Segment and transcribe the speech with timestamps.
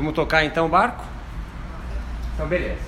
[0.00, 1.04] Vamos tocar então o barco?
[2.32, 2.80] Então, beleza.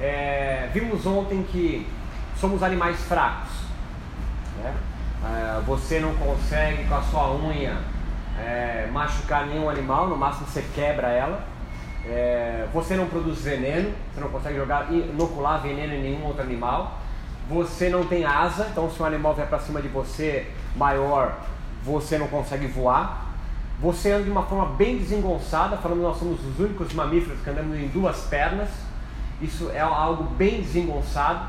[0.00, 1.86] É, vimos ontem que
[2.40, 3.50] somos animais fracos.
[4.62, 4.74] Né?
[5.22, 7.76] É, você não consegue com a sua unha
[8.38, 11.44] é, machucar nenhum animal, no máximo você quebra ela.
[12.06, 17.00] É, você não produz veneno, você não consegue jogar, inocular veneno em nenhum outro animal.
[17.50, 21.38] Você não tem asa, então se um animal vier para cima de você maior,
[21.84, 23.25] você não consegue voar.
[23.78, 27.50] Você anda de uma forma bem desengonçada, falando que nós somos os únicos mamíferos que
[27.50, 28.70] andamos em duas pernas.
[29.40, 31.46] Isso é algo bem desengonçado.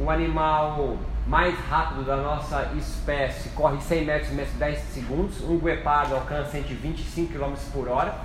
[0.00, 5.40] Um animal mais rápido da nossa espécie corre 100 metros em 10 segundos.
[5.42, 8.16] Um guepardo alcança 125 km por hora.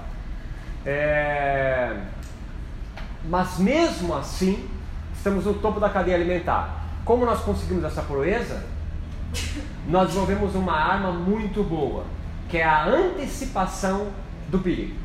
[0.84, 2.00] É...
[3.26, 4.68] Mas mesmo assim,
[5.16, 6.84] estamos no topo da cadeia alimentar.
[7.04, 8.66] Como nós conseguimos essa proeza?
[9.88, 12.06] Nós desenvolvemos uma arma muito boa
[12.56, 14.14] que é a antecipação
[14.48, 14.96] do perigo.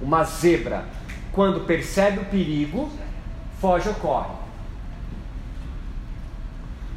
[0.00, 0.84] Uma zebra,
[1.32, 2.88] quando percebe o perigo,
[3.60, 4.30] foge ou corre.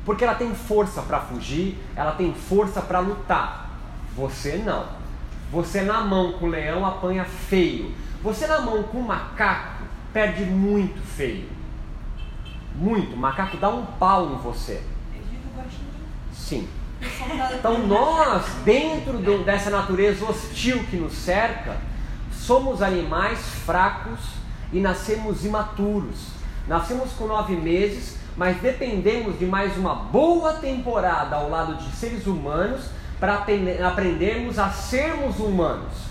[0.06, 3.72] Porque ela tem força para fugir, ela tem força para lutar.
[4.16, 4.86] Você não.
[5.52, 7.92] Você na mão com o leão apanha feio.
[8.22, 11.50] Você na mão com o macaco perde muito feio.
[12.76, 13.16] Muito.
[13.16, 14.84] O macaco dá um pau em você.
[16.32, 16.70] Sim.
[17.54, 21.78] Então nós, dentro do, dessa natureza hostil que nos cerca,
[22.32, 24.20] somos animais fracos
[24.72, 26.30] e nascemos imaturos.
[26.68, 32.28] Nascemos com nove meses, mas dependemos de mais uma boa temporada ao lado de seres
[32.28, 33.46] humanos para
[33.88, 36.10] aprendermos a sermos humanos.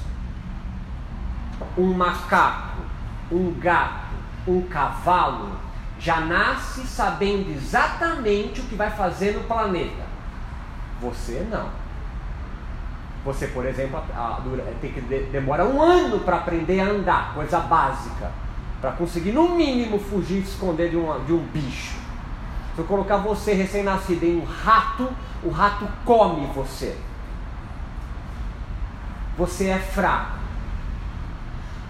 [1.76, 2.82] Um macaco,
[3.30, 4.14] um gato,
[4.46, 5.58] um cavalo
[5.98, 10.07] já nasce sabendo exatamente o que vai fazer no planeta.
[11.00, 11.68] Você não.
[13.24, 14.40] Você, por exemplo, a, a,
[14.80, 18.30] tem que de, demora um ano para aprender a andar, coisa básica,
[18.80, 21.96] para conseguir no mínimo fugir se esconder de, uma, de um bicho.
[22.74, 25.10] Se eu colocar você recém-nascido em um rato,
[25.42, 26.96] o rato come você.
[29.36, 30.37] Você é fraco.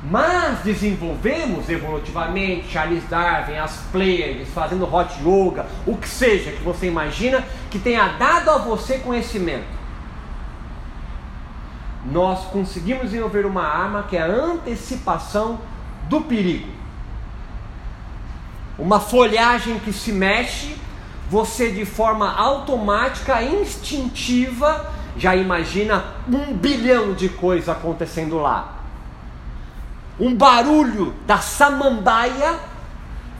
[0.02, 6.86] Mas desenvolvemos evolutivamente Charles Darwin, as Pleiades, fazendo hot yoga, o que seja que você
[6.86, 9.66] imagina que tenha dado a você conhecimento.
[12.06, 15.60] Nós conseguimos desenvolver uma arma que é a antecipação
[16.08, 16.68] do perigo.
[18.78, 20.76] Uma folhagem que se mexe,
[21.28, 28.77] você de forma automática, instintiva, já imagina um bilhão de coisas acontecendo lá
[30.18, 32.58] um barulho da samambaia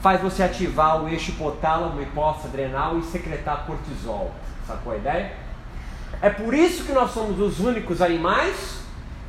[0.01, 4.31] faz você ativar o eixo hipotálamo, hipófise adrenal e secretar cortisol.
[4.65, 5.33] Sacou a ideia?
[6.21, 8.79] É por isso que nós somos os únicos animais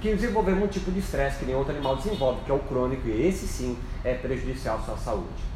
[0.01, 3.07] que desenvolvemos um tipo de estresse que nenhum outro animal desenvolve, que é o crônico,
[3.07, 5.51] e esse sim é prejudicial à sua saúde.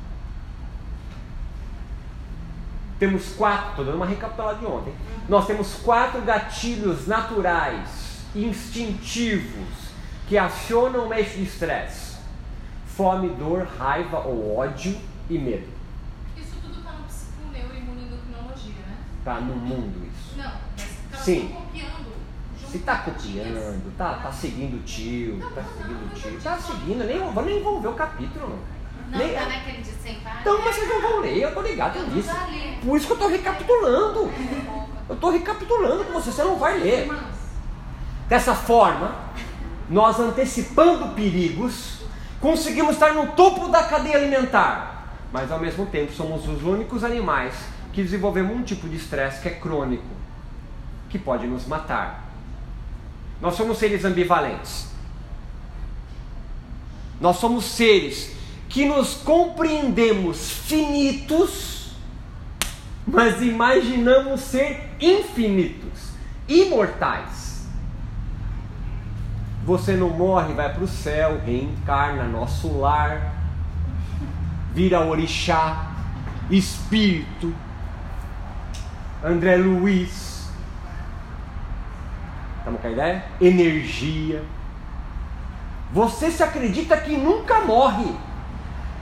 [2.99, 4.95] Temos quatro, estou dando uma recapitulada de ontem.
[5.29, 9.84] Nós temos quatro gatilhos naturais, instintivos,
[10.29, 12.17] que acionam eixo de estresse:
[12.87, 14.97] fome, dor, raiva ou ódio
[15.29, 15.69] e medo.
[16.37, 18.97] Isso tudo está no psiconeuroimunoendocrinologia, né?
[19.19, 20.37] Está no mundo isso.
[20.37, 20.53] Não,
[21.11, 21.49] mas Sim.
[21.49, 22.15] copiando.
[22.71, 27.21] Se está copiando, tá, tá seguindo o tio, tá seguindo o tio, tá seguindo, nem
[27.21, 29.19] vou nem envolver o capítulo, não.
[29.19, 30.41] Nem, tá naquele de 100 páginas.
[30.41, 32.27] Então, mas vocês não vão ler, eu tô ligado Eu nisso.
[32.29, 32.79] já li.
[32.83, 34.33] Por isso que eu tô recapitulando.
[35.09, 37.13] Eu tô recapitulando com você, você não vai ler.
[38.29, 39.15] Dessa forma,
[39.89, 42.01] nós antecipando perigos,
[42.41, 47.55] conseguimos estar no topo da cadeia alimentar, mas ao mesmo tempo somos os únicos animais
[47.93, 50.05] que desenvolvemos um tipo de estresse que é crônico,
[51.09, 52.25] que pode nos matar.
[53.41, 54.89] Nós somos seres ambivalentes.
[57.21, 58.35] Nós somos seres
[58.69, 61.93] que nos compreendemos finitos,
[63.07, 66.11] mas imaginamos ser infinitos,
[66.49, 67.44] imortais.
[69.65, 73.35] Você não morre, vai para o céu, reencarna, nosso lar,
[74.75, 75.91] vira orixá,
[76.51, 77.55] espírito,
[79.25, 80.51] André Luiz.
[82.59, 83.25] Estamos com a ideia?
[83.41, 84.45] Energia.
[85.93, 88.15] Você se acredita que nunca morre.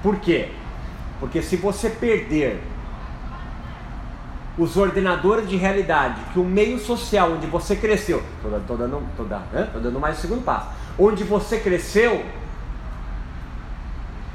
[0.01, 0.53] Por quê?
[1.19, 2.63] Porque se você perder
[4.59, 9.25] os ordenadores de realidade, que o meio social onde você cresceu, tô, tô dando, tô,
[9.25, 9.69] dando, né?
[9.73, 10.69] tô dando mais o segundo passo,
[10.99, 12.25] onde você cresceu,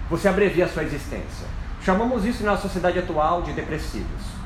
[0.09, 1.47] você abrevia a sua existência.
[1.83, 4.37] Chamamos isso na sociedade atual de depressivos.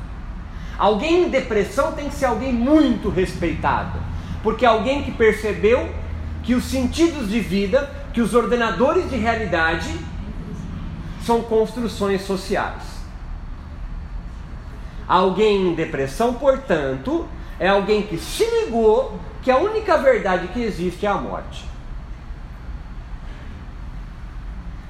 [0.78, 3.98] Alguém em depressão tem que ser alguém muito respeitado,
[4.42, 5.88] porque alguém que percebeu
[6.42, 9.98] que os sentidos de vida que os ordenadores de realidade
[11.24, 12.91] são construções sociais.
[15.12, 17.28] Alguém em depressão, portanto,
[17.60, 21.66] é alguém que se ligou que a única verdade que existe é a morte.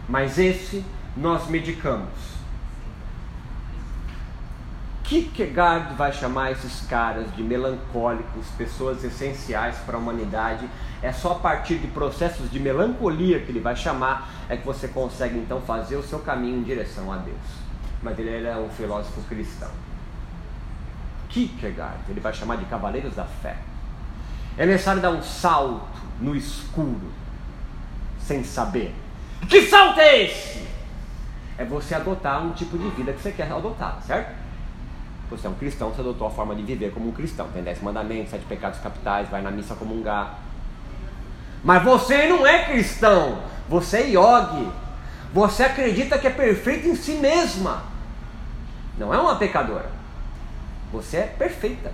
[0.09, 0.85] Mas esse
[1.17, 2.37] nós medicamos.
[5.03, 10.69] Kierkegaard vai chamar esses caras de melancólicos, pessoas essenciais para a humanidade.
[11.03, 14.87] É só a partir de processos de melancolia que ele vai chamar é que você
[14.87, 17.37] consegue então fazer o seu caminho em direção a Deus.
[18.01, 19.82] Mas ele é um filósofo cristão.
[21.33, 23.57] Kierkegaard, ele vai chamar de cavaleiros da fé.
[24.57, 25.87] É necessário dar um salto
[26.21, 27.11] no escuro,
[28.21, 28.95] sem saber.
[29.49, 30.67] Que salto é esse?
[31.57, 34.35] É você adotar um tipo de vida que você quer adotar, certo?
[35.31, 37.49] Você é um cristão, você adotou a forma de viver como um cristão.
[37.49, 40.39] Tem dez mandamentos, sete pecados capitais, vai na missa comungar.
[41.65, 44.69] Mas você não é cristão, você é yogi.
[45.33, 47.85] Você acredita que é perfeito em si mesma.
[48.99, 50.02] Não é uma pecadora.
[50.93, 51.93] Você é perfeita.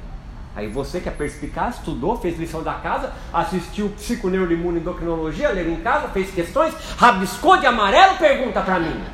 [0.57, 5.81] Aí você que é perspicaz, estudou, fez lição da casa, assistiu psiconeuroimune endocrinologia, leu em
[5.83, 9.05] casa, fez questões, rabiscou de amarelo, pergunta para mim.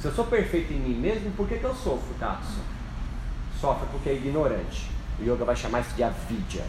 [0.00, 2.60] Se eu sou perfeito em mim mesmo, por que, que eu sofro, Tatsu?
[3.60, 4.88] Sofre porque é ignorante.
[5.18, 6.62] O yoga vai chamar isso de avidya.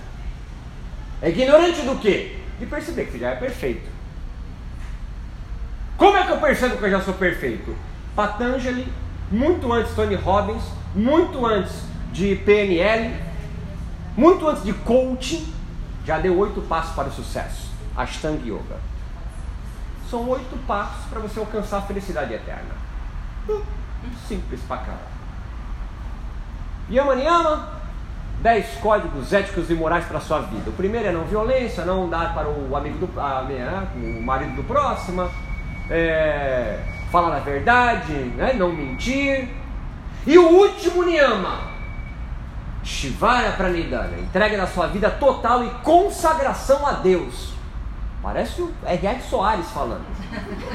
[1.22, 2.40] É ignorante do quê?
[2.60, 3.88] De perceber que já é perfeito.
[5.98, 7.76] Como é que eu percebo que eu já sou perfeito?
[8.16, 8.88] Patanjali,
[9.32, 10.64] muito antes Tony Robbins,
[10.94, 13.14] muito antes de PNL,
[14.16, 15.54] muito antes de coaching,
[16.06, 17.70] já deu oito passos para o sucesso.
[17.96, 18.78] Ashtanga Yoga.
[20.10, 22.76] São oito passos para você alcançar a felicidade eterna.
[24.28, 25.16] Simples pra caralho.
[26.90, 27.70] Yama Niyama,
[28.42, 30.70] 10 códigos éticos e morais para a sua vida.
[30.70, 34.56] O primeiro é não violência, não dar para o amigo do a, né, o marido
[34.56, 35.28] do próximo,
[35.90, 36.80] é,
[37.16, 39.48] falar a verdade, né, não mentir.
[40.28, 41.60] E o último Niyama,
[42.84, 47.54] Shivara Pranidhana, entrega da sua vida total e consagração a Deus.
[48.22, 49.22] Parece o R.R.
[49.22, 50.04] Soares falando,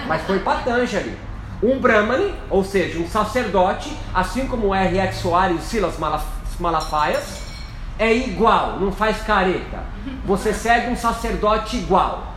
[0.09, 1.15] mas foi Patanjali.
[1.63, 5.17] Um Brahmani, ou seja, um sacerdote, assim como o R.X.
[5.17, 5.99] Soares e Silas
[6.59, 7.43] Malafaias,
[7.99, 9.81] é igual, não faz careta.
[10.25, 12.29] Você segue um sacerdote igual.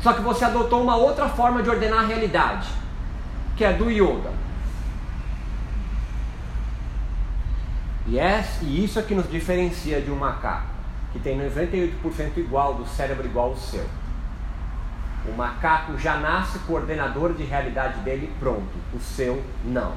[0.00, 2.79] Só que você adotou uma outra forma de ordenar a realidade,
[3.60, 4.32] que é do yoga.
[8.06, 10.70] E, é, e isso é que nos diferencia de um macaco,
[11.12, 13.84] que tem 98% igual do cérebro igual ao seu.
[15.28, 19.92] O macaco já nasce com o ordenador de realidade dele pronto, o seu não.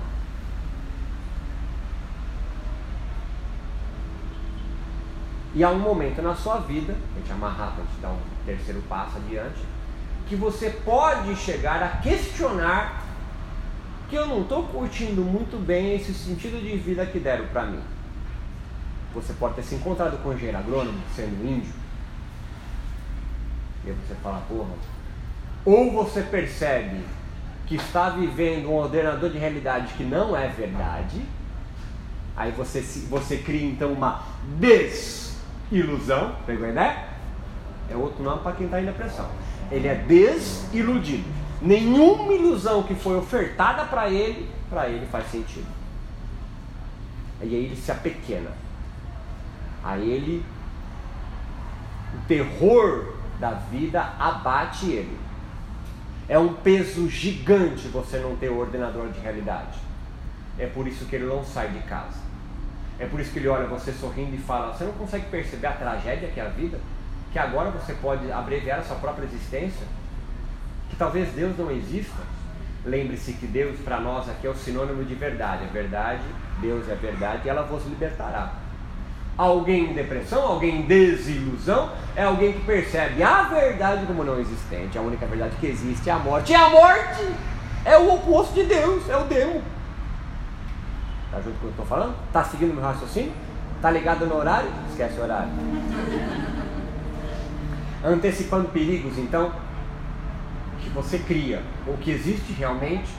[5.56, 8.82] E há um momento na sua vida, a gente amarrar para te dar um terceiro
[8.90, 9.64] passo adiante,
[10.28, 13.03] que você pode chegar a questionar
[14.10, 17.82] que eu não estou curtindo muito bem esse sentido de vida que deram para mim.
[19.14, 21.72] Você pode ter se encontrado com um engenheiro agrônomo, sendo índio,
[23.86, 24.74] e você fala, porra,
[25.66, 27.04] ou você percebe
[27.68, 31.22] que está vivendo um ordenador de realidade que não é verdade,
[32.36, 34.24] aí você, você cria então uma
[34.60, 37.06] desilusão, pegou a ideia?
[37.90, 39.30] É outro nome para quem está em depressão.
[39.72, 41.43] Ele é desiludido.
[41.64, 45.66] Nenhuma ilusão que foi ofertada para ele, para ele faz sentido.
[47.42, 48.52] E aí ele se apequena.
[49.82, 50.46] Aí ele,
[52.14, 55.18] o terror da vida abate ele.
[56.28, 59.80] É um peso gigante você não ter o ordenador de realidade.
[60.60, 62.20] É por isso que ele não sai de casa.
[63.00, 65.74] É por isso que ele olha você sorrindo e fala: Você não consegue perceber a
[65.74, 66.78] tragédia que é a vida?
[67.32, 69.86] Que agora você pode abreviar a sua própria existência?
[70.94, 72.22] Que talvez Deus não exista?
[72.86, 75.64] Lembre-se que Deus para nós aqui é o sinônimo de verdade.
[75.64, 76.22] É verdade,
[76.62, 78.54] Deus é verdade e ela vos libertará.
[79.36, 84.96] Alguém em depressão, alguém em desilusão, é alguém que percebe a verdade como não existente.
[84.96, 86.52] A única verdade que existe é a morte.
[86.52, 87.28] E a morte
[87.84, 89.64] é o oposto de Deus, é o demo.
[91.32, 92.16] Tá junto com o que eu estou falando?
[92.32, 93.34] Tá seguindo meu raciocínio?
[93.82, 94.70] Tá ligado no horário?
[94.92, 95.50] Esquece o horário.
[98.06, 99.52] Antecipando perigos, então,
[100.94, 103.10] você cria, ou que existe realmente,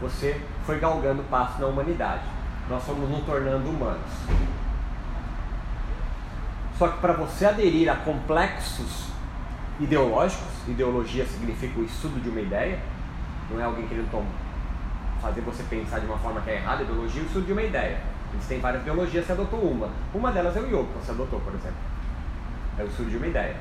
[0.00, 2.22] você foi galgando passo na humanidade.
[2.68, 4.10] Nós fomos nos tornando humanos.
[6.78, 9.06] Só que para você aderir a complexos
[9.80, 12.78] ideológicos, ideologia significa o estudo de uma ideia,
[13.50, 14.26] não é alguém querendo tomar,
[15.20, 17.62] fazer você pensar de uma forma que é errada, ideologia é o estudo de uma
[17.62, 17.98] ideia.
[18.32, 19.88] Eles têm várias ideologias, você adotou uma.
[20.12, 21.76] Uma delas é o yoga, você adotou, por exemplo.
[22.78, 23.56] É o estudo de uma ideia.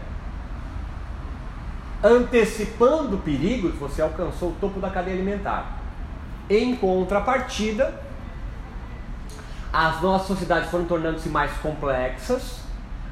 [2.04, 5.80] Antecipando perigos, você alcançou o topo da cadeia alimentar.
[6.50, 7.94] Em contrapartida,
[9.74, 12.60] as nossas sociedades foram tornando-se mais complexas.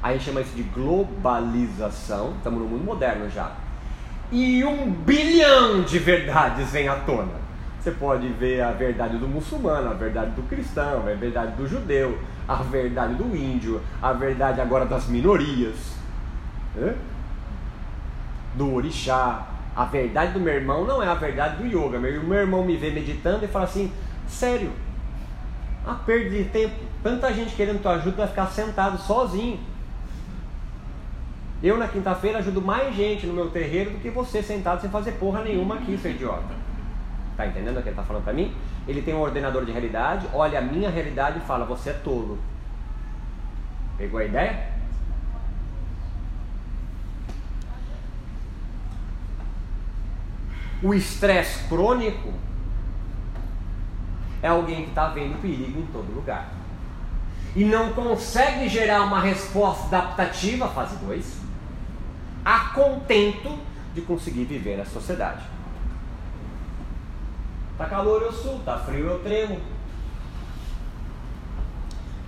[0.02, 2.34] A gente chama isso de globalização.
[2.36, 3.52] Estamos no mundo moderno já.
[4.30, 7.44] E um bilhão de verdades vem à tona.
[7.80, 12.18] Você pode ver a verdade do muçulmano, a verdade do cristão, a verdade do judeu,
[12.48, 15.76] a verdade do índio, a verdade agora das minorias,
[16.74, 16.94] né?
[18.54, 19.48] Do orixá.
[19.76, 21.98] A verdade do meu irmão não é a verdade do yoga.
[21.98, 23.92] Meu irmão me vê meditando e fala assim:
[24.26, 24.70] sério,
[25.86, 26.74] a perda de tempo.
[27.02, 29.58] Tanta gente querendo tua ajuda vai ficar sentado sozinho.
[31.62, 35.12] Eu na quinta-feira ajudo mais gente no meu terreiro do que você sentado sem fazer
[35.12, 36.54] porra nenhuma aqui, seu idiota.
[37.36, 38.54] Tá entendendo o que ele tá falando para mim?
[38.86, 42.38] Ele tem um ordenador de realidade, olha a minha realidade e fala: Você é tolo.
[43.96, 44.73] Pegou a ideia?
[50.84, 52.30] O estresse crônico
[54.42, 56.52] é alguém que está vendo perigo em todo lugar
[57.56, 61.38] e não consegue gerar uma resposta adaptativa, fase 2,
[62.44, 63.58] a contento
[63.94, 65.42] de conseguir viver a sociedade.
[67.78, 69.58] Tá calor eu subo, tá frio eu tremo.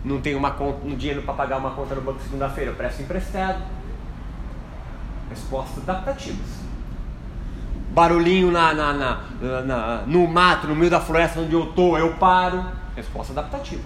[0.02, 3.02] Não tenho uma conta, um dinheiro para pagar uma conta no banco segunda-feira, eu presto
[3.02, 3.62] emprestado.
[5.28, 6.65] Respostas adaptativas.
[7.96, 12.12] Barulhinho na, na, na, na, no mato, no meio da floresta onde eu tô, eu
[12.16, 12.62] paro.
[12.94, 13.82] Resposta adaptativa.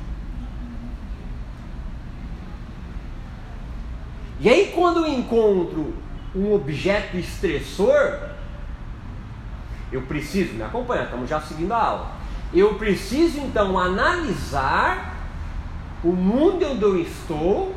[4.41, 5.95] E aí quando eu encontro
[6.35, 8.19] um objeto estressor,
[9.93, 12.11] eu preciso, me acompanha, estamos já seguindo a aula.
[12.53, 15.15] Eu preciso então analisar
[16.03, 17.77] o mundo onde eu estou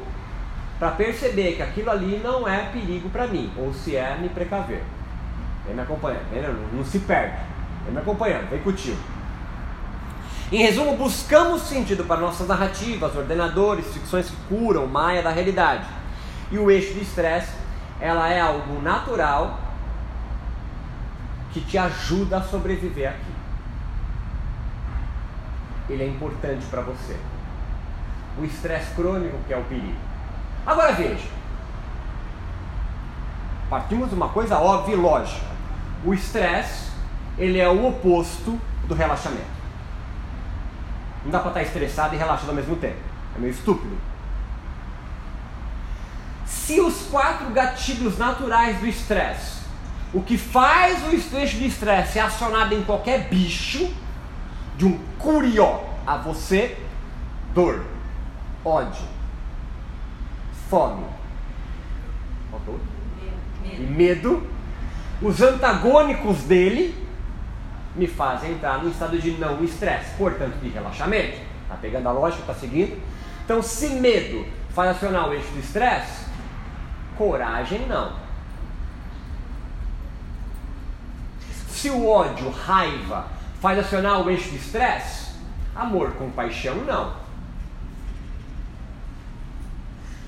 [0.80, 4.82] para perceber que aquilo ali não é perigo para mim, ou se é me precaver.
[5.66, 7.38] Vem me acompanhando, vem, não, não se perde.
[7.86, 9.00] Vem me acompanhando, vem contigo.
[10.52, 15.86] Em resumo, buscamos sentido para nossas narrativas, ordenadores, ficções que curam, maia da realidade.
[16.52, 17.54] E o eixo de estresse,
[18.00, 19.60] ela é algo natural
[21.52, 23.34] que te ajuda a sobreviver aqui.
[25.90, 27.18] Ele é importante para você.
[28.38, 29.98] O estresse crônico que é o perigo.
[30.66, 31.28] Agora veja.
[33.70, 35.53] Partimos de uma coisa óbvia e lógica.
[36.06, 36.92] O estresse,
[37.38, 39.54] ele é o oposto do relaxamento.
[41.24, 43.00] Não dá para estar estressado e relaxado ao mesmo tempo.
[43.36, 43.98] É meio estúpido.
[46.46, 49.64] Se os quatro gatilhos naturais do estresse,
[50.14, 53.92] o que faz o eixo de estresse é acionado em qualquer bicho,
[54.78, 56.78] de um curió a você,
[57.54, 57.84] dor,
[58.64, 59.06] ódio,
[60.70, 61.06] fome,
[63.66, 64.46] e medo,
[65.24, 66.94] os antagônicos dele
[67.96, 71.40] me fazem entrar no estado de não estresse, portanto de relaxamento.
[71.70, 73.02] Tá pegando a lógica, tá seguindo?
[73.46, 76.26] Então, se medo faz acionar o eixo do estresse,
[77.18, 78.12] coragem não.
[81.70, 83.28] Se o ódio, raiva,
[83.62, 85.36] faz acionar o eixo de estresse,
[85.74, 87.14] amor, compaixão não.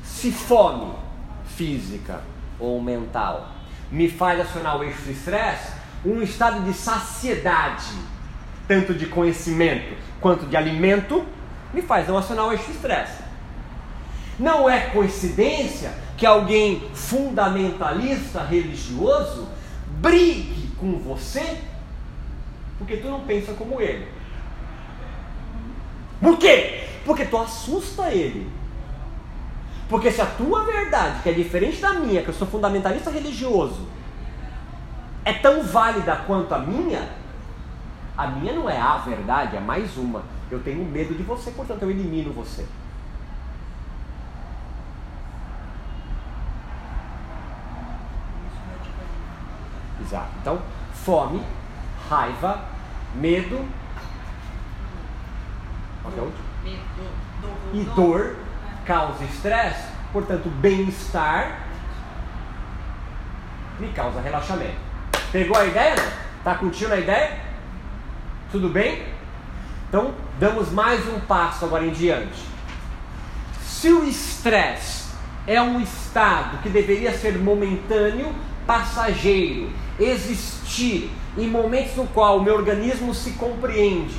[0.03, 0.93] Se fome
[1.45, 2.21] física
[2.59, 3.54] ou mental
[3.91, 5.73] me faz acionar o eixo de estresse,
[6.05, 7.93] um estado de saciedade,
[8.67, 11.25] tanto de conhecimento quanto de alimento,
[11.73, 13.23] me faz não acionar o eixo de estresse.
[14.39, 19.47] Não é coincidência que alguém fundamentalista religioso
[20.01, 21.59] brigue com você
[22.77, 24.07] porque tu não pensa como ele.
[26.21, 26.87] Por quê?
[27.05, 28.47] Porque tu assusta ele.
[29.87, 33.87] Porque se a tua verdade, que é diferente da minha, que eu sou fundamentalista religioso,
[35.23, 37.07] é tão válida quanto a minha,
[38.17, 40.23] a minha não é a verdade, é mais uma.
[40.49, 42.65] Eu tenho medo de você, portanto eu elimino você.
[50.01, 50.29] Exato.
[50.41, 50.61] Então,
[50.93, 51.41] fome,
[52.09, 52.63] raiva,
[53.15, 53.67] medo.
[56.01, 56.45] Qual é o último?
[57.73, 58.44] E dor
[58.85, 61.59] causa estresse, portanto, bem-estar
[63.79, 64.77] me causa relaxamento.
[65.31, 65.95] Pegou a ideia?
[65.95, 66.11] Não?
[66.43, 67.39] Tá curtindo a ideia?
[68.51, 69.03] Tudo bem?
[69.89, 72.39] Então, damos mais um passo agora em diante.
[73.61, 75.05] Se o estresse
[75.47, 78.33] é um estado que deveria ser momentâneo,
[78.65, 84.17] passageiro, existir em momentos no qual o meu organismo se compreende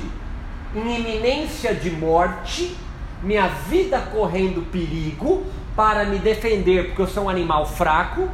[0.75, 2.77] em iminência de morte,
[3.27, 8.29] minha vida correndo perigo para me defender, porque eu sou um animal fraco.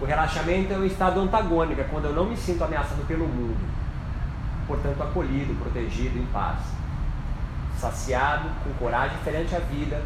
[0.00, 3.56] O relaxamento é um estado antagônico, é quando eu não me sinto ameaçado pelo mundo,
[4.66, 6.58] portanto acolhido, protegido, em paz,
[7.78, 10.00] saciado, com coragem perante a vida,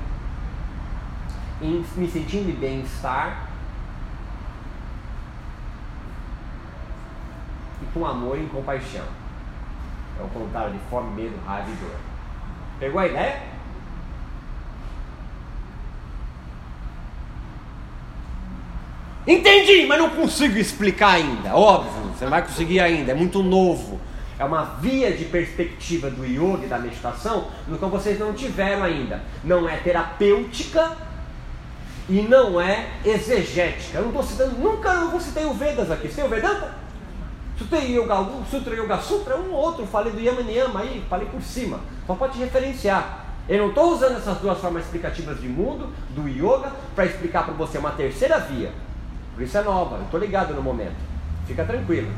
[1.60, 3.48] me sentindo em bem-estar
[7.82, 9.04] e com amor e compaixão.
[10.18, 11.96] É o contrário de fome, medo, raiva e dor.
[12.78, 13.57] Pegou a ideia?
[19.28, 21.54] Entendi, mas não consigo explicar ainda.
[21.54, 24.00] Óbvio, você não vai conseguir ainda, é muito novo.
[24.38, 28.84] É uma via de perspectiva do yoga e da meditação no qual vocês não tiveram
[28.84, 29.20] ainda.
[29.44, 30.96] Não é terapêutica
[32.08, 33.98] e não é exegética.
[33.98, 36.08] Eu não estou citando, nunca eu vou citar o Vedas aqui.
[36.08, 36.74] Você tem o Vedanta?
[37.58, 41.42] Citei Yoga Sutra, Yoga Sutra, um ou outro, falei do Yama Niyama aí, falei por
[41.42, 41.80] cima.
[42.06, 43.26] Só pode referenciar.
[43.46, 47.52] Eu não estou usando essas duas formas explicativas de mundo, do yoga, para explicar para
[47.52, 48.72] você uma terceira via
[49.38, 50.96] por isso é nova, eu estou ligado no momento.
[51.46, 52.10] Fica tranquilo.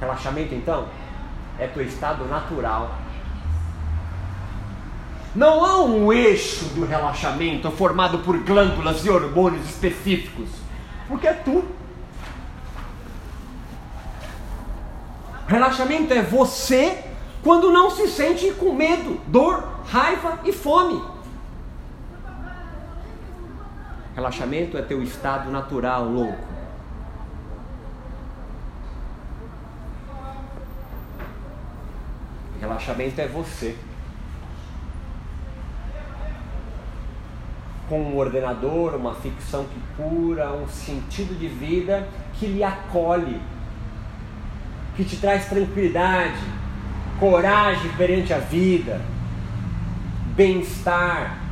[0.00, 0.88] Relaxamento então
[1.58, 2.96] é teu estado natural.
[5.34, 10.48] Não há um eixo do relaxamento formado por glândulas e hormônios específicos,
[11.06, 11.62] porque é tu.
[15.46, 17.04] Relaxamento é você
[17.42, 21.13] quando não se sente com medo, dor, raiva e fome.
[24.14, 26.54] Relaxamento é teu estado natural, louco.
[32.60, 33.76] Relaxamento é você.
[37.88, 43.40] Com um ordenador, uma ficção que cura, um sentido de vida que lhe acolhe,
[44.96, 46.38] que te traz tranquilidade,
[47.18, 49.00] coragem perante a vida,
[50.36, 51.43] bem-estar,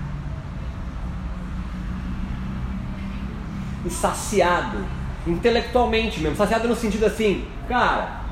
[3.85, 4.79] e saciado,
[5.27, 8.23] intelectualmente mesmo, saciado no sentido assim, cara,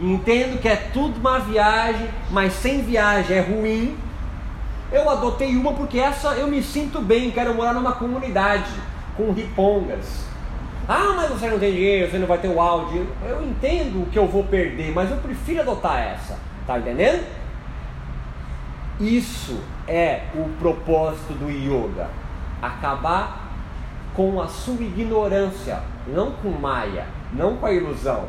[0.00, 3.96] entendo que é tudo uma viagem, mas sem viagem é ruim.
[4.92, 8.70] Eu adotei uma porque essa eu me sinto bem, quero morar numa comunidade
[9.16, 10.24] com ripongas.
[10.88, 13.06] Ah, mas você não tem dinheiro, você não vai ter o áudio.
[13.22, 16.36] Eu entendo o que eu vou perder, mas eu prefiro adotar essa.
[16.66, 17.24] Tá entendendo?
[18.98, 22.08] Isso é o propósito do yoga.
[22.60, 23.39] Acabar
[24.20, 28.28] com a sua ignorância, não com Maya, não com a ilusão.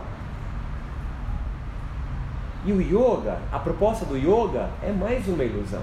[2.66, 5.82] E o yoga, a proposta do yoga é mais uma ilusão.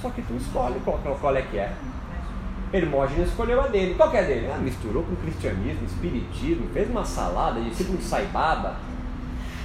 [0.00, 1.74] Só que tu escolhe qual, qual é que é.
[2.72, 3.96] Hermógenes escolheu a dele.
[3.96, 4.50] Qual que é a dele?
[4.50, 8.76] Ah, misturou com cristianismo, espiritismo, fez uma salada, discípulo de Saibaba.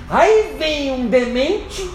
[0.09, 1.89] Aí vem um demente,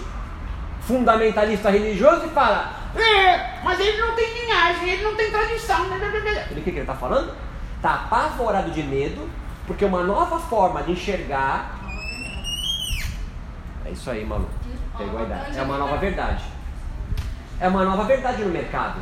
[0.81, 5.85] fundamentalista religioso, e fala: é, mas ele não tem linhagem, ele não tem tradição.
[5.85, 7.33] Ele o que, ele está falando?
[7.75, 9.29] Está apavorado de medo,
[9.67, 11.79] porque uma nova forma de enxergar.
[13.85, 14.51] É isso aí, maluco.
[14.97, 15.19] Pegou.
[15.55, 16.43] É uma nova verdade.
[17.59, 18.99] É uma nova verdade no mercado.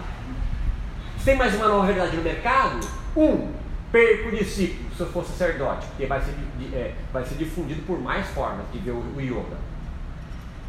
[1.23, 2.79] Tem mais uma nova verdade no mercado,
[3.15, 3.49] um,
[3.91, 6.36] perco o discípulo se eu for sacerdote, porque vai ser,
[6.73, 9.58] é, vai ser difundido por mais formas de ver o, o yoga.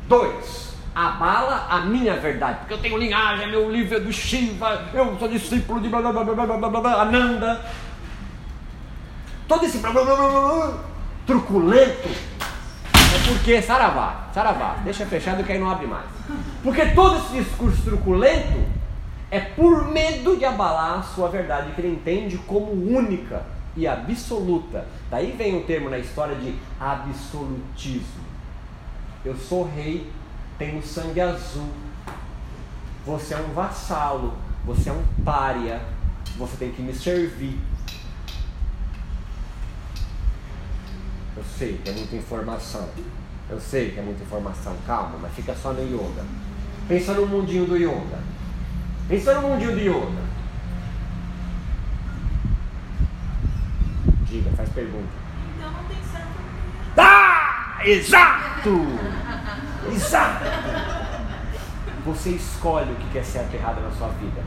[0.07, 5.17] Dois, abala a minha verdade, porque eu tenho linhagem, meu livro é do Shiva, eu
[5.19, 7.65] sou discípulo de blá blá blá blá blá blá, blá Ananda.
[9.49, 10.79] Todo esse blá blá blá blá, blá
[11.27, 12.09] truculento
[13.15, 16.07] é porque saravá, saravá, deixa fechado que aí não abre mais.
[16.63, 18.65] Porque todo esse discurso truculento
[19.31, 23.45] é por medo de abalar a sua verdade que ele entende como única
[23.77, 24.87] e absoluta.
[25.11, 28.25] Daí vem o termo na história de absolutismo.
[29.25, 30.11] Eu sou rei
[30.59, 31.69] tem o sangue azul.
[33.07, 35.83] Você é um vassalo, você é um pária,
[36.37, 37.59] você tem que me servir.
[41.37, 42.89] Eu sei que é muita informação.
[43.51, 44.75] Eu sei que é muita informação.
[44.87, 46.25] Calma, mas fica só no yoga.
[46.89, 48.19] Pensa no mundinho do yoga.
[49.09, 50.25] Pensa no mundinho do yoga.
[54.27, 55.09] Diga, faz pergunta.
[55.57, 56.29] Então não tem certo.
[56.97, 57.44] Ah!
[57.83, 58.87] Exato!
[59.93, 60.45] Exato!
[62.07, 64.43] Você escolhe o que quer ser aterrado na sua vida.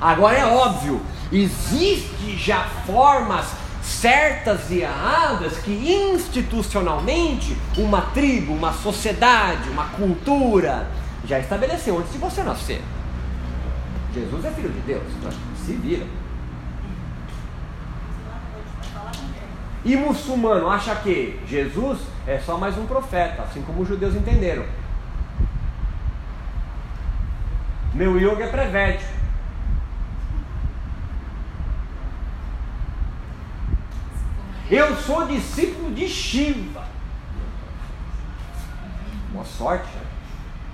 [0.00, 1.00] Agora é óbvio,
[1.32, 3.46] existe já formas
[3.82, 10.88] certas e erradas que institucionalmente uma tribo, uma sociedade, uma cultura
[11.24, 12.82] já estabeleceu antes de você nascer.
[14.12, 15.30] Jesus é filho de Deus, então
[15.64, 16.06] se vira.
[19.86, 24.66] E muçulmano acha que Jesus é só mais um profeta, assim como os judeus entenderam.
[27.94, 29.12] Meu yoga é pré-védico.
[34.68, 36.84] Eu sou discípulo de Shiva.
[39.30, 39.88] Boa sorte.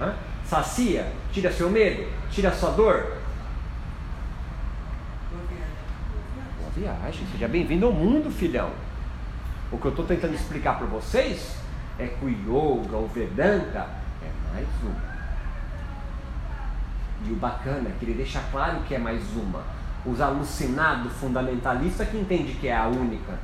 [0.01, 0.15] Hã?
[0.47, 3.19] Sacia, tira seu medo, tira sua dor.
[6.59, 8.71] Boa viagem, seja bem-vindo ao mundo, filhão.
[9.73, 11.57] O que eu estou tentando explicar para vocês
[11.99, 13.87] é que o yoga, o Vedanta,
[14.23, 15.13] é mais uma.
[17.27, 19.63] E o bacana é que ele deixa claro que é mais uma.
[20.05, 23.39] Os alucinados fundamentalistas que entende que é a única.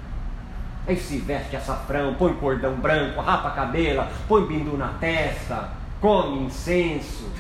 [0.87, 6.45] Aí se veste açafrão, põe cordão branco, rapa a cabelo, põe bindu na testa, come
[6.45, 7.31] incenso.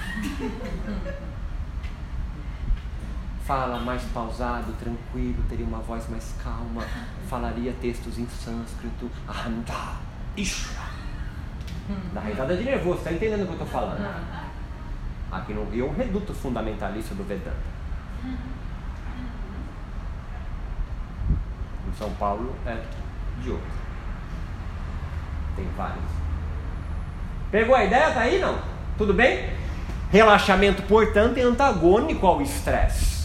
[3.49, 6.85] Fala mais pausado, tranquilo, teria uma voz mais calma,
[7.31, 9.11] falaria textos em sânscrito.
[9.27, 9.73] Ahanta,
[10.37, 10.83] Ishra.
[12.13, 14.07] Dá risada de nervoso, tá entendendo o que eu tô falando?
[15.33, 17.57] Aqui no Rio é um reduto fundamentalista do Vedanta.
[21.89, 22.83] Em São Paulo é
[23.43, 23.67] de outro.
[25.57, 26.05] Tem vários.
[27.51, 28.13] Pegou a ideia?
[28.13, 28.59] Tá aí não?
[28.99, 29.49] Tudo bem?
[30.11, 33.18] Relaxamento, portanto, é antagônico ao estresse.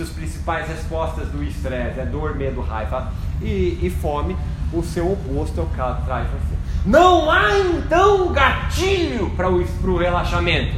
[0.00, 4.34] Se as principais respostas do estresse é dor, medo, raiva e, e fome,
[4.72, 6.54] o seu oposto é o caso traz você.
[6.86, 10.74] Não há então gatilho para o relaxamento,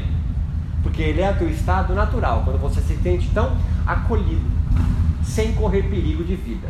[0.82, 3.56] porque ele é o teu estado natural, quando você se sente então
[3.86, 4.44] acolhido,
[5.22, 6.66] sem correr perigo de vida.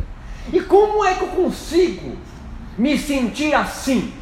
[0.51, 2.15] E como é que eu consigo
[2.77, 4.13] me sentir assim?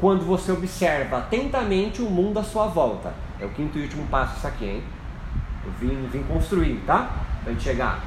[0.00, 3.14] Quando você observa atentamente o mundo à sua volta.
[3.40, 4.82] É o quinto e último passo isso aqui, hein?
[5.64, 7.25] Eu vim, vim construir, tá?
[7.46, 8.00] Pra gente chegar.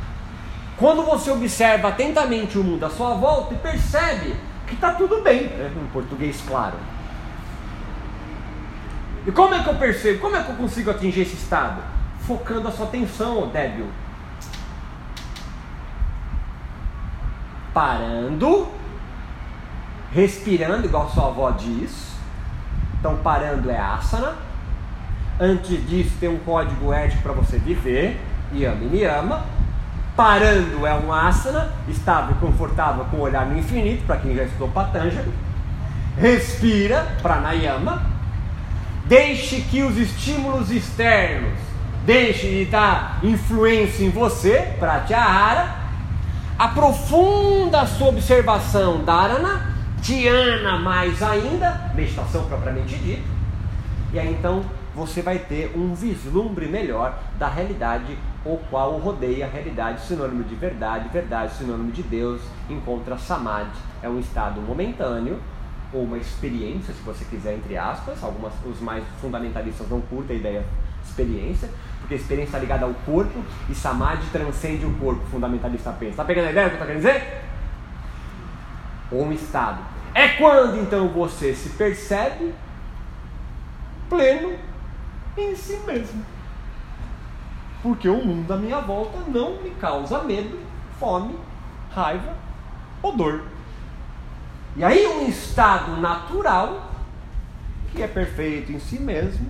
[0.75, 4.35] Quando você observa atentamente o mundo à sua volta e percebe
[4.67, 5.71] que está tudo bem, né?
[5.73, 6.75] em português claro.
[9.25, 10.19] E como é que eu percebo?
[10.19, 11.81] Como é que eu consigo atingir esse estado?
[12.19, 13.87] Focando a sua atenção, débil.
[17.79, 18.67] parando,
[20.11, 22.09] respirando, igual sua avó diz.
[22.99, 24.35] Então, parando é asana.
[25.39, 28.19] Antes disso, tem um código ético para você viver:
[28.53, 29.45] yama e niyama.
[30.15, 34.43] Parando é um asana, estável e confortável com o olhar no infinito, para quem já
[34.43, 35.31] estudou Patanjali.
[36.17, 38.01] Respira, pranayama.
[39.05, 41.57] Deixe que os estímulos externos
[42.05, 45.79] deixe de dar influência em você, pratyahara
[46.59, 53.23] aprofunda a sua observação dharana, dhyana mais ainda, meditação propriamente dita,
[54.11, 54.61] e aí então
[54.93, 60.55] você vai ter um vislumbre melhor da realidade o qual rodeia a realidade, sinônimo de
[60.55, 63.71] verdade, verdade, sinônimo de Deus, encontra samadhi,
[64.01, 65.39] é um estado momentâneo,
[65.91, 70.39] ou uma experiência, se você quiser, entre aspas, algumas, os mais fundamentalistas não curtem a
[70.39, 70.65] ideia
[71.03, 76.11] experiência, porque a experiência está ligada ao corpo e Samadhi transcende o corpo, fundamentalista pensa.
[76.11, 77.41] Está pegando a ideia do que eu querendo dizer?
[79.11, 79.81] Ou um estado.
[80.13, 82.53] É quando então você se percebe
[84.09, 84.53] pleno
[85.37, 86.23] em si mesmo.
[87.81, 90.59] Porque o mundo à minha volta não me causa medo,
[90.99, 91.35] fome,
[91.91, 92.35] raiva
[93.01, 93.43] ou dor.
[94.75, 96.91] E aí um estado natural
[97.91, 99.49] que é perfeito em si mesmo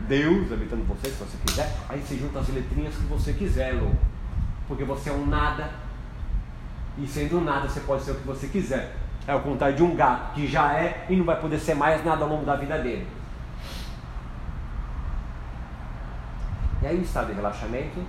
[0.00, 1.76] Deus habitando você, se você quiser.
[1.88, 3.96] Aí você junta as letrinhas que você quiser, louco.
[4.66, 5.70] Porque você é um nada.
[6.96, 8.94] E sendo nada, você pode ser o que você quiser.
[9.26, 12.04] É o contrário de um gato que já é e não vai poder ser mais
[12.04, 13.06] nada ao longo da vida dele.
[16.82, 18.04] E aí o estado de relaxamento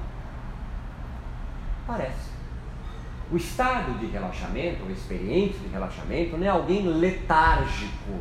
[1.84, 2.30] aparece.
[3.32, 8.20] O estado de relaxamento, a experiência de relaxamento, não é alguém letárgico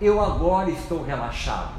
[0.00, 1.74] eu agora estou relaxado,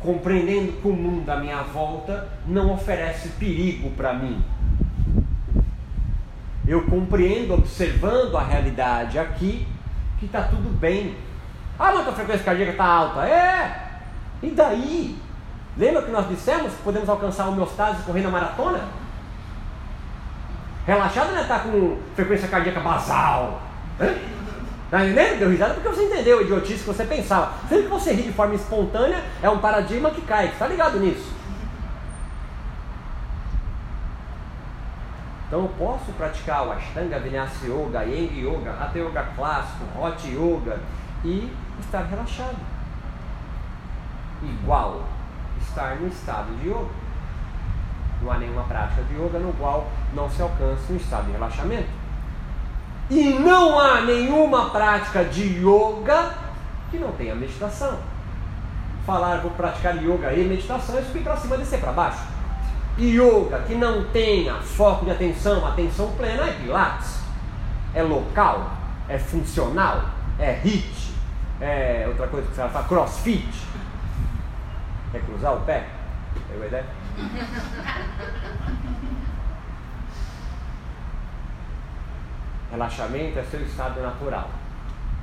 [0.00, 4.40] compreendendo que o mundo à minha volta não oferece perigo para mim.
[6.66, 9.66] Eu compreendo, observando a realidade aqui,
[10.20, 11.16] que está tudo bem.
[11.78, 13.26] Ah, mas a frequência cardíaca está alta.
[13.26, 13.87] É!
[14.42, 15.18] E daí?
[15.76, 18.80] Lembra que nós dissemos que podemos alcançar a homeostase correndo a maratona?
[20.86, 23.60] Relaxado não é estar tá com frequência cardíaca basal.
[24.90, 25.40] Tá entendendo?
[25.40, 27.52] Deu risada porque você entendeu a idiotice que você pensava.
[27.68, 30.48] Sempre que você ri de forma espontânea, é um paradigma que cai.
[30.48, 31.30] Você tá ligado nisso?
[35.46, 40.78] Então eu posso praticar o Ashtanga, Vinyasa Yoga, Yang Yoga, Hatha Yoga clássico, Hot Yoga
[41.24, 42.77] e estar relaxado.
[44.42, 45.02] Igual
[45.60, 46.86] estar no estado de yoga.
[48.22, 51.88] Não há nenhuma prática de yoga no qual não se alcança um estado de relaxamento.
[53.10, 56.34] E não há nenhuma prática de yoga
[56.90, 57.98] que não tenha meditação.
[59.06, 62.20] falar, vou praticar yoga e meditação, é subir para cima descer para baixo.
[62.98, 67.18] Yoga que não tenha foco de atenção, atenção plena, é Pilates.
[67.94, 68.72] É local,
[69.08, 70.02] é funcional,
[70.38, 71.14] é HIT,
[71.60, 73.67] é outra coisa que você vai falar, crossfit.
[75.10, 75.86] Quer cruzar o pé?
[76.48, 76.86] Pegou a ideia?
[82.70, 84.50] Relaxamento é seu estado natural.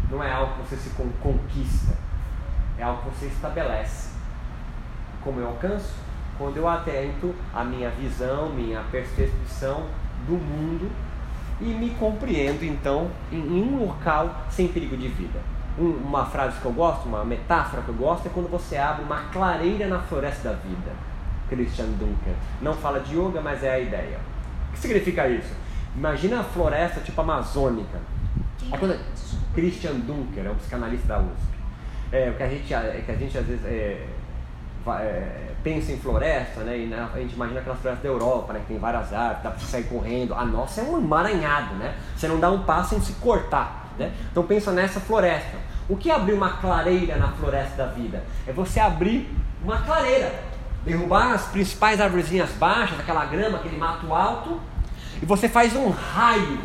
[0.10, 0.90] Não é algo que você se
[1.22, 1.96] conquista,
[2.78, 4.10] é algo que você estabelece.
[5.24, 5.94] Como eu alcanço?
[6.38, 9.88] Quando eu atento a minha visão, minha percepção
[10.28, 10.92] do mundo
[11.62, 15.55] e me compreendo então em um local sem perigo de vida.
[15.78, 19.04] Um, uma frase que eu gosto, uma metáfora que eu gosto é quando você abre
[19.04, 20.92] uma clareira na floresta da vida.
[21.50, 22.34] Christian Dunker.
[22.62, 24.20] Não fala de yoga, mas é a ideia.
[24.70, 25.54] O que significa isso?
[25.96, 28.00] Imagina a floresta tipo amazônica.
[28.72, 29.00] É quando...
[29.54, 31.56] Christian Dunker, é um psicanalista da USP.
[32.12, 34.06] É, o que a gente, é, que a gente às vezes é,
[34.88, 36.78] é, pensa em floresta, né?
[36.78, 38.60] E a gente imagina aquelas florestas da Europa, né?
[38.60, 40.34] Que tem várias árvores, dá para sair correndo.
[40.34, 41.96] A nossa é um emaranhado, né?
[42.16, 44.12] Você não dá um passo sem se cortar, né?
[44.32, 45.58] Então pensa nessa floresta.
[45.88, 48.24] O que é abrir uma clareira na floresta da vida?
[48.48, 49.30] É você abrir
[49.64, 50.34] uma clareira,
[50.84, 54.60] derrubar as principais árvorezinhas baixas, aquela grama, aquele mato alto,
[55.22, 56.60] e você faz um raio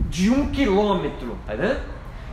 [0.00, 1.80] de um quilômetro, tá vendo?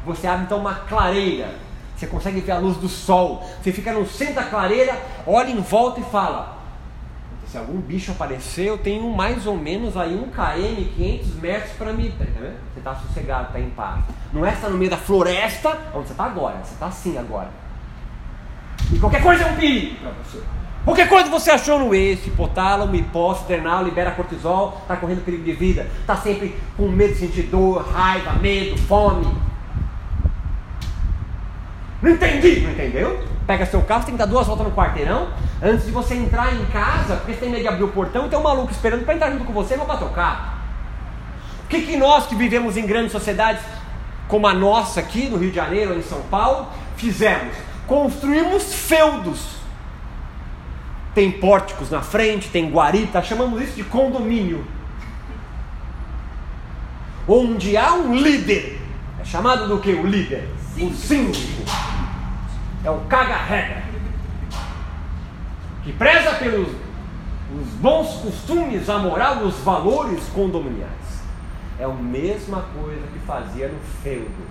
[0.05, 1.49] Você abre então uma clareira,
[1.95, 4.97] você consegue ver a luz do sol, você fica no centro da clareira,
[5.27, 6.58] olha em volta e fala:
[7.51, 11.91] se algum bicho aparecer, eu tenho mais ou menos aí um km, 500 metros para
[11.91, 12.13] mim.
[12.17, 12.25] Tá?
[12.25, 14.03] Você está sossegado, está em paz.
[14.31, 17.49] Não é estar no meio da floresta, onde você está agora, você está assim agora.
[18.93, 20.43] E qualquer coisa é um perigo para você.
[20.85, 25.51] Qualquer coisa você achou no eixo, hipotálamo, hipófise, adrenal, libera cortisol, está correndo perigo de
[25.51, 29.27] vida, está sempre com medo de sentir dor, raiva, medo, fome.
[32.01, 33.38] Não entendi, não entendeu?
[33.49, 36.53] Pega seu carro, você tem que dar duas voltas no quarteirão antes de você entrar
[36.53, 39.03] em casa, porque você tem medo de abrir o portão e tem um maluco esperando
[39.03, 40.53] para entrar junto com você e roubar teu carro.
[41.63, 43.63] O que, que nós que vivemos em grandes sociedades
[44.27, 47.55] como a nossa aqui no Rio de Janeiro ou em São Paulo fizemos?
[47.87, 49.55] Construímos feudos.
[51.15, 54.63] Tem pórticos na frente, tem guarita, chamamos isso de condomínio.
[57.27, 58.79] Onde há um líder.
[59.19, 60.47] É chamado do que o líder?
[60.79, 61.88] O síndico.
[62.83, 63.83] É o caga-regra.
[65.83, 66.69] Que preza pelos
[67.51, 71.23] os bons costumes, a moral, os valores condominiais.
[71.79, 74.47] É a mesma coisa que fazia no feudo.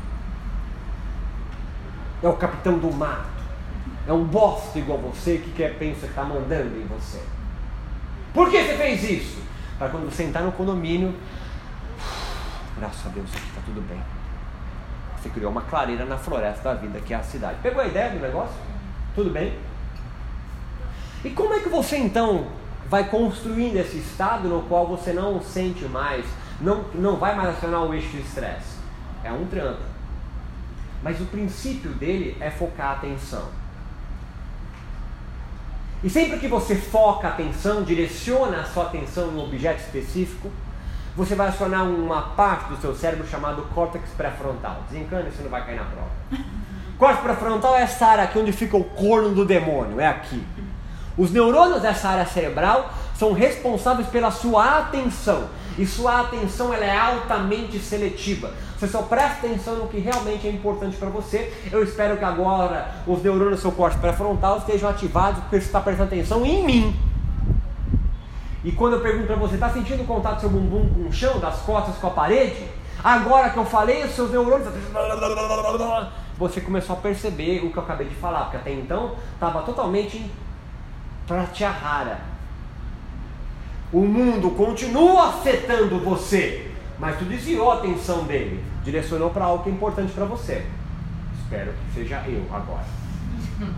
[2.22, 3.38] É o capitão do mato.
[4.06, 7.22] É um bosta igual você que quer pensa que está mandando em você.
[8.34, 9.42] Por que você fez isso?
[9.78, 11.14] Para quando você entrar no condomínio,
[12.78, 14.17] graças a Deus aqui está tudo bem.
[15.20, 17.58] Você criou uma clareira na floresta da vida, que é a cidade.
[17.62, 18.54] Pegou a ideia do negócio?
[19.14, 19.58] Tudo bem?
[21.24, 22.46] E como é que você então
[22.88, 26.24] vai construindo esse estado no qual você não sente mais,
[26.60, 28.78] não, não vai mais acionar o eixo de estresse?
[29.24, 29.82] É um trampo.
[31.02, 33.48] Mas o princípio dele é focar a atenção.
[36.02, 40.50] E sempre que você foca a atenção, direciona a sua atenção em um objeto específico,
[41.18, 44.84] você vai acionar uma parte do seu cérebro chamado córtex pré-frontal.
[44.88, 46.08] Desencana, isso não vai cair na prova.
[46.96, 50.44] Córtex pré-frontal é essa área aqui onde fica o corno do demônio, é aqui.
[51.16, 55.48] Os neurônios dessa área cerebral são responsáveis pela sua atenção.
[55.76, 58.52] E sua atenção ela é altamente seletiva.
[58.78, 61.52] Você só presta atenção no que realmente é importante para você.
[61.70, 65.80] Eu espero que agora os neurônios do seu córtex pré-frontal estejam ativados porque você está
[65.80, 67.07] prestando atenção em mim.
[68.68, 71.10] E quando eu pergunto para você, está sentindo o contato do seu bumbum com o
[71.12, 72.68] chão, das costas com a parede?
[73.02, 74.68] Agora que eu falei, os seus neurônios.
[76.36, 80.30] Você começou a perceber o que eu acabei de falar, porque até então estava totalmente
[81.26, 82.20] pratyahara.
[83.90, 89.70] O mundo continua afetando você, mas tu desviou a atenção dele, direcionou para algo que
[89.70, 90.66] é importante para você.
[91.42, 92.84] Espero que seja eu agora.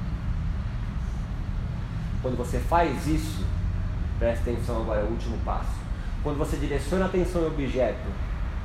[2.23, 3.45] Quando você faz isso,
[4.21, 5.81] preste atenção agora, é o último passo.
[6.23, 8.07] Quando você direciona a atenção ao objeto,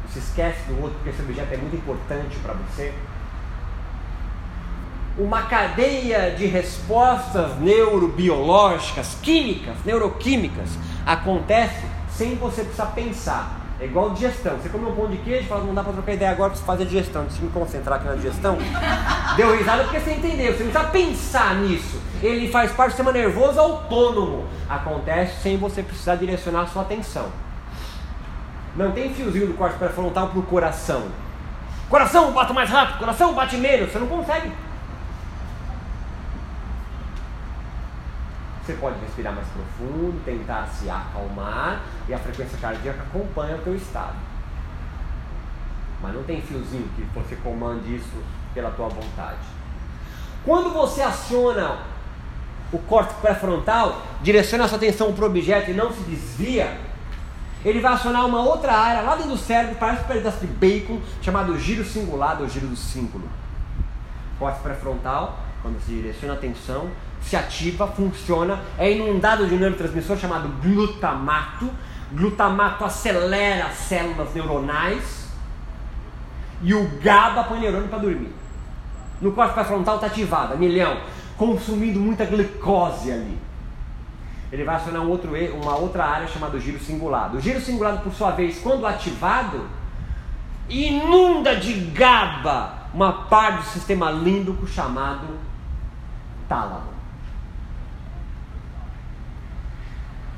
[0.06, 2.94] você esquece do outro porque esse objeto é muito importante para você.
[5.18, 13.65] Uma cadeia de respostas neurobiológicas, químicas, neuroquímicas, acontece sem você precisar pensar.
[13.80, 14.58] É igual digestão.
[14.58, 16.66] Você come um pão de queijo e fala, não dá para trocar ideia agora, preciso
[16.66, 17.24] fazer digestão.
[17.24, 18.58] Deixa eu me concentrar aqui na digestão.
[19.36, 20.54] Deu risada porque você entendeu.
[20.54, 22.02] Você não precisa pensar nisso.
[22.24, 24.46] Ele faz parte do sistema nervoso autônomo.
[24.70, 27.28] Acontece sem você precisar direcionar a sua atenção.
[28.78, 31.04] Não tem fiozinho do corte pré-frontal para o coração.
[31.90, 33.92] Coração bate mais rápido, coração bate menos.
[33.92, 34.52] Você não consegue.
[38.66, 43.76] Você pode respirar mais profundo, tentar se acalmar e a frequência cardíaca acompanha o teu
[43.76, 44.16] estado.
[46.02, 48.24] Mas não tem fiozinho que você comande isso
[48.56, 49.38] pela tua vontade.
[50.44, 51.78] Quando você aciona
[52.72, 56.76] o córtex pré-frontal, direciona a sua atenção para o objeto e não se desvia,
[57.64, 61.00] ele vai acionar uma outra área lá dentro do cérebro, parece um pedaço de bacon,
[61.22, 63.30] chamado giro cingulado ou giro do símbolo.
[64.40, 66.90] Córtex pré-frontal, quando se direciona a atenção,
[67.26, 71.70] se ativa, funciona, é inundado de um neurotransmissor chamado glutamato.
[72.12, 75.28] Glutamato acelera as células neuronais
[76.62, 78.32] e o GABA põe neurônio para dormir.
[79.20, 81.00] No córtex frontal está ativado, milhão,
[81.36, 83.40] consumindo muita glicose ali.
[84.52, 87.38] Ele vai acionar um outro, uma outra área chamada giro cingulado.
[87.38, 89.68] O giro cingulado, por sua vez, quando ativado,
[90.70, 95.28] inunda de GABA uma parte do sistema límbico chamado
[96.48, 96.95] tálamo.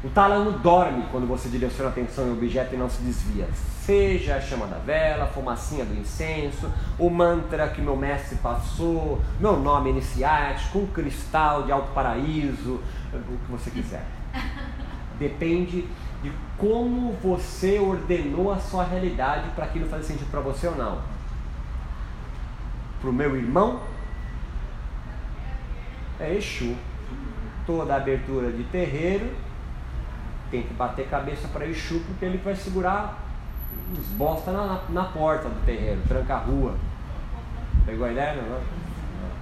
[0.07, 3.45] O tálamo dorme quando você direciona a atenção em objeto e não se desvia.
[3.81, 9.21] Seja a chama da vela, a fumacinha do incenso, o mantra que meu mestre passou,
[9.37, 12.79] meu nome iniciático, um cristal de alto paraíso,
[13.13, 14.05] o que você quiser.
[15.19, 15.85] Depende
[16.23, 21.01] de como você ordenou a sua realidade para aquilo fazer sentido para você ou não.
[23.01, 23.81] Para o meu irmão,
[26.17, 26.77] é Exu.
[27.65, 29.29] Toda abertura de terreiro
[30.49, 33.17] tem que bater cabeça para Exu porque ele vai segurar
[33.91, 36.75] os bosta na, na, porta do terreiro, tranca a rua.
[37.85, 38.35] Pegou a ideia?
[38.35, 38.59] Não?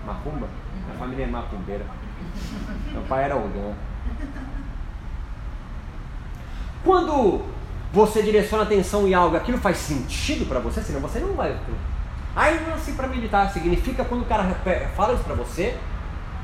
[0.05, 0.47] Macumba?
[0.93, 1.85] A família é macumbeira.
[2.91, 3.75] Meu pai era Oda, né?
[6.83, 7.43] Quando
[7.91, 11.57] você direciona atenção em algo, aquilo faz sentido para você, senão você não vai.
[12.35, 14.43] Aí não assim para meditar significa quando o cara
[14.95, 15.75] fala isso para você,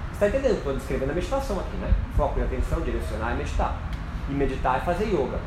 [0.09, 0.57] você está entendendo?
[0.57, 1.93] Estou descrevendo a meditação aqui, né?
[2.15, 3.90] Foco em atenção, direcionar e meditar
[4.31, 5.39] e meditar e fazer yoga.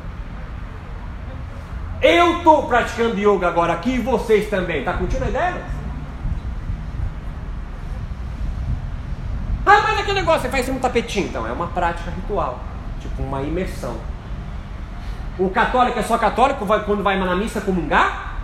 [2.03, 4.81] Eu estou praticando yoga agora aqui e vocês também.
[4.81, 5.65] Está curtindo a ideia?
[9.65, 11.29] Ah, mas aquele negócio, você faz um tapetinho.
[11.29, 12.61] Então, é uma prática ritual.
[13.01, 13.97] Tipo uma imersão.
[15.39, 18.35] O católico é só católico vai, quando vai na missa comungar?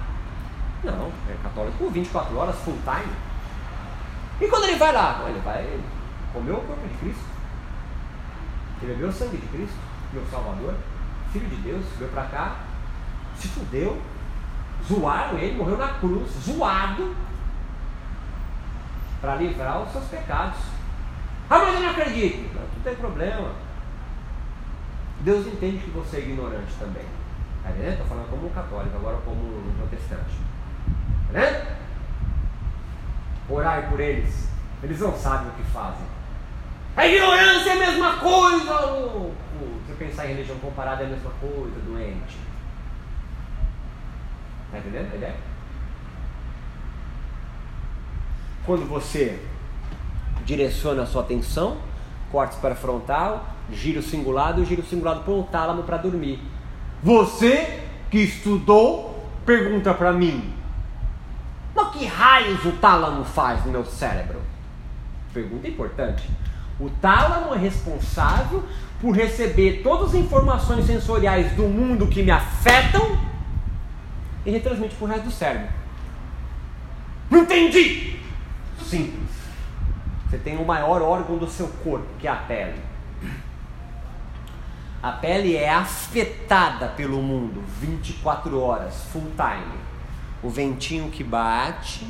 [0.83, 3.12] Não, é católico 24 horas, full time.
[4.40, 5.22] E quando ele vai lá?
[5.29, 5.79] Ele vai
[6.33, 7.24] comer o corpo de Cristo.
[8.83, 10.75] Ele bebeu o sangue de Cristo meu Salvador,
[11.33, 12.57] Filho de Deus, veio para cá,
[13.37, 14.01] se fudeu,
[14.87, 17.14] zoaram ele, morreu na cruz, zoado,
[19.20, 20.59] para livrar os seus pecados.
[21.49, 22.55] Ah, mas eu não acredito.
[22.55, 23.53] Não, não tem problema.
[25.20, 27.05] Deus entende que você é ignorante também.
[27.59, 27.92] Está vendo?
[27.92, 30.38] Estou falando como um católico, agora como um protestante.
[31.29, 31.81] Está vendo?
[33.51, 34.49] Orai por eles.
[34.83, 36.07] Eles não sabem o que fazem.
[36.96, 38.75] A ignorância é a mesma coisa.
[39.87, 42.38] Você pensar em religião comparada é a mesma coisa, doente.
[44.66, 45.37] Está entendendo a ideia?
[48.64, 49.40] Quando você
[50.44, 51.79] direciona a sua atenção,
[52.31, 56.40] cortes para frontal, giro singulado e giro singulado para o tálamo para dormir.
[57.03, 60.55] Você que estudou, pergunta para mim:
[61.75, 64.40] Mas que raios o tálamo faz no meu cérebro?
[65.33, 66.29] Pergunta importante.
[66.81, 68.64] O tálamo é responsável
[69.01, 73.19] por receber todas as informações sensoriais do mundo que me afetam
[74.45, 75.69] e retransmite para o resto do cérebro.
[77.31, 78.19] Não entendi!
[78.83, 79.31] Simples.
[80.29, 82.81] Você tem o maior órgão do seu corpo, que é a pele.
[85.03, 89.79] A pele é afetada pelo mundo 24 horas, full time.
[90.43, 92.07] O ventinho que bate,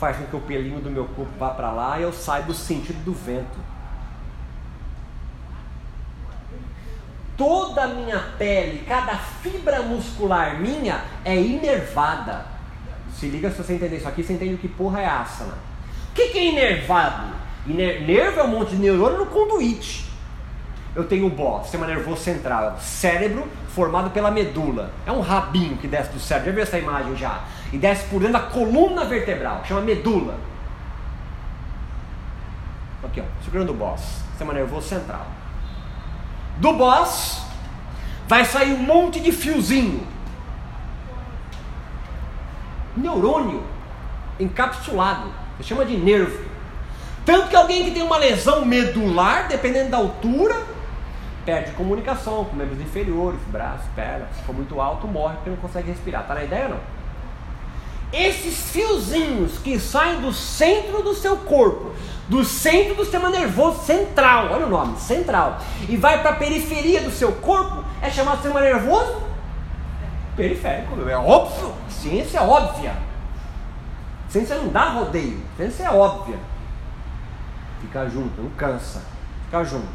[0.00, 2.54] faz com que o pelinho do meu corpo vá para lá e eu saiba o
[2.54, 3.58] sentido do vento.
[7.36, 12.46] Toda a minha pele, cada fibra muscular minha é inervada.
[13.14, 15.58] Se liga se você entender isso aqui, você entende o que porra é asana.
[16.10, 17.34] O que, que é inervado?
[17.66, 20.10] Iner nervo é um monte de neurônio no conduíte.
[20.94, 24.92] Eu tenho o BO, sistema nervoso central, cérebro formado pela medula.
[25.06, 26.50] É um rabinho que desce do cérebro.
[26.50, 27.44] Já viu essa imagem já?
[27.72, 30.38] E desce por dentro da coluna vertebral, chama medula.
[33.04, 34.00] Aqui, ó, segurando o boss,
[34.30, 35.26] sistema nervoso central.
[36.58, 37.42] Do boss
[38.28, 40.06] vai sair um monte de fiozinho.
[42.96, 43.62] Neurônio
[44.38, 46.50] encapsulado, se chama de nervo.
[47.24, 50.56] Tanto que alguém que tem uma lesão medular, dependendo da altura,
[51.44, 54.28] perde comunicação com membros inferiores, braços, pernas.
[54.36, 56.26] Se for muito alto, morre porque não consegue respirar.
[56.26, 56.99] Tá na ideia ou não?
[58.12, 61.92] Esses fiozinhos que saem do centro do seu corpo,
[62.28, 67.02] do centro do sistema nervoso central, olha o nome, central, e vai para a periferia
[67.02, 69.22] do seu corpo, é chamado sistema nervoso
[70.36, 71.08] periférico.
[71.08, 72.94] É óbvio, ciência é óbvia.
[74.28, 76.38] Ciência não dá rodeio, ciência é óbvia.
[77.80, 79.02] Fica junto, não cansa.
[79.46, 79.88] Fica junto.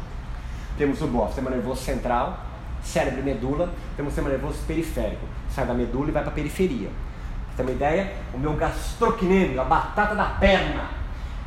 [0.76, 2.38] Temos o BOF, sistema nervoso central,
[2.82, 3.70] cérebro e medula.
[3.96, 5.26] Temos o sistema nervoso periférico.
[5.48, 6.90] Sai da medula e vai para a periferia.
[7.56, 8.12] Ter uma ideia?
[8.34, 10.90] O meu gastrocnêmio, a batata da perna,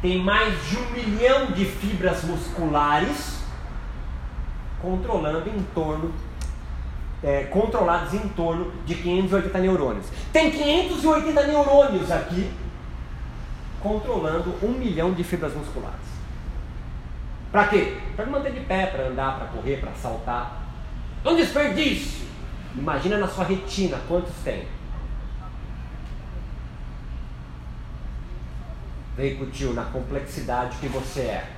[0.01, 3.39] tem mais de um milhão de fibras musculares
[4.81, 6.13] controlando em torno
[7.21, 10.05] é, controlados em torno de 580 neurônios.
[10.31, 12.49] Tem 580 neurônios aqui
[13.81, 15.99] controlando um milhão de fibras musculares.
[17.51, 17.97] Para quê?
[18.15, 20.61] Para manter de pé, para andar, para correr, para saltar.
[21.25, 22.27] É um desperdício.
[22.75, 24.65] Imagina na sua retina quantos tem.
[29.19, 31.49] Repercutiu na complexidade que você é.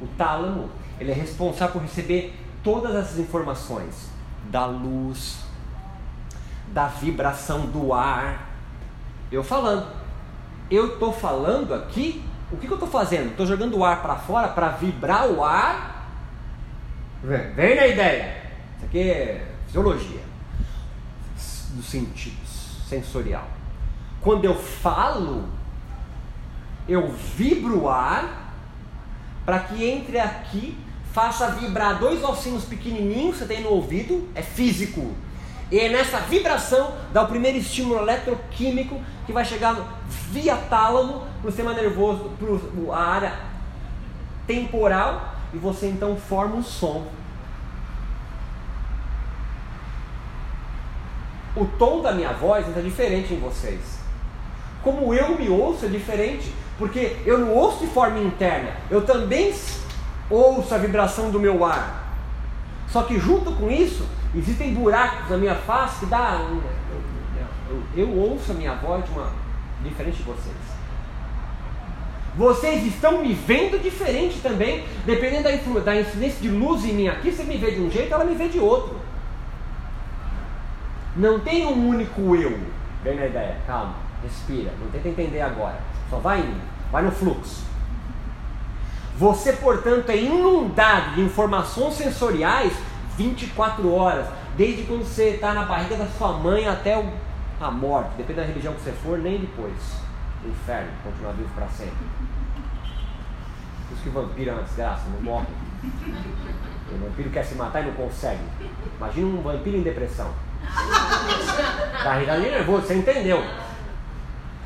[0.00, 2.34] O tálamo, ele é responsável por receber
[2.64, 4.10] todas essas informações
[4.50, 5.38] da luz,
[6.72, 8.50] da vibração do ar.
[9.30, 9.86] Eu falando.
[10.68, 13.30] Eu estou falando aqui, o que, que eu estou fazendo?
[13.30, 16.10] Estou jogando o ar para fora para vibrar o ar.
[17.22, 18.42] Vem, vem na ideia.
[18.76, 20.22] Isso aqui é fisiologia
[21.76, 23.55] dos sentidos, sensorial.
[24.26, 25.44] Quando eu falo,
[26.88, 28.52] eu vibro o ar
[29.44, 30.76] para que entre aqui,
[31.12, 35.12] faça vibrar dois ossinhos pequenininhos que você tem no ouvido, é físico.
[35.70, 39.76] E é nessa vibração dá o primeiro estímulo eletroquímico que vai chegar
[40.32, 43.32] via tálamo para o sistema nervoso, para a área
[44.44, 47.06] temporal, e você então forma um som.
[51.54, 53.95] O tom da minha voz é diferente em vocês.
[54.86, 59.52] Como eu me ouço é diferente, porque eu não ouço de forma interna, eu também
[60.30, 62.04] ouço a vibração do meu ar.
[62.86, 66.40] Só que junto com isso, existem buracos na minha face que dá.
[66.48, 66.62] Eu,
[67.68, 69.32] eu, eu ouço a minha voz de uma,
[69.82, 70.54] diferente de vocês.
[72.36, 77.08] Vocês estão me vendo diferente também, dependendo da, influ, da incidência de luz em mim
[77.08, 79.00] aqui, você me vê de um jeito, ela me vê de outro.
[81.16, 82.56] Não tem um único eu.
[83.02, 85.78] Vem na ideia, calma, respira, não tenta entender agora.
[86.10, 86.60] Só vai indo,
[86.90, 87.64] vai no fluxo.
[89.18, 92.72] Você, portanto, é inundado de informações sensoriais
[93.16, 97.02] 24 horas, desde quando você está na barriga da sua mãe até
[97.60, 99.72] a morte, depende da religião que você for, nem depois.
[100.44, 101.96] O inferno, continuar vivo para sempre.
[103.88, 105.46] Por isso que vampiro é uma desgraça, não morre.
[106.92, 108.42] O vampiro quer se matar e não consegue.
[108.98, 110.30] Imagina um vampiro em depressão.
[112.02, 113.42] Carregado de nervoso, você entendeu?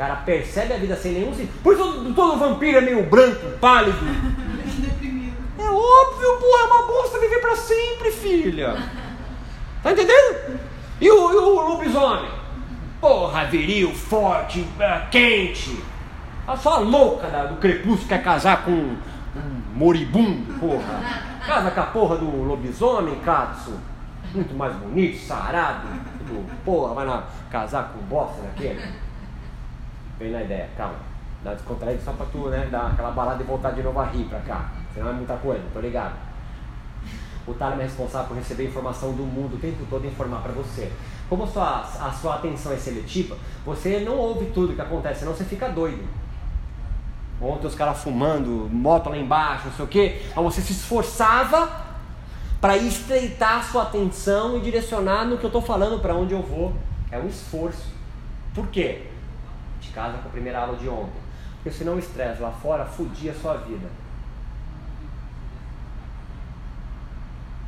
[0.01, 1.63] O cara percebe a vida sem nenhum sentido.
[1.63, 3.99] Por isso todo vampiro é meio branco, pálido.
[5.59, 8.83] É óbvio, pô, é uma bosta viver para sempre, filha.
[9.83, 10.59] Tá entendendo?
[11.03, 12.31] E o, e o lobisomem?
[12.99, 15.85] Porra, viril, forte, é, quente.
[16.49, 18.97] A sua louca do crepúsculo quer casar com um
[19.75, 21.39] moribundo, porra.
[21.47, 23.79] Casa com a porra do lobisomem, Katsu.
[24.33, 25.89] Muito mais bonito, sarado.
[26.65, 29.10] Porra, vai na, casar com bosta daquele.
[30.21, 30.99] Vem na ideia, calma.
[31.43, 32.69] Dá descontraído só pra tu, né?
[32.71, 34.71] Dar aquela balada e voltar de novo a rir pra cá.
[34.93, 36.15] Senão é muita coisa, tô ligado.
[37.47, 40.53] O tálamo é responsável por receber informação do mundo o tempo todo e informar para
[40.53, 40.93] você.
[41.27, 45.33] Como a sua, a sua atenção é seletiva, você não ouve tudo que acontece, senão
[45.33, 46.07] você fica doido.
[47.41, 50.23] Ontem os caras fumando, moto lá embaixo, não sei o quê.
[50.37, 51.71] Mas você se esforçava
[52.61, 56.43] para estreitar a sua atenção e direcionar no que eu estou falando, para onde eu
[56.43, 56.75] vou.
[57.11, 57.89] É um esforço.
[58.55, 59.10] Por quê?
[59.95, 61.21] Casa com a primeira aula de ontem.
[61.57, 63.89] Porque senão o estresse lá fora fudia a sua vida.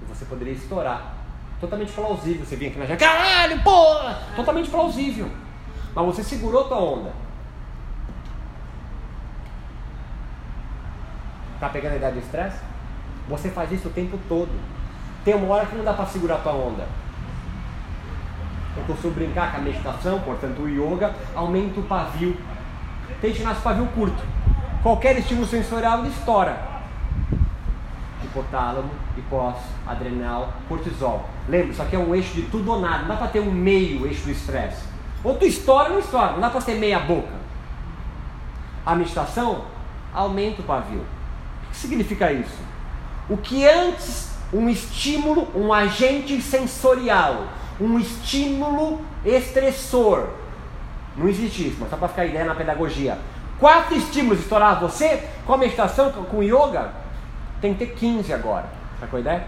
[0.01, 1.14] E você poderia estourar.
[1.61, 2.45] Totalmente plausível.
[2.45, 4.18] Você vinha aqui na janela, caralho, porra!
[4.35, 5.31] Totalmente plausível.
[5.95, 7.12] Mas você segurou tua onda.
[11.61, 12.59] Tá pegando a ideia do estresse?
[13.29, 14.51] Você faz isso o tempo todo.
[15.25, 16.87] Tem uma hora que não dá para segurar tua onda.
[18.77, 22.37] Eu costumo brincar com a meditação, portanto o yoga, aumenta o pavio.
[23.20, 24.23] Tem que nasce pavio curto.
[24.83, 26.57] Qualquer estímulo sensorial ele estoura.
[28.25, 29.57] Hipotálamo, hipós,
[29.87, 31.29] adrenal, cortisol.
[31.49, 33.01] Lembra, isso aqui é um eixo de tudo ou nada.
[33.01, 34.83] Não dá para ter um meio eixo do estresse.
[35.23, 36.33] Ou tu estoura ou não estoura.
[36.33, 37.43] Não dá para ter meia boca.
[38.85, 39.66] A meditação
[40.12, 41.05] aumenta o pavio.
[41.66, 42.59] O que significa isso?
[43.29, 47.47] O que antes um estímulo, um agente sensorial,
[47.81, 50.29] um estímulo estressor.
[51.16, 53.18] Não existe isso, mas só para ficar ideia na pedagogia.
[53.59, 56.91] Quatro estímulos estourar você, com a meditação, com yoga,
[57.61, 58.66] tem que ter 15 agora.
[58.99, 59.47] Sacou a ideia?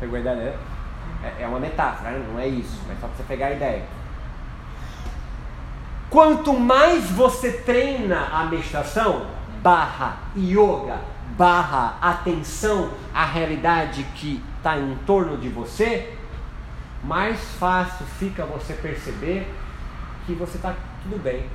[0.00, 0.54] Pegou a ideia, né?
[1.22, 2.26] É, é uma metáfora, né?
[2.32, 3.84] não é isso, mas só para você pegar a ideia.
[6.10, 9.26] Quanto mais você treina a meditação,
[9.62, 10.98] barra yoga,
[11.36, 16.17] barra atenção à realidade que está em torno de você,
[17.02, 19.52] mais fácil fica você perceber
[20.26, 21.48] que você está tudo bem.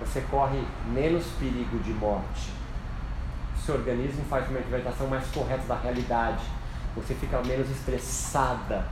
[0.00, 0.62] Você corre
[0.92, 2.52] menos perigo de morte.
[3.64, 6.44] Seu organismo faz uma interpretação mais correta da realidade.
[6.96, 8.86] Você fica menos estressada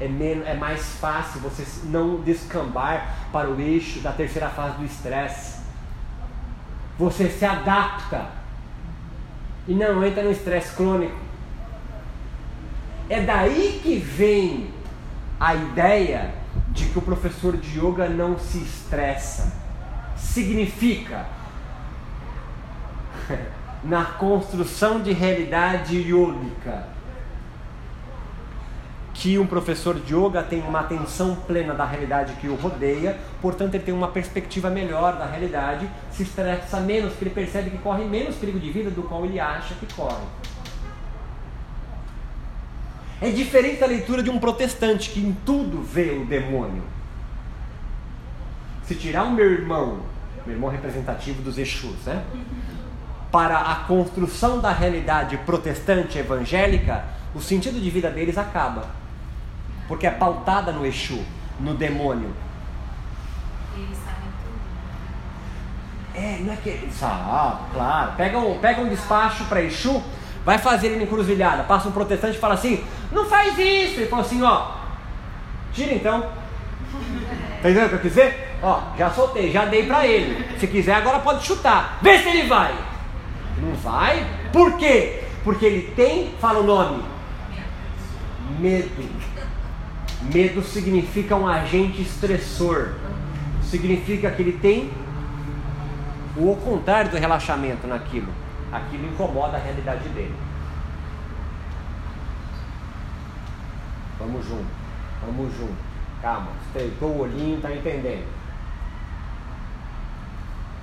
[0.00, 4.84] é, menos, é mais fácil você não descambar para o eixo da terceira fase do
[4.84, 5.58] estresse.
[6.98, 8.26] Você se adapta
[9.66, 11.27] e não entra no estresse crônico.
[13.08, 14.70] É daí que vem
[15.40, 16.34] a ideia
[16.68, 19.52] de que o professor de yoga não se estressa.
[20.16, 21.26] Significa
[23.82, 26.98] na construção de realidade yógica
[29.14, 33.74] que um professor de yoga tem uma atenção plena da realidade que o rodeia, portanto
[33.74, 38.04] ele tem uma perspectiva melhor da realidade, se estressa menos, porque ele percebe que corre
[38.04, 40.22] menos perigo de vida do qual ele acha que corre.
[43.20, 46.82] É diferente da leitura de um protestante que em tudo vê o demônio.
[48.84, 50.00] Se tirar o meu irmão,
[50.46, 52.24] meu irmão representativo dos Exus, né?
[53.30, 57.04] Para a construção da realidade protestante evangélica,
[57.34, 58.98] o sentido de vida deles acaba
[59.88, 61.24] porque é pautada no Exu,
[61.58, 62.30] no demônio.
[63.74, 64.60] Eles sabem tudo.
[66.14, 66.88] É, não é que.
[66.92, 68.12] Sabe, claro.
[68.16, 70.04] Pega um, pega um despacho para Exu,
[70.48, 72.82] vai fazer ele encruzilhada, passa um protestante e fala assim:
[73.12, 74.00] não faz isso.
[74.00, 74.76] Ele fala assim: ó,
[75.74, 76.26] tira então.
[77.60, 78.56] Tá entendendo o que eu quis dizer?
[78.62, 80.58] Ó, já soltei, já dei para ele.
[80.58, 81.98] Se quiser, agora pode chutar.
[82.00, 82.72] Vê se ele vai.
[83.60, 84.24] Não vai?
[84.52, 85.24] Por quê?
[85.42, 87.02] Porque ele tem, fala o nome,
[88.60, 89.10] medo.
[90.32, 92.90] Medo significa um agente estressor.
[93.60, 94.90] Significa que ele tem
[96.36, 98.32] o contrário do relaxamento naquilo.
[98.72, 100.34] Aquilo incomoda a realidade dele.
[104.18, 104.66] Vamos junto,
[105.24, 105.88] vamos junto.
[106.20, 108.26] Calma, estreitou o olhinho, tá entendendo.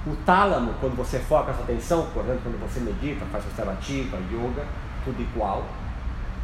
[0.07, 4.17] O tálamo, quando você foca a sua atenção, por exemplo, quando você medita, faz observativa,
[4.31, 4.63] yoga,
[5.03, 5.63] tudo igual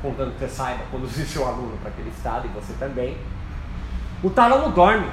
[0.02, 3.18] contando que você saiba conduzir seu aluno para aquele estado e você também.
[4.24, 5.08] O tálamo dorme.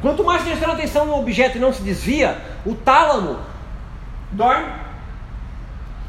[0.00, 3.40] Quanto mais prestando atenção no objeto e não se desvia, o tálamo
[4.32, 4.70] dorme.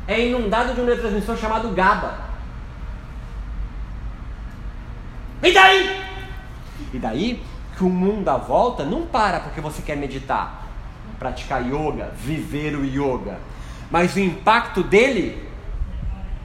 [0.08, 2.14] É inundado de um neurotransmissor chamado GABA.
[5.44, 6.02] E daí?
[6.94, 7.44] E daí
[7.78, 10.68] que o mundo à volta não para porque você quer meditar,
[11.18, 13.40] praticar yoga, viver o yoga.
[13.90, 15.48] Mas o impacto dele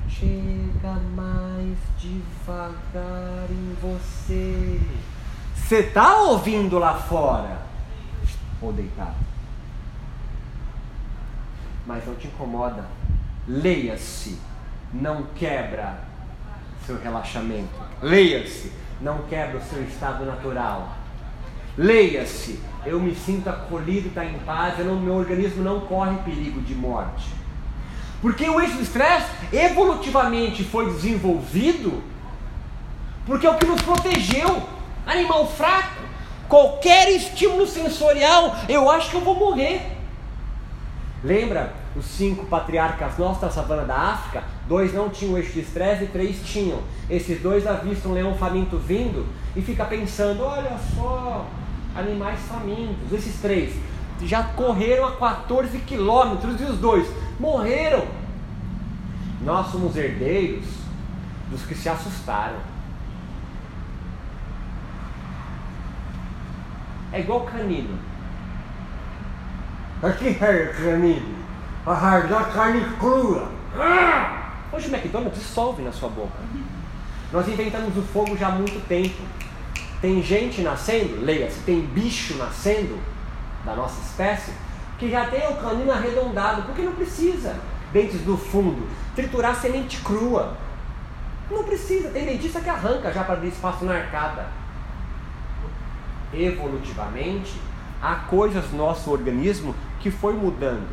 [0.08, 4.80] chega mais devagar em você.
[5.56, 7.62] Você está ouvindo lá fora?
[8.60, 9.33] Ou deitado?
[11.86, 12.84] Mas não te incomoda.
[13.46, 14.38] Leia-se.
[14.92, 15.98] Não quebra
[16.86, 17.74] seu relaxamento.
[18.00, 18.72] Leia-se.
[19.00, 20.96] Não quebra o seu estado natural.
[21.76, 22.60] Leia-se.
[22.86, 24.78] Eu me sinto acolhido, está em paz.
[24.78, 27.28] Não, meu organismo não corre perigo de morte.
[28.20, 32.02] Porque o eixo do estresse evolutivamente foi desenvolvido
[33.26, 34.62] porque é o que nos protegeu.
[35.06, 36.02] Animal fraco,
[36.48, 39.93] qualquer estímulo sensorial, eu acho que eu vou morrer.
[41.24, 44.44] Lembra os cinco patriarcas nossos da savana da África?
[44.68, 46.82] Dois não tinham eixo de estresse e três tinham.
[47.08, 51.46] Esses dois avistam um leão faminto vindo e fica pensando: olha só,
[51.96, 53.10] animais famintos.
[53.10, 53.74] Esses três
[54.22, 57.08] já correram a 14 quilômetros e os dois
[57.40, 58.04] morreram.
[59.40, 60.66] Nós somos herdeiros
[61.50, 62.58] dos que se assustaram.
[67.10, 67.98] É igual canino.
[70.04, 71.34] Aqui é canino.
[71.86, 73.50] A da carne crua.
[74.70, 76.40] Hoje o McDonald's dissolve na sua boca.
[77.32, 79.22] Nós inventamos o fogo já há muito tempo.
[80.02, 82.98] Tem gente nascendo, leia-se, tem bicho nascendo
[83.64, 84.52] da nossa espécie
[84.98, 87.56] que já tem o canino arredondado, porque não precisa,
[87.90, 88.86] dentes do fundo,
[89.16, 90.54] triturar semente crua.
[91.50, 94.48] Não precisa, tem dentista que arranca já para abrir espaço na arcada.
[96.30, 97.58] Evolutivamente,
[98.02, 99.74] há coisas no nosso organismo
[100.04, 100.86] que foi mudando.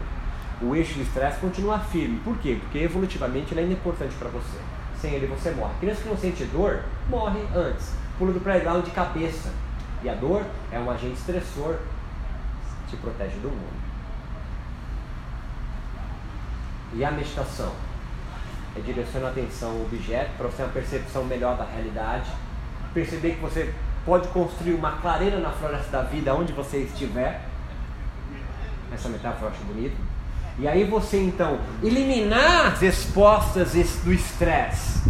[0.62, 2.22] O eixo de estresse continua firme.
[2.24, 2.58] Por quê?
[2.62, 4.58] Porque evolutivamente ele é importante para você.
[5.02, 5.74] Sem ele você morre.
[5.82, 7.94] Criança que não sente dor, morre antes.
[8.18, 9.52] Pula do playground de cabeça.
[10.02, 11.76] E a dor é um agente estressor,
[12.90, 13.82] te protege do mundo.
[16.94, 17.74] E a meditação?
[18.78, 22.32] É direcionar a atenção ao objeto para você ter uma percepção melhor da realidade.
[22.94, 23.74] Perceber que você
[24.06, 27.51] pode construir uma clareira na floresta da vida onde você estiver.
[28.94, 29.96] Essa metáfora eu acho bonita.
[30.60, 33.74] E aí você então eliminar as respostas
[34.04, 35.02] do estresse.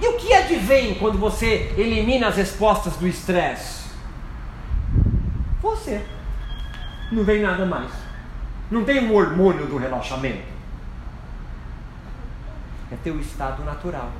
[0.00, 3.86] E o que advém quando você elimina as respostas do estresse?
[5.62, 6.04] Você.
[7.10, 7.90] Não vem nada mais.
[8.70, 10.46] Não tem um hormônio do relaxamento.
[12.92, 14.10] É teu estado natural.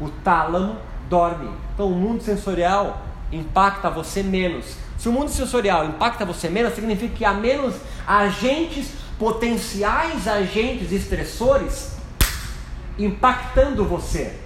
[0.00, 0.76] O tálamo
[1.08, 1.50] dorme.
[1.74, 4.76] Então o mundo sensorial impacta você menos.
[4.98, 7.74] Se o mundo sensorial impacta você menos, significa que há menos
[8.06, 11.96] agentes, potenciais agentes estressores
[12.98, 14.38] impactando você.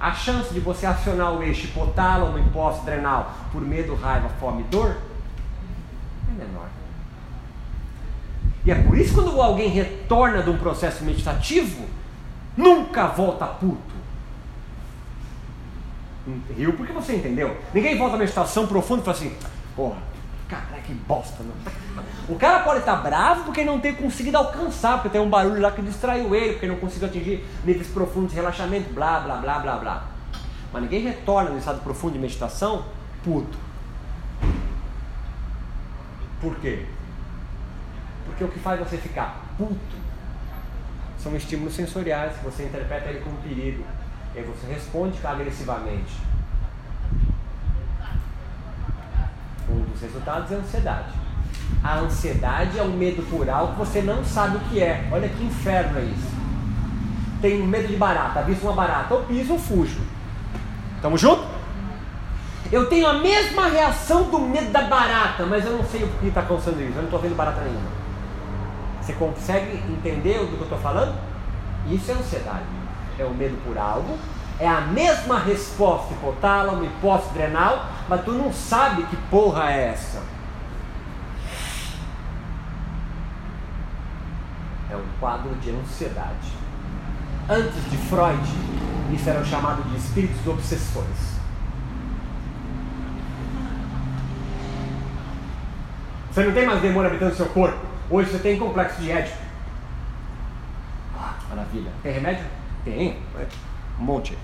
[0.00, 4.64] A chance de você acionar o eixo hipotálamo, imposto adrenal por medo, raiva, fome e
[4.64, 4.96] dor
[6.28, 6.68] é menor.
[8.64, 11.84] E é por isso que quando alguém retorna de um processo meditativo,
[12.56, 13.97] nunca volta puto.
[16.56, 17.56] Riu porque você entendeu.
[17.72, 19.36] Ninguém volta à meditação profunda e fala assim,
[19.74, 19.98] porra,
[20.48, 21.42] cara, que bosta.
[21.42, 22.04] Não.
[22.28, 25.70] O cara pode estar bravo porque não tem conseguido alcançar, porque tem um barulho lá
[25.70, 29.76] que distraiu ele, porque não conseguiu atingir níveis profundos de relaxamento, blá, blá, blá, blá,
[29.76, 30.04] blá.
[30.72, 32.84] Mas ninguém retorna no estado profundo de meditação
[33.24, 33.58] puto.
[36.40, 36.86] Por quê?
[38.26, 39.96] Porque o que faz você ficar puto
[41.18, 43.84] são estímulos sensoriais você interpreta ele como perigo.
[44.38, 46.14] E aí você responde agressivamente.
[49.68, 51.12] Um dos resultados é a ansiedade.
[51.82, 55.08] A ansiedade é um medo algo que você não sabe o que é.
[55.10, 56.38] Olha que inferno é isso.
[57.42, 60.00] Tenho medo de barata, aviso uma barata, eu piso, eu fujo.
[61.02, 61.42] Tamo junto?
[62.70, 66.28] Eu tenho a mesma reação do medo da barata, mas eu não sei o que
[66.28, 66.92] está causando isso.
[66.92, 67.90] Eu não estou vendo barata nenhuma.
[69.02, 71.18] Você consegue entender do que eu estou falando?
[71.90, 72.77] Isso é ansiedade.
[73.18, 74.16] É o medo por algo.
[74.60, 80.22] É a mesma resposta hipotálamo, hipófise adrenal, mas tu não sabe que porra é essa.
[84.90, 86.52] É um quadro de ansiedade.
[87.48, 88.42] Antes de Freud,
[89.12, 91.38] isso era chamado de espíritos obsessores.
[96.30, 97.78] Você não tem mais demônio habitando seu corpo.
[98.10, 99.38] Hoje você tem complexo de Édipo.
[101.18, 101.90] Ah, maravilha.
[102.02, 102.44] Tem remédio?
[102.88, 103.18] Tem.
[104.00, 104.38] Um monte.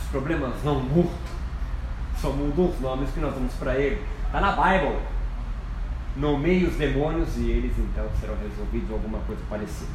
[0.00, 1.12] Os problemas não mudam.
[2.18, 4.02] Só mudam os nomes que nós damos para ele.
[4.26, 4.98] Está na Bible.
[6.16, 9.92] Nomeie os demônios e eles então serão resolvidos ou alguma coisa parecida.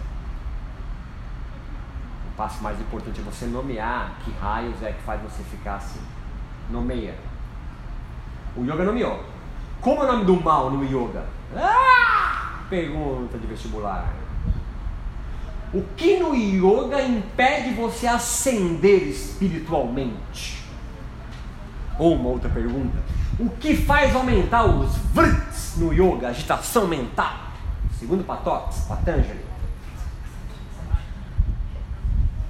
[2.32, 6.02] O passo mais importante é você nomear que raios é que faz você ficar assim.
[6.70, 7.16] Nomeia.
[8.56, 9.26] O yoga nomeou.
[9.82, 11.26] Como é o nome do mal no yoga?
[11.56, 12.60] Ah!
[12.70, 14.14] Pergunta de vestibular.
[15.72, 20.64] O que no yoga impede você ascender espiritualmente?
[22.00, 22.98] Ou uma outra pergunta.
[23.40, 27.36] O que faz aumentar os vrits no yoga, agitação mental?
[28.00, 29.46] Segundo Patox, Patanjali.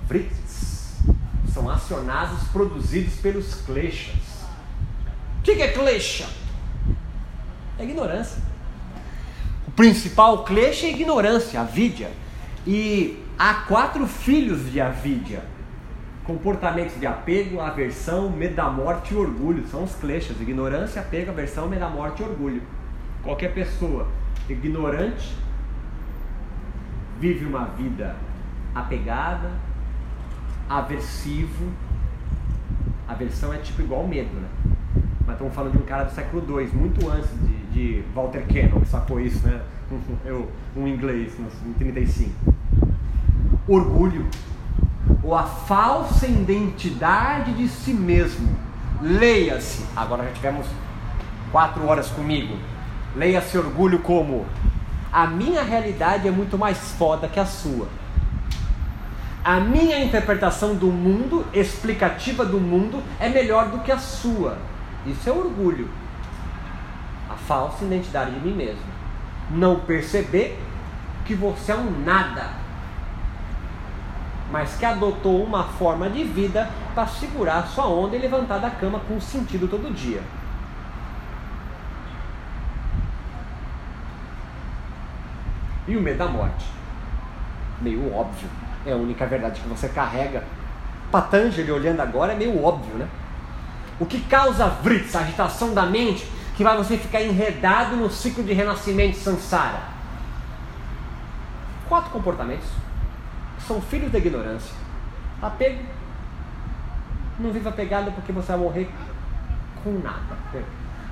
[0.08, 0.96] Vrits
[1.54, 4.16] são acionados produzidos pelos kleshas.
[5.40, 6.28] O que é klesha?
[7.78, 8.42] É ignorância.
[9.68, 12.12] O principal klesha é ignorância, a vidya.
[12.68, 15.44] E há quatro filhos de avidya
[16.30, 19.66] comportamentos de apego, aversão, medo da morte e orgulho.
[19.68, 22.62] São os kleshas: ignorância, apego, aversão, medo da morte e orgulho.
[23.24, 24.08] Qualquer pessoa
[24.48, 25.36] ignorante
[27.20, 28.16] vive uma vida
[28.76, 29.50] apegada,
[30.70, 31.72] aversivo.
[33.08, 34.48] Aversão é tipo igual medo, né?
[35.26, 38.82] Mas estamos falando de um cara do século II, muito antes de, de Walter Cannon,
[38.82, 39.62] que sacou isso, né?
[40.26, 41.34] Eu, um inglês,
[41.66, 42.54] em 35.
[43.68, 44.28] Orgulho
[45.24, 48.50] ou a falsa identidade de si mesmo.
[49.02, 50.68] Leia-se, agora já tivemos
[51.52, 52.58] quatro horas comigo.
[53.16, 54.46] Leia-se orgulho como
[55.12, 57.88] a minha realidade é muito mais foda que a sua.
[59.44, 64.58] A minha interpretação do mundo, explicativa do mundo, é melhor do que a sua.
[65.06, 65.90] Isso é orgulho.
[67.30, 68.99] A falsa identidade de mim mesmo.
[69.50, 70.60] Não perceber
[71.26, 72.60] que você é um nada
[74.52, 79.00] mas que adotou uma forma de vida para segurar sua onda e levantar da cama
[79.08, 80.22] com sentido todo dia.
[85.88, 86.66] E o medo da morte.
[87.82, 88.50] Meio óbvio.
[88.86, 90.44] É a única verdade que você carrega.
[91.12, 93.08] Patanjali olhando agora é meio óbvio, né?
[94.00, 96.30] O que causa vrits, a agitação da mente,
[96.60, 99.80] que vai você ficar enredado no ciclo de renascimento sansara?
[101.88, 102.68] Quatro comportamentos
[103.66, 104.76] são filhos da ignorância.
[105.42, 105.82] Apego.
[107.40, 108.90] Não viva apegado porque você vai morrer
[109.82, 110.36] com nada.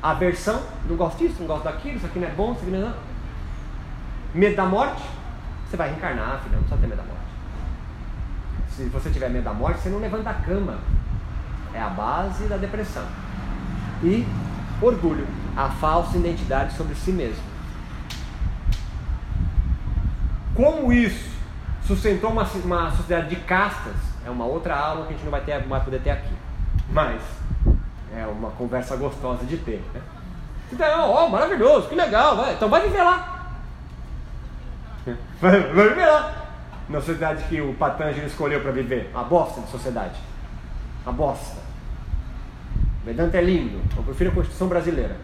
[0.03, 2.89] Aversão, não gosto disso, não gosto daquilo, isso aqui não é bom, isso aqui não
[2.89, 2.93] é.
[4.33, 5.01] Medo da morte,
[5.65, 7.21] você vai reencarnar, filho, não precisa ter medo da morte.
[8.71, 10.77] Se você tiver medo da morte, você não levanta a cama.
[11.73, 13.05] É a base da depressão.
[14.03, 14.27] E
[14.82, 17.43] orgulho, a falsa identidade sobre si mesmo.
[20.55, 21.30] Como isso
[21.86, 23.93] sustentou uma, uma sociedade de castas,
[24.25, 26.34] é uma outra aula que a gente não vai, ter, vai poder ter aqui.
[26.89, 27.21] Mas
[28.15, 29.84] é uma conversa gostosa de ter.
[29.93, 30.01] Né?
[30.71, 32.53] Então, ó, maravilhoso, que legal, vai.
[32.53, 33.34] então vai viver lá.
[35.39, 36.34] Vai, vai viver lá.
[36.89, 39.09] Na sociedade que o Patanjali escolheu para viver.
[39.15, 40.19] A bosta de sociedade.
[41.05, 41.66] A bosta.
[43.07, 43.79] Vedanta é lindo.
[43.95, 45.15] Eu prefiro a Constituição brasileira.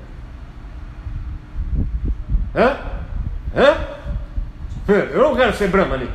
[2.55, 2.77] Hã?
[3.53, 3.77] Hã?
[4.87, 6.09] Eu não quero ser Brahmani.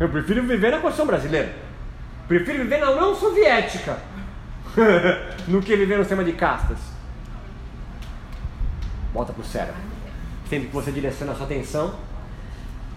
[0.00, 1.54] Eu prefiro viver na Constituição brasileira.
[2.26, 3.98] Prefiro viver na União Soviética.
[5.46, 6.78] no que viver no sistema de castas.
[9.12, 9.74] Volta para o cérebro.
[10.48, 11.94] Sempre que você direciona a sua atenção,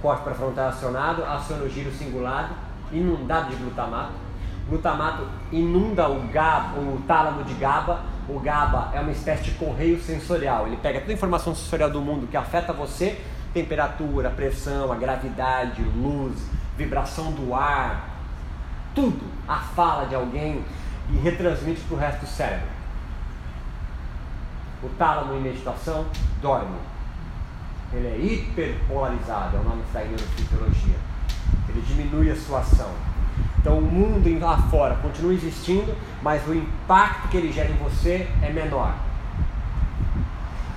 [0.01, 2.53] corte para frontal acionado, aciona o giro singular,
[2.93, 4.30] inundado de glutamato.
[4.69, 8.01] Glutamato inunda o, GABA, o tálamo de GABA.
[8.29, 10.67] O GABA é uma espécie de correio sensorial.
[10.67, 13.19] Ele pega toda a informação sensorial do mundo que afeta você,
[13.53, 16.37] temperatura, pressão, a gravidade, luz,
[16.77, 18.09] vibração do ar,
[18.95, 20.63] tudo, a fala de alguém,
[21.09, 22.67] e retransmite para o resto do cérebro.
[24.83, 26.05] O tálamo em meditação
[26.41, 26.77] dorme.
[27.93, 30.95] Ele é hiperpolarizado, é o nome que está em neurofisiologia.
[31.67, 32.89] Ele diminui a sua ação.
[33.61, 38.27] Então o mundo lá fora continua existindo, mas o impacto que ele gera em você
[38.41, 38.95] é menor.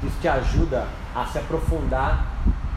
[0.03, 2.27] Isso te ajuda a se aprofundar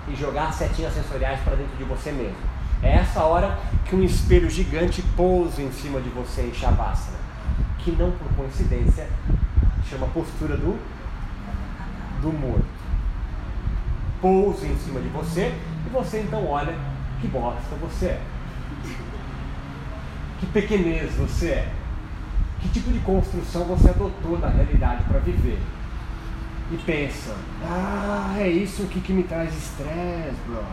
[0.07, 2.37] e jogar setinhas sensoriais para dentro de você mesmo.
[2.81, 7.27] É essa hora que um espelho gigante pousa em cima de você em Shavasana
[7.87, 9.07] que não por coincidência
[9.89, 10.77] chama postura do,
[12.21, 12.65] do morto.
[14.21, 15.55] Pousa em cima de você
[15.85, 16.75] e você então olha
[17.21, 18.21] que bosta você é.
[20.39, 21.71] Que pequenez você é.
[22.59, 25.59] Que tipo de construção você adotou da realidade para viver.
[26.71, 30.63] E pensa, ah, é isso que, que me traz estresse, bro.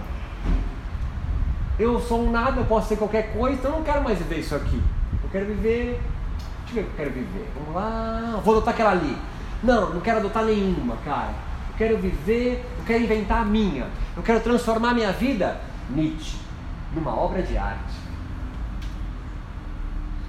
[1.79, 4.41] Eu sou um nada, eu posso ser qualquer coisa, então eu não quero mais viver
[4.41, 4.81] isso aqui.
[5.23, 6.01] Eu quero viver
[6.65, 7.49] Deixa eu ver o que eu quero viver.
[7.55, 9.17] Vamos lá, vou adotar aquela ali.
[9.63, 11.33] Não, não quero adotar nenhuma, cara.
[11.71, 13.87] Eu quero viver, eu quero inventar a minha.
[14.17, 15.61] Eu quero transformar a minha vida,
[15.91, 16.37] Nietzsche,
[16.95, 18.04] numa obra de arte.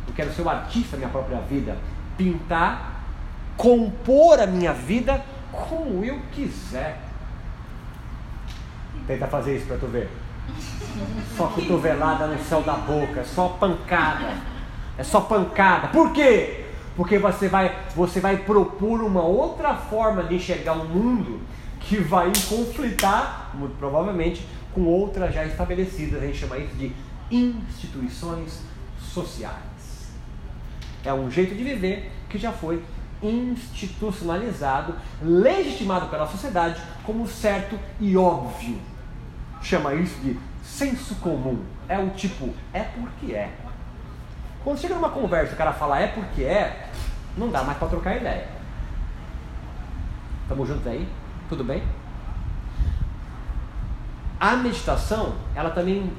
[0.08, 1.78] Eu quero ser o artista da minha própria vida.
[2.18, 3.04] Pintar,
[3.58, 7.02] compor a minha vida como eu quiser.
[9.08, 10.10] Tenta fazer isso para tu ver.
[11.36, 14.34] Só cotovelada no céu da boca, só pancada.
[14.98, 15.88] É só pancada.
[15.90, 16.66] Por quê?
[16.96, 21.42] Porque você vai, você vai propor uma outra forma de enxergar o mundo
[21.82, 26.24] que vai conflitar, muito provavelmente, com outras já estabelecidas.
[26.24, 26.94] A gente chama isso de
[27.30, 28.62] instituições
[29.00, 29.75] sociais.
[31.06, 32.84] É um jeito de viver que já foi
[33.22, 38.78] institucionalizado, legitimado pela sociedade como certo e óbvio.
[39.62, 41.64] Chama isso de senso comum.
[41.88, 43.52] É o tipo, é porque é.
[44.64, 46.90] Quando chega numa conversa o cara fala é porque é,
[47.38, 48.48] não dá mais para trocar ideia.
[50.50, 51.08] Tamo juntos aí?
[51.50, 51.84] Tudo bem?
[54.40, 56.12] A meditação, ela também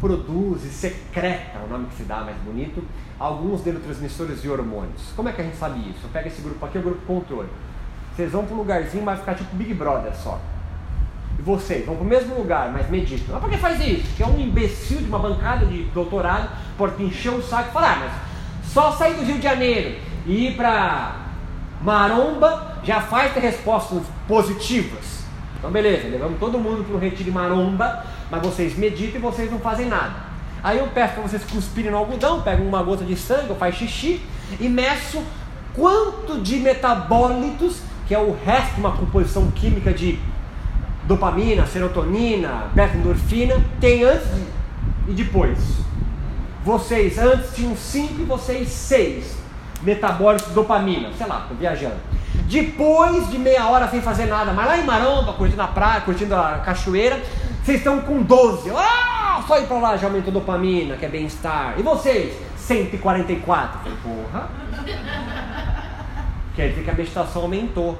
[0.00, 2.84] produz e secreta, o nome que se dá mais bonito,
[3.18, 5.12] alguns neurotransmissores e hormônios.
[5.14, 6.00] Como é que a gente sabe isso?
[6.04, 7.48] Eu pego esse grupo aqui, é o grupo controle.
[8.14, 10.40] Vocês vão para um lugarzinho, vai ficar tipo Big Brother só.
[11.38, 13.34] E vocês vão para o mesmo lugar, mas meditam.
[13.34, 14.06] Mas por que faz isso?
[14.08, 17.92] Porque é um imbecil de uma bancada de doutorado pode encher o saco e falar,
[17.92, 21.16] ah, mas só sair do Rio de Janeiro e ir para
[21.80, 25.24] Maromba já faz ter respostas positivas.
[25.58, 29.50] Então beleza, levamos todo mundo para o retiro de Maromba, mas vocês meditam e vocês
[29.50, 30.33] não fazem nada.
[30.64, 33.74] Aí eu peço para vocês cuspirem no algodão, pegam uma gota de sangue ou faz
[33.74, 34.22] xixi
[34.58, 35.22] e meço
[35.74, 40.18] quanto de metabólitos, que é o resto uma composição química de
[41.04, 44.26] dopamina, serotonina, beta-endorfina, tem antes
[45.06, 45.58] e depois.
[46.64, 49.36] Vocês antes tinham 5 e vocês 6
[49.82, 51.96] metabólicos de dopamina, sei lá, tô viajando.
[52.46, 56.34] Depois de meia hora sem fazer nada, mas lá em Maromba, curtindo a praia, curtindo
[56.34, 57.20] a cachoeira,
[57.62, 58.70] Vocês estão com 12.
[58.70, 61.74] Ah, só ir para lá já aumentou dopamina, que é bem-estar.
[61.78, 62.34] E vocês?
[62.56, 63.80] 144.
[63.80, 64.50] Falei, porra.
[66.54, 67.98] Quer dizer que a meditação aumentou.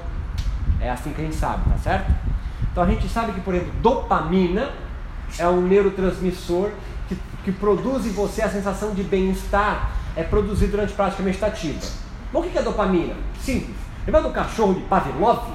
[0.80, 2.12] É assim que a gente sabe, tá certo?
[2.70, 4.70] Então a gente sabe que, por exemplo, dopamina
[5.39, 6.70] é um neurotransmissor
[7.09, 11.80] que, que produz em você a sensação de bem-estar, é produzido durante a prática meditativa.
[12.32, 13.14] Bom, o que é dopamina?
[13.41, 13.76] Simples.
[14.07, 15.51] Lembra do cachorro de Pavlov?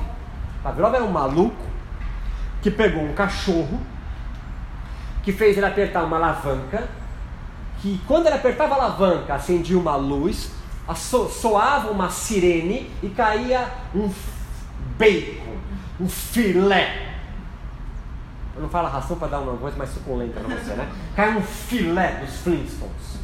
[0.63, 1.69] Pavlov era um maluco
[2.61, 3.79] que pegou um cachorro,
[5.23, 6.87] que fez ele apertar uma alavanca,
[7.81, 10.51] que quando ele apertava a alavanca acendia uma luz,
[10.95, 14.09] soava uma sirene e caía um
[14.97, 15.57] bacon,
[15.99, 17.07] um filé.
[18.55, 20.89] Eu não falo ração para dar uma coisa mais suculenta para você, né?
[21.15, 23.19] Cai um filé dos Flintstones.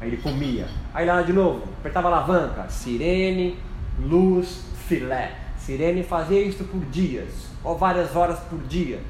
[0.00, 0.66] Aí ele comia.
[0.92, 3.58] Aí lá de novo, apertava a alavanca, sirene,
[4.00, 5.32] luz, filé.
[5.58, 9.00] Sirene fazia isso por dias, ou várias horas por dia.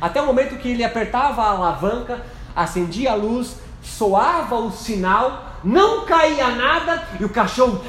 [0.00, 2.24] Até o momento que ele apertava a alavanca,
[2.54, 7.84] acendia a luz, soava o sinal, não caía nada e o cachorro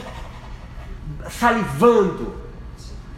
[1.30, 2.39] salivando.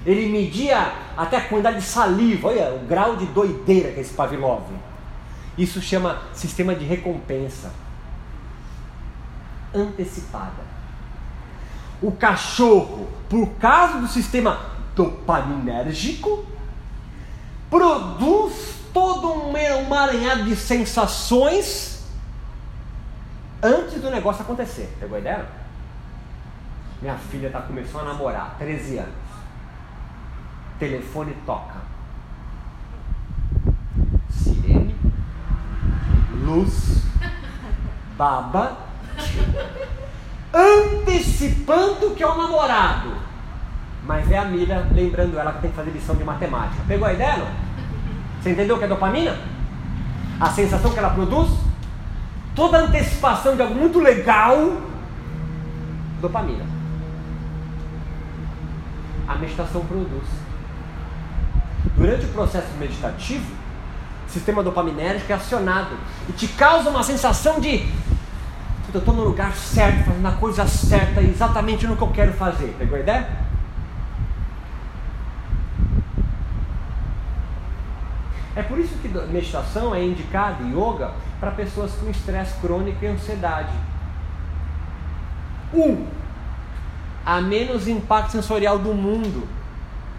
[0.06, 4.14] Ele media até a quantidade de saliva, olha o grau de doideira que é esse
[4.14, 4.64] Pavlov.
[5.58, 7.72] Isso chama sistema de recompensa
[9.74, 10.72] antecipada.
[12.02, 14.60] O cachorro, por causa do sistema
[14.96, 16.46] dopaminérgico,
[17.70, 22.04] produz todo um emaranhado de sensações
[23.62, 24.96] antes do negócio acontecer.
[25.00, 25.46] Pegou a ideia?
[27.02, 29.14] Minha filha tá, começou a namorar, 13 anos.
[30.78, 31.82] Telefone toca.
[34.30, 34.96] Sirene,
[36.44, 37.04] luz,
[38.18, 38.78] baba,
[40.54, 43.16] antecipando que é o namorado.
[44.04, 46.84] Mas é a Mira lembrando ela que tem que fazer lição de matemática.
[46.88, 47.38] Pegou a ideia?
[47.38, 47.71] Não?
[48.42, 49.38] Você entendeu o que é dopamina?
[50.40, 51.52] A sensação que ela produz?
[52.56, 54.82] Toda antecipação de algo muito legal,
[56.20, 56.66] dopamina.
[59.28, 60.28] A meditação produz.
[61.96, 63.46] Durante o processo meditativo,
[64.28, 65.96] o sistema dopaminérgico é acionado
[66.28, 67.88] e te causa uma sensação de
[68.94, 72.76] eu estou no lugar certo, fazendo a coisa certa, exatamente no que eu quero fazer.
[72.78, 73.30] Pegou a ideia?
[78.56, 83.74] É por isso que meditação é indicada, yoga, para pessoas com estresse crônico e ansiedade.
[85.74, 86.06] Um,
[87.26, 89.48] a menos impacto sensorial do mundo,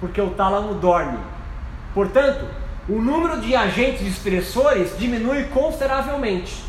[0.01, 1.18] porque o tálamo dorme.
[1.93, 2.47] Portanto,
[2.89, 6.64] o número de agentes estressores diminui consideravelmente.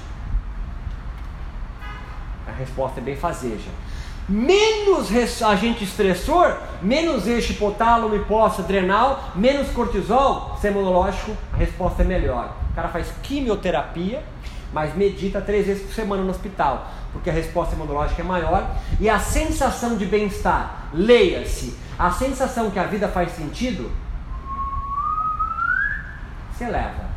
[2.48, 3.70] A resposta é bem fazeja.
[4.28, 5.10] Menos
[5.44, 12.56] agente estressor, menos eixo hipotálamo, hipófise adrenal, menos cortisol, sistema imunológico, a resposta é melhor.
[12.72, 14.24] O cara faz quimioterapia,
[14.72, 19.10] mas medita três vezes por semana no hospital, porque a resposta imunológica é maior e
[19.10, 23.92] a sensação de bem-estar, leia-se, a sensação que a vida faz sentido,
[26.58, 27.12] se eleva.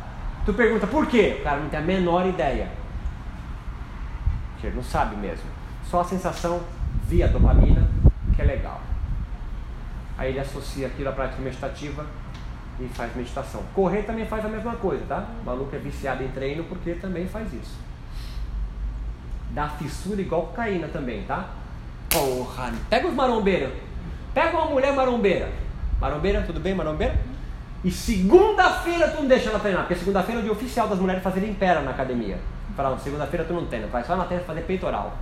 [0.45, 1.37] Tu pergunta por quê?
[1.39, 2.69] O cara não tem a menor ideia.
[4.63, 5.45] Ele não sabe mesmo.
[5.89, 6.61] Só a sensação
[7.07, 7.87] via dopamina,
[8.35, 8.81] que é legal.
[10.17, 12.05] Aí ele associa aquilo à prática meditativa
[12.79, 13.61] e faz meditação.
[13.73, 15.25] Correr também faz a mesma coisa, tá?
[15.41, 17.77] O maluco é viciado em treino porque também faz isso.
[19.51, 21.49] Dá fissura igual cocaína também, tá?
[22.09, 23.73] Porra, pega os marombeiros.
[24.33, 25.49] Pega uma mulher marombeira.
[25.99, 27.15] Marombeira, tudo bem, marombeira?
[27.83, 31.23] E segunda-feira tu não deixa ela treinar, porque segunda-feira é o dia oficial das mulheres
[31.23, 32.37] fazerem pera na academia.
[32.75, 35.15] Fala, segunda-feira tu não treina, vai só na terça fazer peitoral.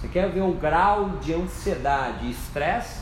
[0.00, 3.00] Você quer ver o grau de ansiedade e estresse?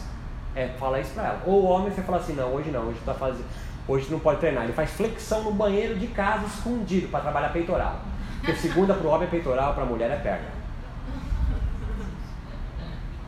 [0.55, 1.43] É, fala isso pra ela.
[1.47, 3.47] Ou o homem você fala assim, não, hoje não, hoje tá fazendo.
[3.87, 4.65] Hoje não pode treinar.
[4.65, 8.01] Ele faz flexão no banheiro de casa escondido para trabalhar peitoral.
[8.39, 10.59] Porque segunda pro homem é peitoral, pra mulher é perna.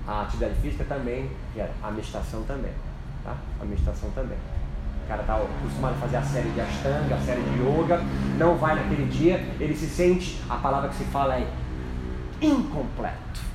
[0.06, 1.30] A atividade física também,
[1.80, 2.72] a meditação também.
[3.24, 3.36] Tá?
[3.60, 4.38] A meditação também.
[5.04, 8.00] O cara está acostumado a fazer a série de Ashtanga, a série de Yoga,
[8.36, 11.46] não vai naquele dia, ele se sente, a palavra que se fala é
[12.40, 13.49] incompleto.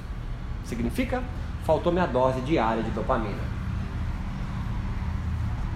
[0.66, 1.24] Significa,
[1.63, 3.55] faltou minha dose diária de dopamina.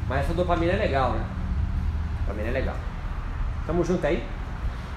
[0.07, 1.25] Mas essa dopamina é legal, né?
[2.21, 2.75] Dopamina é legal.
[3.65, 4.23] Tamo junto aí?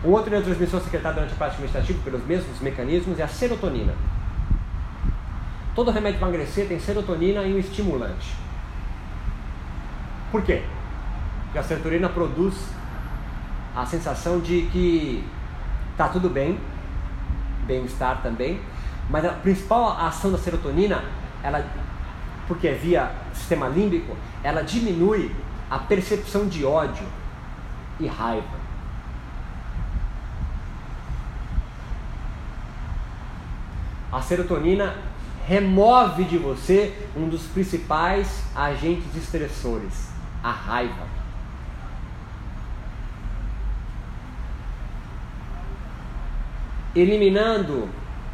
[0.04, 3.94] Um outro neurotransmissor secretado durante a prática meditativa pelos mesmos mecanismos é a serotonina.
[5.74, 8.34] Todo remédio para emagrecer tem serotonina e um estimulante.
[10.30, 10.62] Por quê?
[11.44, 12.54] Porque a serotonina produz
[13.76, 15.24] a sensação de que
[15.96, 16.58] tá tudo bem,
[17.66, 18.60] bem-estar também,
[19.12, 21.04] mas a principal ação da serotonina,
[21.42, 21.62] ela,
[22.48, 25.30] porque é via sistema límbico, ela diminui
[25.70, 27.06] a percepção de ódio.
[28.00, 28.56] e raiva.
[34.10, 34.96] A serotonina
[35.46, 40.10] remove de você um dos principais agentes estressores,
[40.42, 41.06] a raiva.
[46.94, 47.88] Eliminando,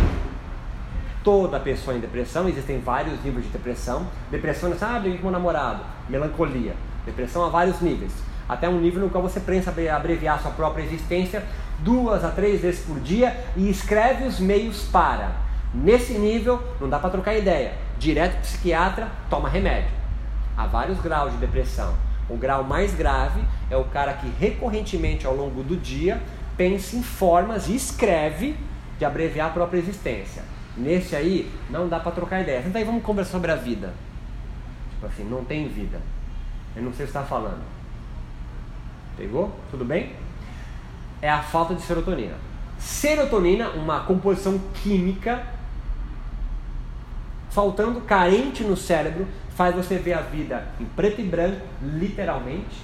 [1.22, 4.08] Toda pessoa em depressão, existem vários níveis de depressão.
[4.32, 6.78] Depressão é ah, briguei com meu namorado, melancolia.
[7.06, 8.14] Depressão a vários níveis.
[8.48, 11.44] Até um nível no qual você pensa abreviar sua própria existência
[11.80, 15.32] duas a três vezes por dia e escreve os meios para.
[15.74, 17.74] Nesse nível, não dá para trocar ideia.
[18.00, 19.92] Direto psiquiatra, toma remédio.
[20.56, 21.94] Há vários graus de depressão.
[22.30, 26.22] O grau mais grave é o cara que recorrentemente ao longo do dia
[26.58, 28.56] pensa em formas e escreve
[28.98, 30.44] de abreviar a própria existência.
[30.78, 32.64] Nesse aí, não dá para trocar ideia.
[32.66, 33.94] Então aí, vamos conversar sobre a vida.
[34.92, 36.00] Tipo assim, não tem vida.
[36.76, 37.62] Eu não sei o que está falando.
[39.18, 39.52] Pegou?
[39.72, 40.14] Tudo bem?
[41.26, 42.36] É a falta de serotonina.
[42.78, 45.44] Serotonina, uma composição química,
[47.50, 52.78] faltando, carente no cérebro, faz você ver a vida em preto e branco, literalmente,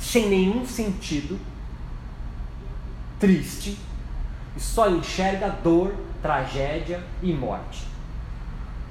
[0.00, 1.38] sem nenhum sentido,
[3.20, 3.78] triste,
[4.56, 7.86] e só enxerga dor, tragédia e morte.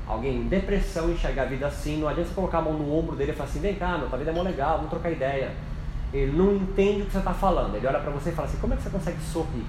[0.07, 3.13] Alguém em depressão enxerga a vida assim, não adianta você colocar a mão no ombro
[3.13, 5.51] dele e falar assim: vem cá, meu, tua vida é mó legal, vamos trocar ideia.
[6.14, 7.76] Ele não entende o que você está falando.
[7.76, 9.66] Ele olha para você e fala assim: como é que você consegue sorrir?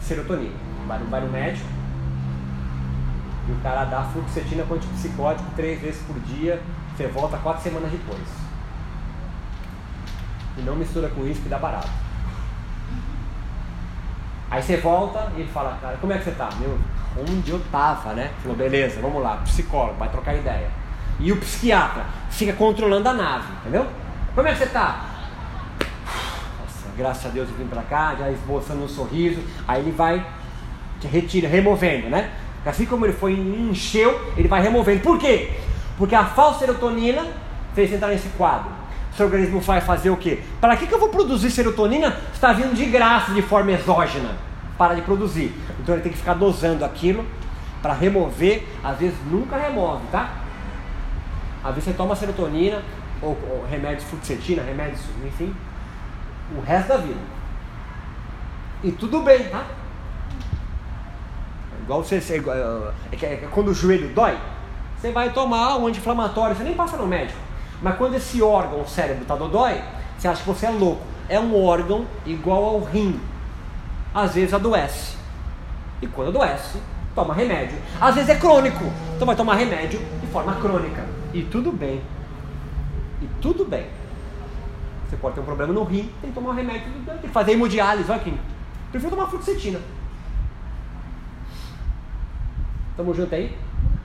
[0.00, 0.54] Serotonina.
[0.86, 1.66] Vai, vai no médico
[3.48, 6.60] e o cara dá fluoxetina com antipsicótico três vezes por dia.
[6.96, 8.22] Você volta quatro semanas depois.
[10.58, 11.88] E não mistura com isso que dá barato.
[14.50, 16.48] Aí você volta e ele fala, cara, como é que você tá?
[16.58, 16.78] Meu,
[17.20, 18.32] onde eu tava, né?
[18.42, 20.70] Falou, beleza, vamos lá, psicólogo, vai trocar ideia.
[21.18, 23.86] E o psiquiatra fica controlando a nave, entendeu?
[24.36, 25.06] Como é que você tá?
[26.60, 29.40] Nossa, graças a Deus eu vim pra cá, já esboçando um sorriso.
[29.66, 30.26] Aí ele vai
[31.10, 32.32] retira, removendo, né?
[32.66, 35.00] Assim como ele foi encheu, ele vai removendo.
[35.00, 35.52] Por quê?
[35.96, 37.26] Porque a falsa serotonina
[37.74, 38.70] fez entrar nesse quadro.
[39.16, 40.42] Seu organismo vai fazer o quê?
[40.60, 44.36] Para que, que eu vou produzir serotonina se está vindo de graça, de forma exógena?
[44.76, 45.54] Para de produzir.
[45.80, 47.24] Então ele tem que ficar dosando aquilo
[47.80, 48.66] para remover.
[48.84, 50.28] Às vezes nunca remove, tá?
[51.64, 52.82] Às vezes você toma serotonina,
[53.22, 55.54] ou, ou remédios fluoxetina, remédios, enfim,
[56.56, 57.20] o resto da vida.
[58.82, 59.66] E tudo bem, tá?
[61.82, 64.36] Igual você, é, é, é, quando o joelho dói,
[64.96, 67.38] você vai tomar um anti-inflamatório, você nem passa no médico.
[67.80, 69.80] Mas quando esse órgão, o cérebro, está dodói,
[70.18, 71.02] você acha que você é louco.
[71.28, 73.20] É um órgão igual ao rim.
[74.14, 75.16] Às vezes adoece.
[76.00, 76.78] E quando adoece,
[77.14, 77.78] toma remédio.
[78.00, 78.84] Às vezes é crônico.
[79.14, 81.04] Então vai tomar remédio de forma crônica.
[81.32, 82.00] E tudo bem.
[83.26, 83.86] E tudo bem.
[85.08, 87.52] Você pode ter um problema no rim, tem que tomar um remédio, tem que fazer
[87.52, 88.38] hemodiálise, olha aqui.
[88.90, 89.80] Prefiro tomar fluoxetina.
[92.90, 93.56] Estamos juntos aí?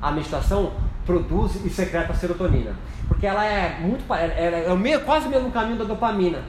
[0.02, 0.74] A meditação
[1.06, 2.76] produz e secreta serotonina.
[3.08, 4.04] Porque ela é muito.
[4.14, 6.44] Ela é o meio, quase o mesmo caminho da dopamina.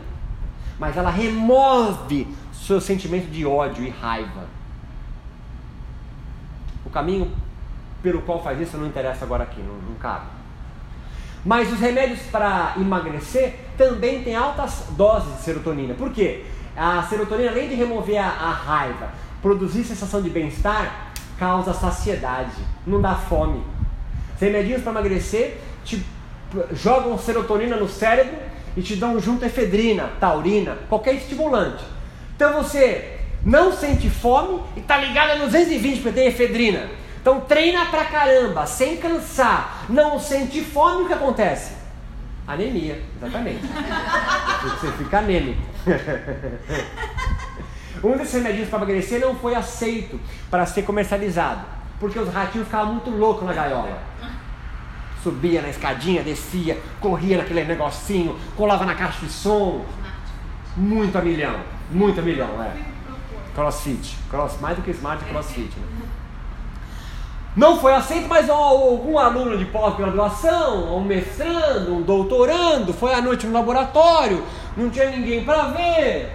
[0.78, 4.46] Mas ela remove seu sentimento de ódio e raiva.
[6.84, 7.30] O caminho
[8.02, 10.26] pelo qual faz isso não interessa agora aqui, não, não cabe.
[11.44, 15.94] Mas os remédios para emagrecer também têm altas doses de serotonina.
[15.94, 16.44] Por quê?
[16.76, 22.52] A serotonina, além de remover a, a raiva, produzir sensação de bem-estar, causa saciedade,
[22.86, 23.62] não dá fome.
[24.40, 26.04] Os para emagrecer te
[26.72, 28.36] jogam serotonina no cérebro
[28.76, 31.84] e te dão junto efedrina, taurina, qualquer estimulante.
[32.36, 36.88] Então você não sente fome e está ligado a 220 porque tem efedrina.
[37.22, 41.72] Então treina pra caramba, sem cansar, não sente fome, o que acontece?
[42.48, 43.60] Anemia, exatamente.
[44.62, 45.62] Você fica anêmico.
[48.02, 50.18] um desses remedinhos para emagrecer não foi aceito
[50.50, 51.60] para ser comercializado,
[52.00, 54.02] porque os ratinhos ficavam muito loucos na gaiola.
[55.22, 59.86] Subia na escadinha, descia, corria naquele negocinho, colava na caixa de som.
[60.76, 62.72] Muito a milhão, muito a milhão, é.
[63.54, 65.70] Crossfit, cross, mais do que smart, crossfit.
[65.78, 66.08] Né?
[67.54, 73.46] Não foi aceito, mas algum aluno de pós-graduação, um mestrando, um doutorando, foi à noite
[73.46, 74.42] no laboratório,
[74.74, 76.32] não tinha ninguém para ver.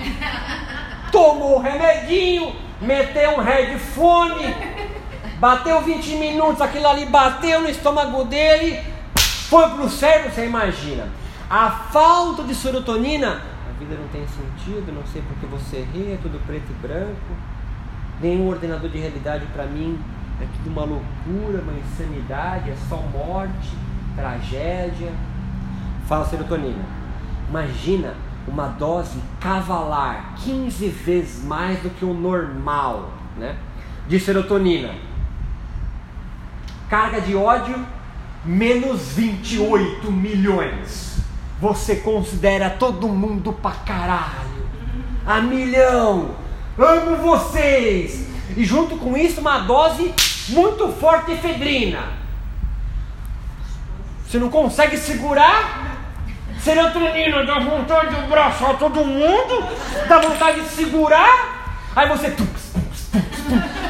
[1.12, 4.54] Tomou o remedinho, meteu um headphone,
[5.38, 8.80] bateu 20 minutos, aquilo ali bateu no estômago dele,
[9.50, 11.10] foi pro cérebro, você imagina.
[11.50, 16.18] A falta de serotonina, a vida não tem sentido, não sei porque você ri, é
[16.22, 17.51] tudo preto e branco.
[18.22, 19.98] Nenhum ordenador de realidade para mim
[20.40, 23.76] é tudo uma loucura, uma insanidade, é só morte,
[24.14, 25.12] tragédia.
[26.06, 26.84] Fala serotonina.
[27.48, 28.14] Imagina
[28.46, 33.56] uma dose cavalar, 15 vezes mais do que o normal, né?
[34.06, 34.94] De serotonina.
[36.88, 37.74] Carga de ódio,
[38.44, 41.18] menos 28 milhões.
[41.60, 44.62] Você considera todo mundo pra caralho.
[45.26, 46.41] A milhão.
[46.78, 48.26] Amo vocês.
[48.56, 50.14] E junto com isso, uma dose
[50.48, 52.04] muito forte de efedrina.
[54.26, 55.98] Você não consegue segurar?
[56.58, 59.66] Serotonina dá vontade de abraçar todo mundo,
[60.08, 62.34] dá vontade de segurar, aí você.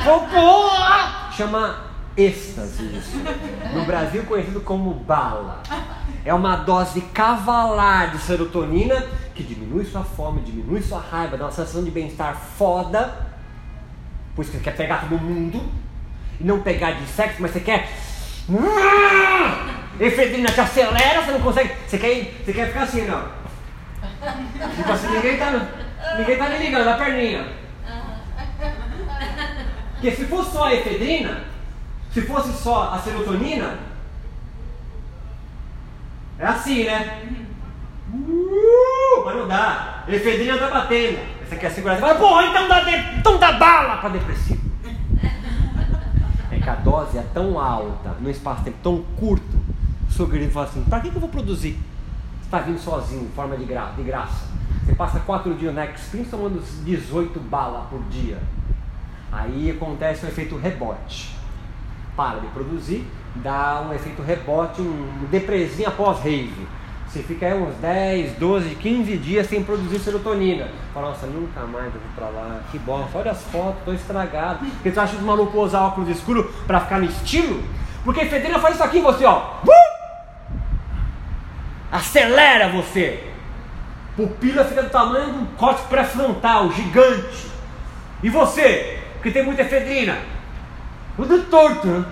[0.06, 1.30] Oh, porra!
[1.36, 3.16] Chama êxtase isso.
[3.74, 5.62] No Brasil conhecido como bala.
[6.24, 11.50] É uma dose cavalar de serotonina que diminui sua fome, diminui sua raiva, dá uma
[11.50, 13.32] sensação de bem-estar foda.
[14.34, 15.62] Por isso que você quer pegar todo mundo.
[16.40, 17.90] E não pegar de sexo, mas você quer.
[20.00, 21.74] Efedrina te acelera, você não consegue.
[21.86, 23.42] Você quer, você quer ficar assim, não.
[24.76, 25.50] Tipo assim, ninguém tá,
[26.18, 27.46] ninguém tá me ligando, a perninha.
[29.92, 31.44] Porque se fosse só a efedrina,
[32.12, 33.78] se fosse só a serotonina,
[36.38, 37.22] é assim, né?
[38.12, 40.04] Uh, mas não dá.
[40.08, 41.18] Efedrina tá batendo.
[41.48, 44.60] Você quer segurar, você fala, porra, então dá, de, então dá bala para depressivo.
[46.50, 49.56] É que a dose é tão alta, num espaço-tempo tão curto,
[50.08, 51.72] o seu querido fala assim, para que, que eu vou produzir?
[52.40, 54.46] Você está vindo sozinho, em forma de, gra de graça.
[54.84, 58.38] Você passa quatro dias no X-Prince tomando 18 balas por dia.
[59.30, 61.41] Aí acontece um efeito rebote.
[62.16, 63.06] Para de produzir,
[63.36, 66.66] dá um efeito rebote, um depresinho após rave.
[67.12, 70.68] Você fica aí uns 10, 12, 15 dias sem produzir serotonina.
[70.94, 72.60] Fala, nossa, nunca mais eu vou pra lá.
[72.70, 74.60] Que bosta, olha as fotos, tô estragado.
[74.64, 77.62] Porque tu acha que os malucos usar óculos escuros pra ficar no estilo?
[78.02, 79.56] Porque efedrina faz isso aqui em você, ó.
[79.62, 79.92] Uh!
[81.92, 83.22] Acelera você.
[84.16, 87.46] Pupila fica do tamanho de um corte pré-frontal, gigante.
[88.22, 90.16] E você, que tem muita efedrina?
[91.16, 92.04] Tudo torto, né?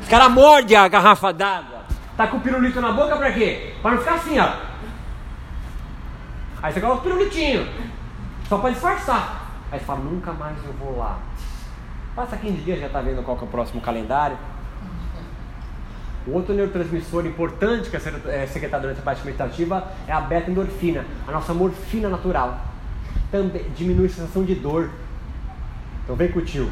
[0.00, 1.84] Os caras mordem a garrafa d'água.
[2.16, 3.74] Tá com o pirulito na boca pra quê?
[3.82, 4.52] Pra não ficar assim, ó.
[6.62, 7.68] Aí você coloca o pirulitinho.
[8.48, 9.50] Só pra disfarçar.
[9.72, 11.18] Aí você fala, nunca mais eu vou lá.
[12.14, 14.38] Passa 15 dias, já tá vendo qual que é o próximo calendário.
[16.26, 21.32] O outro neurotransmissor importante que é secretado durante a parte meditativa é a beta-endorfina, a
[21.32, 22.58] nossa morfina natural.
[23.30, 24.90] Também diminui a sensação de dor.
[26.04, 26.70] Então vem com o tio.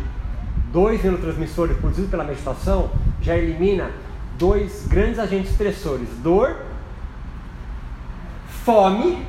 [0.73, 3.91] Dois neurotransmissores produzidos pela meditação já elimina
[4.39, 6.57] dois grandes agentes estressores: dor,
[8.65, 9.25] fome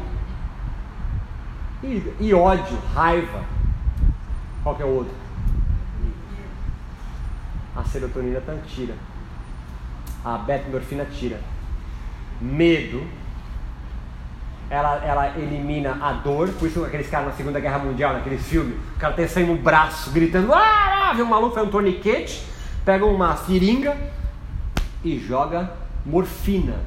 [1.84, 3.44] e, e ódio, raiva.
[4.64, 5.14] Qual é o outro?
[7.76, 8.96] A serotonina tira.
[10.24, 11.42] A beta-endorfina tira.
[12.40, 13.06] Medo.
[14.74, 18.76] Ela, ela elimina a dor, por isso aqueles caras na Segunda Guerra Mundial, naqueles filmes,
[18.96, 22.44] o cara tem sangue no braço, gritando, ah, vê um maluco, faz um torniquete,
[22.84, 23.96] pega uma seringa,
[25.04, 25.70] e joga
[26.04, 26.78] morfina,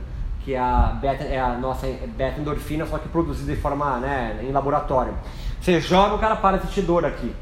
[0.44, 1.86] que é a, beta, é a nossa
[2.16, 5.14] beta-endorfina, só que produzida de forma né, em laboratório.
[5.60, 7.32] Você joga, o cara para de sentir dor aqui.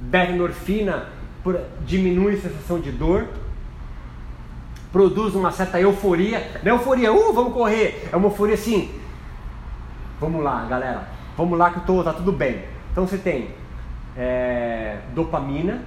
[0.00, 1.06] Beta-endorfina
[1.86, 3.28] diminui a sensação de dor,
[4.92, 6.60] produz uma certa euforia.
[6.62, 8.08] Não é euforia, uh, vamos correr.
[8.12, 9.03] É uma euforia assim.
[10.20, 11.08] Vamos lá, galera.
[11.36, 12.64] Vamos lá que eu tô, tá tudo bem.
[12.92, 13.50] Então você tem
[14.16, 15.82] é, dopamina,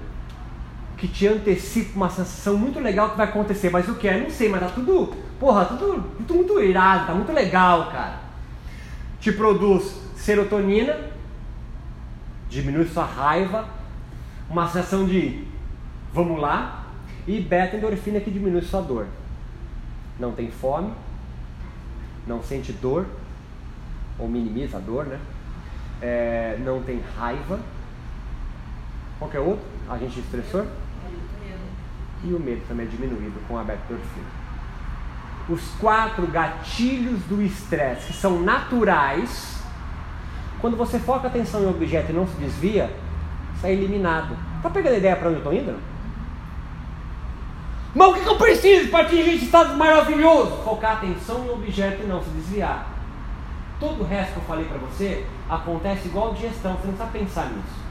[0.98, 3.70] que te antecipa uma sensação muito legal que vai acontecer.
[3.70, 4.20] Mas o que é?
[4.20, 8.20] Não sei, mas tá tudo, porra, tudo, tudo muito irado, tá muito legal, cara.
[9.20, 10.98] Te produz serotonina,
[12.50, 13.68] diminui sua raiva,
[14.50, 15.46] uma sensação de
[16.14, 16.86] vamos lá,
[17.28, 19.06] e beta-endorfina que diminui sua dor.
[20.20, 20.92] Não tem fome,
[22.26, 23.06] não sente dor,
[24.20, 25.20] ou minimiza a dor, né?
[26.02, 27.60] É, não tem raiva.
[29.20, 30.66] Qualquer outro agente estressor?
[32.24, 34.26] e o medo também é diminuído com a beta-endorfina.
[35.50, 39.62] Os quatro gatilhos do estresse, que são naturais,
[40.60, 42.92] quando você foca a atenção em um objeto e não se desvia,
[43.56, 44.36] isso é eliminado.
[44.62, 45.80] Tá pegando a ideia para onde eu estou indo?
[47.96, 50.64] Mas o que eu preciso para atingir esse estado maravilhoso?
[50.64, 52.97] Focar a atenção em objeto e não se desviar.
[53.80, 57.46] Todo o resto que eu falei para você acontece igual digestão, você não precisa pensar
[57.52, 57.88] nisso.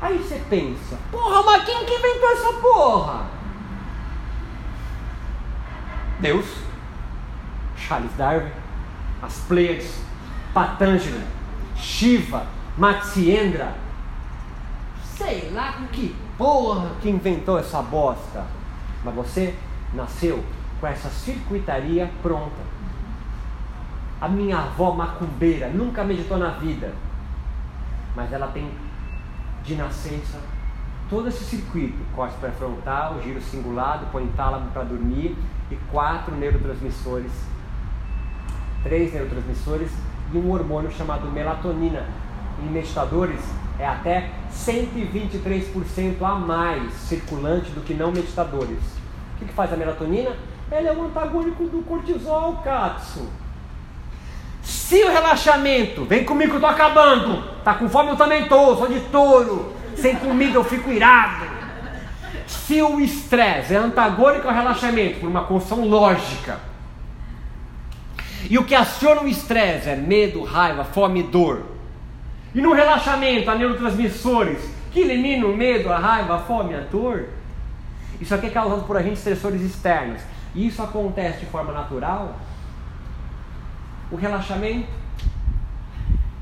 [0.00, 3.26] Aí você pensa, porra, mas quem que inventou essa porra?
[6.20, 6.64] Deus.
[7.76, 8.50] Charles Darwin,
[9.22, 10.00] as Pleiades,
[10.54, 11.22] Patanjali,
[11.76, 12.46] Shiva,
[12.78, 13.74] Matsyendra,
[15.16, 18.46] sei lá com que porra que inventou essa bosta.
[19.04, 19.54] Mas você
[19.92, 20.42] nasceu
[20.80, 22.73] com essa circuitaria pronta.
[24.24, 26.94] A minha avó macumbeira nunca meditou na vida,
[28.16, 28.70] mas ela tem
[29.62, 30.40] de nascença
[31.10, 35.36] todo esse circuito: corte pré-frontal, giro cingulado, põe tálamo para dormir
[35.70, 37.30] e quatro neurotransmissores,
[38.82, 39.90] três neurotransmissores
[40.32, 42.06] e um hormônio chamado melatonina.
[42.62, 43.40] Em meditadores
[43.78, 48.80] é até 123% a mais circulante do que não meditadores.
[49.34, 50.34] O que, que faz a melatonina?
[50.70, 53.43] Ela é um antagônico do cortisol, Katsu.
[54.64, 57.44] Se o relaxamento, vem comigo que eu tô acabando.
[57.62, 59.72] Tá com fome eu também tô, sou de touro.
[59.94, 61.46] Sem comida eu fico irado.
[62.46, 66.58] Se o estresse é antagônico ao relaxamento por uma construção lógica,
[68.48, 71.64] e o que aciona o estresse é medo, raiva, fome e dor,
[72.54, 74.58] e no relaxamento há neurotransmissores
[74.92, 77.28] que eliminam o medo, a raiva, a fome a dor,
[78.20, 80.20] isso aqui é causado por agentes estressores externos.
[80.54, 82.36] E isso acontece de forma natural.
[84.10, 84.88] O relaxamento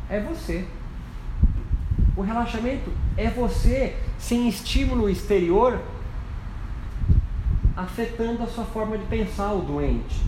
[0.08, 0.66] é você.
[2.16, 5.80] O relaxamento é você sem estímulo exterior
[7.76, 10.22] afetando a sua forma de pensar, o doente.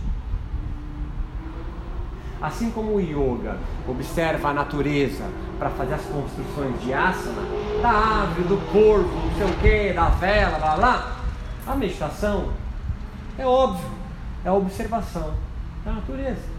[2.41, 5.25] Assim como o yoga observa a natureza
[5.59, 7.43] para fazer as construções de asana,
[7.81, 11.17] da árvore, do corvo, não sei o que, da vela, blá blá,
[11.67, 12.53] a meditação
[13.39, 13.89] é óbvio,
[14.45, 15.35] é a observação
[15.85, 16.54] da natureza.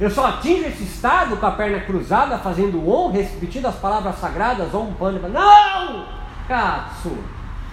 [0.00, 4.72] Eu só atingo esse estado com a perna cruzada, fazendo on, repetindo as palavras sagradas,
[4.72, 5.28] om, pano.
[5.28, 6.06] Não!
[6.46, 7.18] Katsu!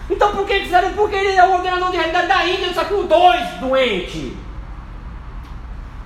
[0.09, 0.93] Então por que fizeram?
[0.93, 4.33] Porque ele é o ordenador de realidade da Índia, só com dois doentes.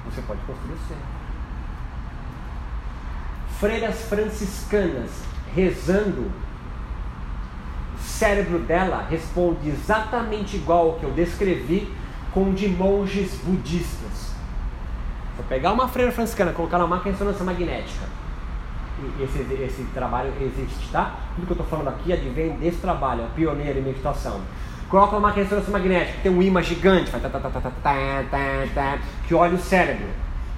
[0.06, 0.98] Você pode construir o seu.
[3.60, 5.12] Freiras franciscanas
[5.54, 6.32] rezando,
[7.96, 11.94] o cérebro dela responde exatamente igual ao que eu descrevi
[12.34, 14.29] com o de monges budistas.
[15.40, 18.06] Vou pegar uma freira franciscana, colocar na máquina de ressonância magnética.
[19.22, 21.16] Esse, esse trabalho existe, tá?
[21.34, 24.42] Tudo que eu estou falando aqui advém desse trabalho, é pioneiro em meditação.
[24.90, 29.34] Coloca uma máquina de ressonância magnética, tem um imã gigante, faz tá, tá, tá, que
[29.34, 30.08] olha o cérebro.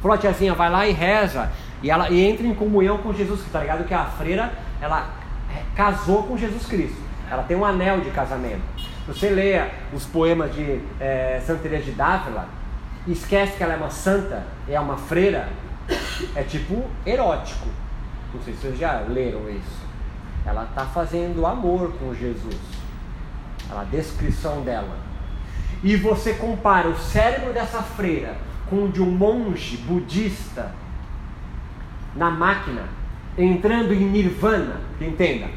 [0.01, 1.51] Falou tiazinha, vai lá e reza.
[1.83, 3.87] E ela e entra em comunhão com Jesus tá ligado?
[3.87, 4.51] Que a freira,
[4.81, 5.11] ela
[5.75, 6.99] casou com Jesus Cristo.
[7.29, 8.63] Ela tem um anel de casamento.
[9.05, 9.61] Você lê
[9.93, 12.47] os poemas de é, Santa Teresa de Dávila,
[13.07, 15.49] esquece que ela é uma santa, é uma freira,
[16.35, 17.67] é tipo erótico.
[18.33, 19.81] Não sei se vocês já leram isso.
[20.45, 22.57] Ela está fazendo amor com Jesus.
[23.69, 24.97] A descrição dela.
[25.83, 28.35] E você compara o cérebro dessa freira
[28.69, 30.71] com o de um monge budista
[32.15, 32.83] na máquina,
[33.37, 34.79] entrando em nirvana.
[34.99, 35.47] Entenda,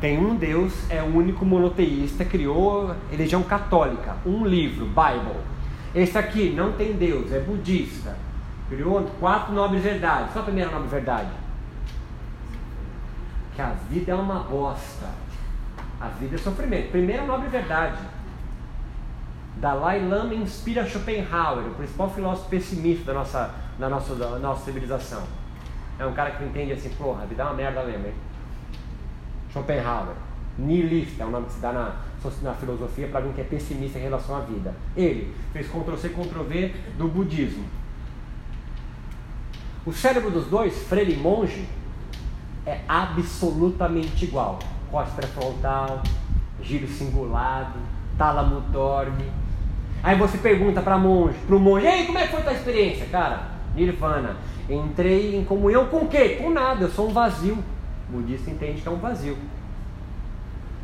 [0.00, 5.40] tem um Deus, é o único monoteísta, criou religião católica, um livro, Bible.
[5.98, 8.14] Esse aqui não tem Deus, é budista.
[8.68, 10.32] Criou quatro nobres verdades.
[10.32, 11.30] Só a primeira nobre verdade.
[13.56, 15.08] Que a vida é uma bosta.
[16.00, 16.92] A vida é sofrimento.
[16.92, 17.98] Primeira nobre verdade.
[19.56, 25.24] Dalai Lama inspira Schopenhauer, o principal filósofo pessimista da nossa, da nossa, da nossa civilização.
[25.98, 28.14] É um cara que entende assim, porra, a vida é uma merda mesmo, hein?
[29.52, 30.14] Schopenhauer.
[30.56, 31.96] Nihilista é o nome que se dá na,
[32.42, 34.74] na filosofia para alguém que é pessimista em relação à vida.
[34.96, 37.64] Ele fez Ctrl-C, Ctrl-V do budismo.
[39.86, 41.66] O cérebro dos dois, freire e monge,
[42.66, 44.58] é absolutamente igual.
[44.90, 46.02] Corte pré-frontal,
[46.62, 47.78] giro cingulado,
[48.16, 49.30] tálamo dorme.
[50.02, 52.52] Aí você pergunta para monge, pro monge, e aí, como é que foi a tua
[52.52, 53.06] experiência?
[53.06, 54.36] Cara, nirvana.
[54.68, 56.36] Entrei em comunhão com o quê?
[56.40, 57.58] Com nada, eu sou um vazio.
[58.08, 59.36] O budista entende que é um vazio.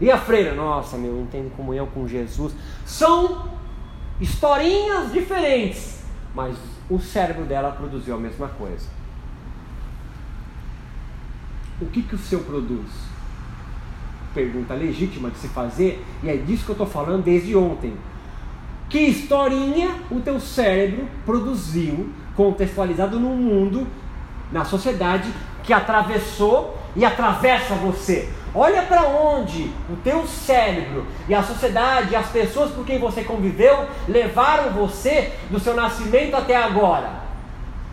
[0.00, 0.54] E a freira?
[0.54, 2.52] Nossa, meu, entende comunhão com Jesus.
[2.84, 3.48] São
[4.20, 6.02] historinhas diferentes,
[6.34, 6.56] mas
[6.90, 8.86] o cérebro dela produziu a mesma coisa.
[11.80, 12.90] O que, que o seu produz?
[14.32, 17.96] Pergunta legítima de se fazer, e é disso que eu estou falando desde ontem.
[18.88, 23.86] Que historinha o teu cérebro produziu, contextualizado no mundo,
[24.52, 28.28] na sociedade, que atravessou e atravessa você?
[28.54, 33.88] Olha para onde o teu cérebro e a sociedade, as pessoas com quem você conviveu,
[34.06, 37.10] levaram você do seu nascimento até agora.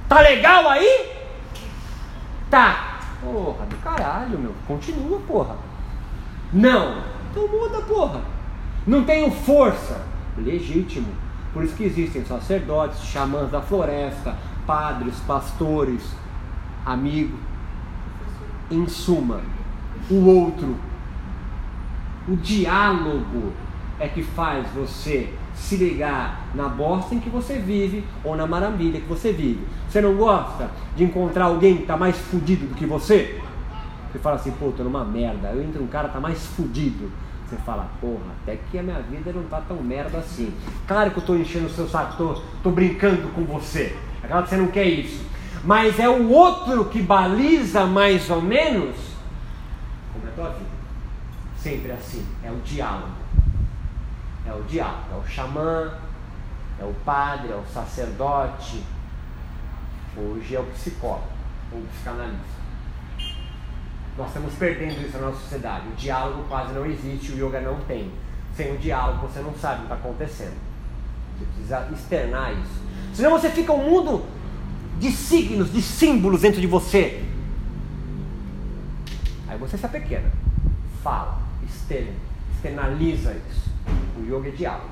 [0.08, 1.10] Tá legal aí?
[2.50, 3.00] Tá.
[3.24, 4.54] Porra, do caralho, meu.
[4.68, 5.56] Continua, porra.
[6.54, 7.02] Não.
[7.32, 8.22] Então muda, porra.
[8.86, 10.02] Não tenho força.
[10.38, 11.08] Legítimo.
[11.54, 14.36] Por isso que existem sacerdotes, xamãs da floresta,
[14.68, 16.04] padres, pastores,
[16.86, 17.38] amigo.
[18.70, 19.42] Em suma,
[20.12, 20.76] o outro,
[22.28, 23.54] o diálogo
[24.00, 29.00] é que faz você se ligar na bosta em que você vive ou na maravilha
[29.00, 29.66] que você vive.
[29.88, 33.40] Você não gosta de encontrar alguém que está mais fudido do que você?
[34.12, 35.50] Você fala assim, pô, tô numa merda.
[35.50, 37.12] Eu entro um cara que tá mais fudido.
[37.48, 40.54] Você fala, porra, até que a minha vida não tá tão merda assim.
[40.88, 43.96] Claro que eu tô enchendo o seu saco, tô, tô brincando com você.
[44.24, 45.24] É claro que você não quer isso.
[45.64, 49.11] Mas é o outro que baliza mais ou menos
[50.42, 50.82] tua vida.
[51.58, 52.26] Sempre assim.
[52.44, 53.22] É o diálogo
[54.46, 55.94] é o diabo, é o xamã,
[56.80, 58.84] é o padre, é o sacerdote,
[60.18, 61.28] hoje é o psicólogo,
[61.72, 62.62] ou psicanalista.
[64.18, 65.88] Nós estamos perdendo isso na nossa sociedade.
[65.88, 68.12] O diálogo quase não existe, o yoga não tem.
[68.56, 70.58] Sem o diálogo você não sabe o que está acontecendo.
[71.38, 72.82] Você precisa externar isso.
[73.14, 74.26] Senão você fica um mundo
[75.00, 77.26] de signos, de símbolos dentro de você.
[79.62, 80.30] Você se pequena.
[81.04, 82.14] Fala, externa,
[82.52, 83.70] externaliza isso.
[84.18, 84.90] O yoga é diálogo.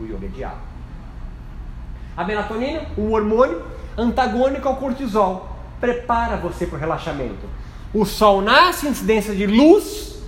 [0.00, 0.62] O yoga é diálogo.
[2.16, 3.62] A melatonina, um hormônio
[3.96, 7.46] antagônico ao cortisol, prepara você para o relaxamento.
[7.92, 10.22] O sol nasce, incidência de luz,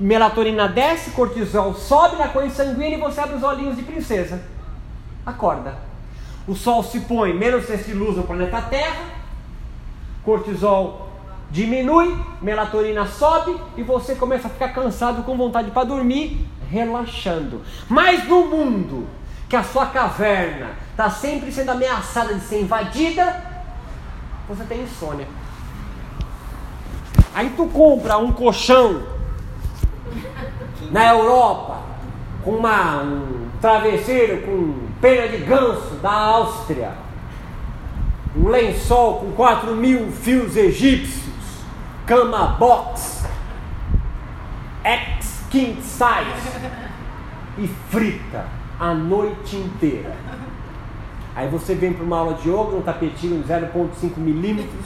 [0.00, 4.42] melatonina desce, cortisol sobe na corrente sanguínea e você abre os olhinhos de princesa.
[5.26, 5.76] Acorda.
[6.48, 9.04] O sol se põe, menos excesso de luz no planeta Terra,
[10.24, 11.11] cortisol
[11.52, 17.60] diminui, melatonina sobe e você começa a ficar cansado com vontade para dormir relaxando.
[17.88, 19.06] Mas no mundo
[19.48, 23.44] que a sua caverna está sempre sendo ameaçada de ser invadida,
[24.48, 25.28] você tem insônia.
[27.34, 29.02] Aí tu compra um colchão
[30.90, 31.82] na Europa
[32.42, 36.92] com uma, um travesseiro com pena de ganso da Áustria,
[38.34, 41.21] um lençol com 4 mil fios egípcios,
[42.06, 43.24] cama box,
[44.82, 46.60] X king size
[47.58, 48.46] e frita
[48.80, 50.16] a noite inteira.
[51.34, 54.84] Aí você vem para uma aula de yoga, um tapetinho de 0,5 milímetros,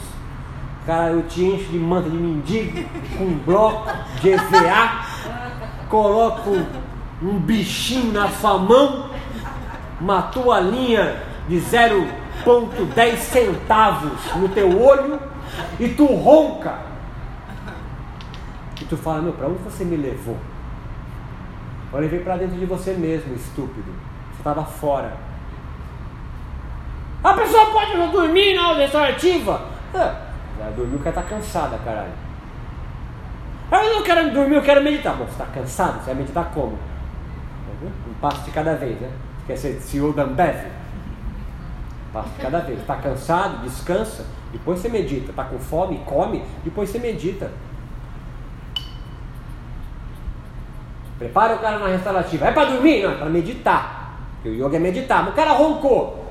[0.85, 2.87] cara, eu te encho de manta de mendigo,
[3.17, 3.91] com um bloco
[4.21, 5.05] de EVA,
[5.89, 6.51] coloco
[7.21, 9.09] um bichinho na sua mão,
[9.99, 15.19] uma toalhinha de 0,10 centavos no teu olho
[15.79, 16.86] e tu ronca.
[18.89, 20.37] Tu fala, meu, para onde você me levou?
[21.91, 23.91] Olha, vem para dentro de você mesmo, estúpido.
[24.31, 25.17] Você estava fora.
[27.23, 29.61] A pessoa pode não dormir na audição ativa.
[29.93, 29.97] É,
[30.59, 32.11] vai dormir porque está cansada, caralho.
[33.71, 35.15] Eu não quero dormir, eu quero meditar.
[35.15, 35.99] Bom, você está cansado?
[35.99, 36.77] Você vai meditar como?
[37.83, 39.11] Um passo de cada vez, né?
[39.39, 40.65] Você quer ser CEO da Ambev?
[42.07, 42.79] Um passo de cada vez.
[42.79, 43.63] Está cansado?
[43.63, 44.25] Descansa.
[44.51, 45.31] Depois você medita.
[45.31, 46.01] Está com fome?
[46.05, 46.43] Come.
[46.63, 47.51] Depois você medita.
[51.17, 52.47] Prepara o cara na restaurativa.
[52.47, 53.03] É para dormir?
[53.03, 54.19] Não, é para meditar.
[54.35, 55.23] Porque o yoga é meditar.
[55.23, 56.25] Mas o cara roncou.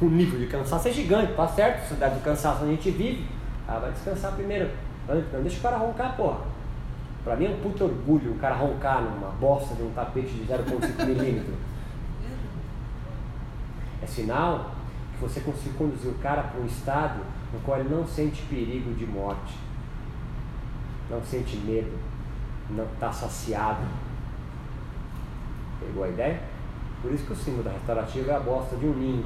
[0.00, 1.80] O nível de cansaço é gigante, tá certo?
[1.82, 3.26] Sociedade do cansaço a gente vive.
[3.66, 4.70] Ah, vai descansar primeiro.
[5.08, 6.40] Não deixa o cara roncar, porra.
[7.24, 10.44] Pra mim é um puto orgulho o cara roncar numa bosta de um tapete de
[10.44, 11.54] 0,5 milímetro.
[14.02, 14.70] É sinal
[15.14, 17.20] que você conseguiu conduzir o cara para um estado
[17.52, 19.54] no qual ele não sente perigo de morte,
[21.10, 21.98] não sente medo,
[22.70, 23.82] não está saciado.
[25.80, 26.40] Pegou a ideia?
[27.00, 29.24] Por isso que o símbolo da restaurativa é a bosta de um ninho.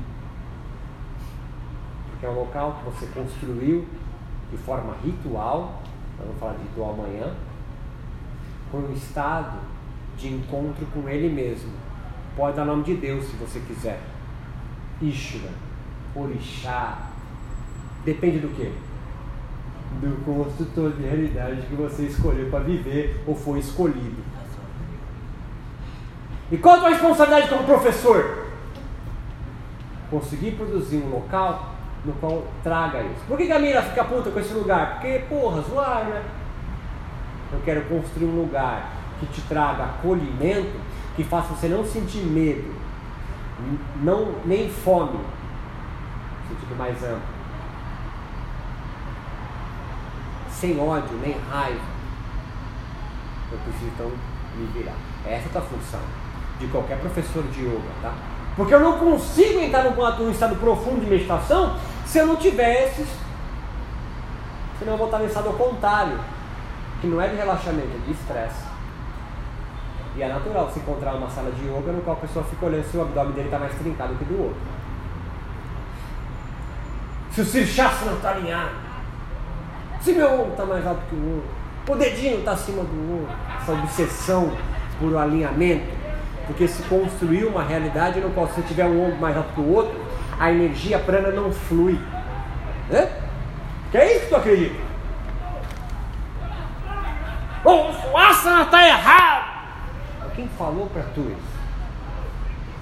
[2.11, 3.87] Porque é um local que você construiu
[4.51, 5.83] de forma ritual,
[6.19, 7.35] nós vamos falar de ritual amanhã,
[8.71, 9.59] com um estado
[10.17, 11.73] de encontro com ele mesmo.
[12.37, 14.01] Pode dar nome de Deus se você quiser.
[15.01, 15.51] Ishura,
[16.15, 17.11] Orixá,
[18.05, 18.73] depende do que?
[20.01, 24.23] Do construtor de realidade que você escolheu para viver ou foi escolhido.
[26.51, 28.47] E qual a tua responsabilidade como professor?
[30.11, 31.75] Conseguir produzir um local
[32.05, 33.25] no qual traga isso.
[33.27, 34.95] Por que, a Mira fica puta com esse lugar?
[34.95, 36.23] Porque, porra, zoar, né?
[37.53, 40.79] Eu quero construir um lugar que te traga acolhimento,
[41.17, 42.75] que faça você não sentir medo,
[44.03, 45.21] não, nem fome,
[46.49, 47.32] sentido mais amplo
[50.63, 51.81] sem ódio nem raiva.
[53.51, 54.13] Eu preciso então
[54.57, 54.95] me virar.
[55.27, 56.01] Essa é a tua função
[56.61, 58.15] de qualquer professor de yoga, tá?
[58.55, 61.77] Porque eu não consigo entrar num, estado profundo de meditação
[62.07, 63.05] se eu não tivesse.
[64.79, 66.19] Senão eu vou estar no estado ao contrário,
[67.01, 68.65] que não é de relaxamento, é de estresse.
[70.15, 72.85] E é natural se encontrar uma sala de yoga no qual a pessoa fica olhando
[72.85, 74.61] se o abdômen dele está mais trincado que do outro.
[77.33, 78.82] Se o Sirchasana não está alinhado.
[80.03, 81.51] Se meu ombro está mais alto que o outro.
[81.89, 83.37] O dedinho está acima do outro.
[83.61, 84.53] Essa obsessão
[84.99, 85.87] por alinhamento.
[86.47, 89.73] Porque se construiu uma realidade no qual se tiver um ombro mais alto que o
[89.73, 89.95] outro,
[90.39, 91.99] a energia prana não flui.
[92.91, 93.11] Né?
[93.91, 94.93] Que é isso que tu acredita?
[97.65, 99.53] O asana está errado!
[100.35, 101.53] Quem falou para tu isso?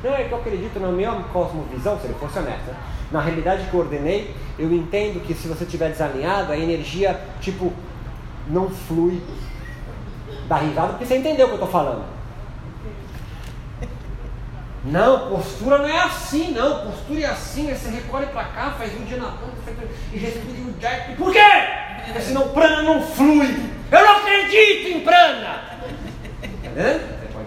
[0.03, 2.75] Não é que eu acredito na minha cosmovisão, se ele fosse honesto.
[3.11, 7.73] Na realidade que eu ordenei, eu entendo que se você estiver desalinhado, a energia, tipo,
[8.49, 9.21] não flui.
[10.47, 12.05] Dá risada porque você entendeu o que eu estou falando.
[14.85, 16.87] Não, postura não é assim, não.
[16.87, 19.53] Postura é assim, você recolhe para cá, faz um dia na ponta
[20.13, 21.17] e respira um jack.
[21.17, 21.39] Por quê?
[22.05, 23.71] Porque senão prana não flui.
[23.91, 25.65] Eu não acredito em prana.
[26.43, 27.01] Entendeu?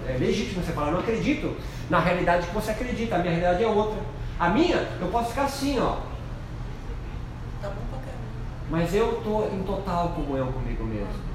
[0.08, 1.56] É legítimo você falar, não acredito
[1.90, 4.00] na realidade que você acredita, a minha realidade é outra.
[4.40, 5.98] A minha, eu posso ficar assim, ó.
[7.62, 8.24] Tá bom pra caramba.
[8.70, 11.34] Mas eu estou em total comunhão comigo mesmo.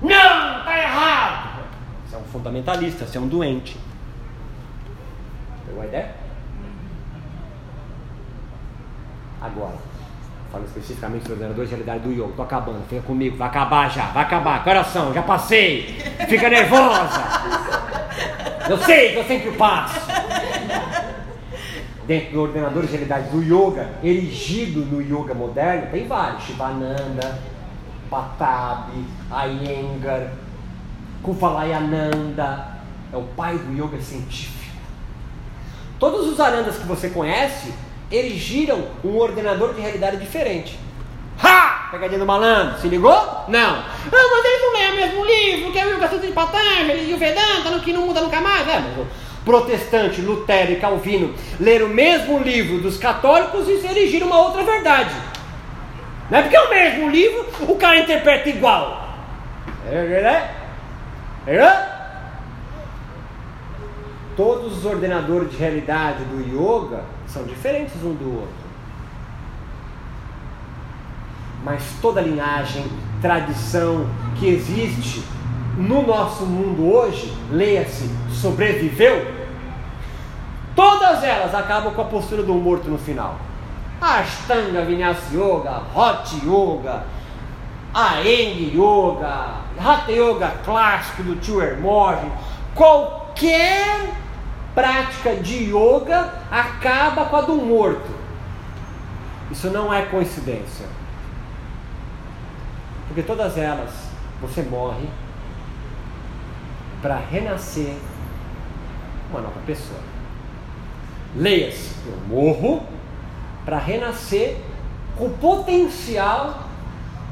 [0.00, 1.64] Não, tá errado!
[2.06, 3.78] Você é um fundamentalista, você é um doente.
[5.66, 6.14] Pegou a ideia?
[9.40, 9.74] Agora,
[10.50, 14.06] falando especificamente sobre os de realidade do yoga, tô acabando, fica comigo, vai acabar já,
[14.06, 17.20] vai acabar, coração, já passei, fica nervosa.
[18.68, 20.13] Eu sei que eu sempre passo.
[22.06, 27.38] Dentro do ordenador de realidade do yoga, erigido no yoga moderno, tem vários: Shivananda,
[28.10, 30.32] Patabi, Iyengar,
[31.22, 32.66] Kuvalayananda,
[33.12, 34.54] é o pai do yoga científico.
[35.98, 37.72] Todos os arandas que você conhece
[38.10, 40.78] erigiram um ordenador de realidade diferente.
[41.42, 41.88] Ha!
[41.90, 43.12] Pegadinha do malandro, se ligou?
[43.48, 43.76] Não.
[43.76, 47.10] Ah, mas eles não leem o mesmo livro, que é o Yoga Sutra de Patanjali
[47.10, 48.68] e o Vedanta, que não muda nunca mais.
[48.68, 49.06] É, mas
[49.44, 55.14] protestante, Lutero e Calvino leram o mesmo livro dos católicos e erigiram uma outra verdade.
[56.30, 59.08] Não é porque é o mesmo livro, o cara interpreta igual.
[64.36, 68.64] Todos os ordenadores de realidade do yoga são diferentes um do outro.
[71.62, 72.84] Mas toda linhagem,
[73.20, 74.08] tradição
[74.38, 75.22] que existe
[75.76, 79.26] no nosso mundo hoje, leia-se, sobreviveu,
[80.74, 83.36] todas elas acabam com a postura do morto no final.
[84.00, 87.04] Ashtanga Vinyasa Yoga, Hot Yoga,
[87.92, 92.32] Aeng Yoga, Hatha Yoga clássico do Tio Hermógenes,
[92.74, 94.12] qualquer
[94.74, 98.10] prática de yoga acaba com a do morto.
[99.50, 100.86] Isso não é coincidência.
[103.06, 103.90] Porque todas elas
[104.40, 105.08] você morre
[107.04, 107.94] para renascer
[109.28, 110.00] uma nova pessoa.
[111.36, 112.82] Leia-se, eu morro
[113.62, 114.56] para renascer
[115.14, 116.66] com potencial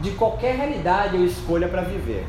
[0.02, 2.26] de qualquer realidade ou escolha para viver.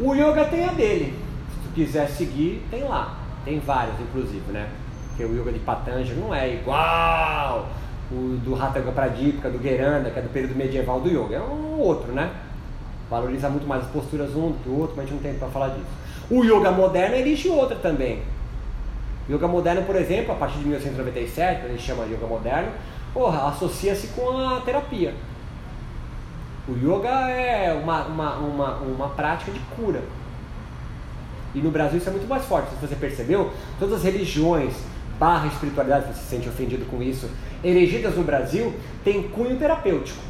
[0.00, 1.18] O yoga tem a dele.
[1.50, 3.18] Se tu quiser seguir, tem lá.
[3.44, 4.70] Tem vários, inclusive, né?
[5.08, 7.68] Porque o yoga de Patanjali não é igual
[8.10, 11.36] o do Hatha Pradipika, do Geranda, que é do período medieval do yoga.
[11.36, 12.30] É um outro, né?
[13.10, 15.38] Valoriza muito mais as posturas um do que o outro, mas a gente não tem
[15.38, 15.86] para falar disso.
[16.30, 18.22] O yoga moderno existe outra também.
[19.28, 22.72] O yoga moderno, por exemplo, a partir de 1997, a gente chama de yoga moderno,
[23.12, 25.14] porra, associa-se com a terapia.
[26.66, 30.02] O yoga é uma, uma, uma, uma prática de cura.
[31.54, 32.70] E no Brasil isso é muito mais forte.
[32.70, 34.74] Se você percebeu, todas as religiões,
[35.18, 37.30] barra espiritualidade, você se sente ofendido com isso,
[37.62, 40.22] erigidas no Brasil, têm cunho terapêutico.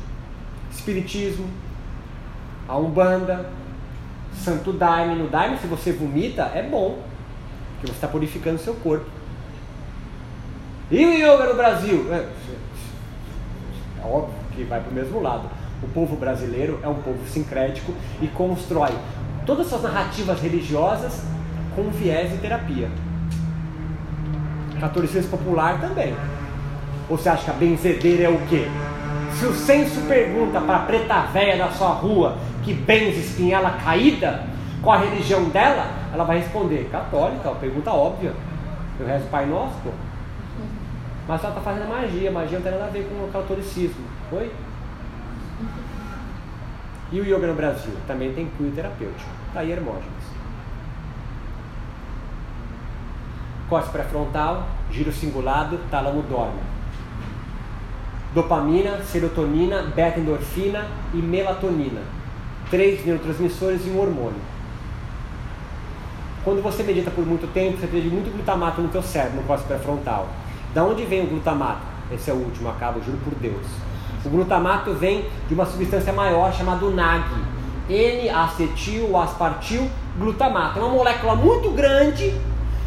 [0.70, 1.46] Espiritismo,
[2.68, 3.46] a Umbanda,
[4.34, 5.14] Santo Daime.
[5.14, 7.02] No Daime, se você vomita, é bom,
[7.72, 9.06] porque você está purificando seu corpo.
[10.90, 12.12] E o yoga no Brasil?
[12.12, 12.28] É,
[14.02, 15.48] é óbvio que vai para o mesmo lado.
[15.82, 18.92] O povo brasileiro é um povo sincrético e constrói
[19.44, 21.22] todas essas narrativas religiosas
[21.74, 22.88] com viés de terapia.
[24.84, 26.14] Catolicismo popular também.
[27.08, 28.68] Ou você acha que a benzedeira é o quê?
[29.32, 34.44] Se o censo pergunta para a preta véia da sua rua que benze espinhela caída,
[34.82, 38.34] qual a religião dela, ela vai responder católica, pergunta óbvia.
[39.00, 39.90] Eu rezo Pai Nosso, pô.
[41.26, 44.04] Mas ela está fazendo magia, magia não tem nada a ver com o catolicismo.
[44.28, 44.52] Foi?
[47.10, 49.30] E o yoga no Brasil também tem cunho terapêutico.
[49.48, 50.33] Está aí Hermógenes.
[53.74, 56.60] Corte pré-frontal, giro cingulado, tálamo dorme.
[58.32, 62.00] dopamina, serotonina, beta-endorfina e melatonina.
[62.70, 64.40] Três neurotransmissores e um hormônio.
[66.44, 69.66] Quando você medita por muito tempo, você perde muito glutamato no teu cérebro, no córtex
[69.66, 70.28] pré-frontal.
[70.72, 71.82] Da onde vem o glutamato?
[72.12, 73.66] Esse é o último, acabo, juro por Deus.
[74.24, 77.24] O glutamato vem de uma substância maior chamada NAG,
[77.90, 80.78] N-acetil, aspartil, glutamato.
[80.78, 82.32] É uma molécula muito grande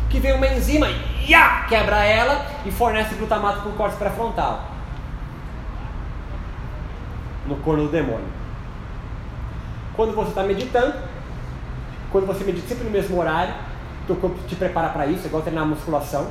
[0.10, 0.88] que vem uma enzima,
[1.28, 4.64] ia, quebra ela e fornece glutamato para o córtex pré-frontal.
[7.46, 8.28] No corno do demônio.
[9.96, 10.94] Quando você está meditando,
[12.12, 13.54] quando você medita sempre no mesmo horário,
[14.06, 16.28] teu corpo te prepara para isso, é igual treinar musculação.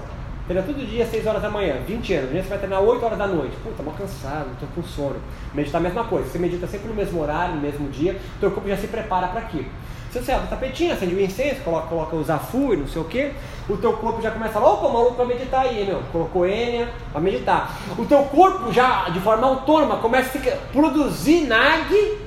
[0.47, 2.31] Treina todo dia às 6 horas da manhã, 20 anos.
[2.31, 3.57] Você vai treinar 8 horas da noite.
[3.65, 5.17] Puta, mal cansado, estou com sono.
[5.53, 6.29] Meditar a mesma coisa.
[6.29, 9.41] Você medita sempre no mesmo horário, no mesmo dia, teu corpo já se prepara para
[9.41, 9.67] aquilo.
[10.23, 13.05] Você abre o tapetinho, acende o incenso, coloca, coloca o zafu e não sei o
[13.05, 13.33] que,
[13.69, 16.03] o teu corpo já começa a falar, opa, maluco para meditar aí, meu.
[16.11, 17.79] Colocou Enia para meditar.
[17.99, 22.19] O teu corpo já, de forma autônoma, começa a produzir NAG,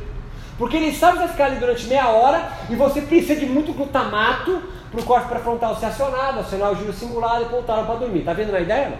[0.57, 3.73] porque ele sabe que vai ficar ali durante meia hora e você precisa de muito
[3.73, 4.61] glutamato
[4.91, 8.23] para o corte pré-frontal ser acionado, acionar o giro singular e voltar para dormir.
[8.23, 8.93] Tá vendo a ideia?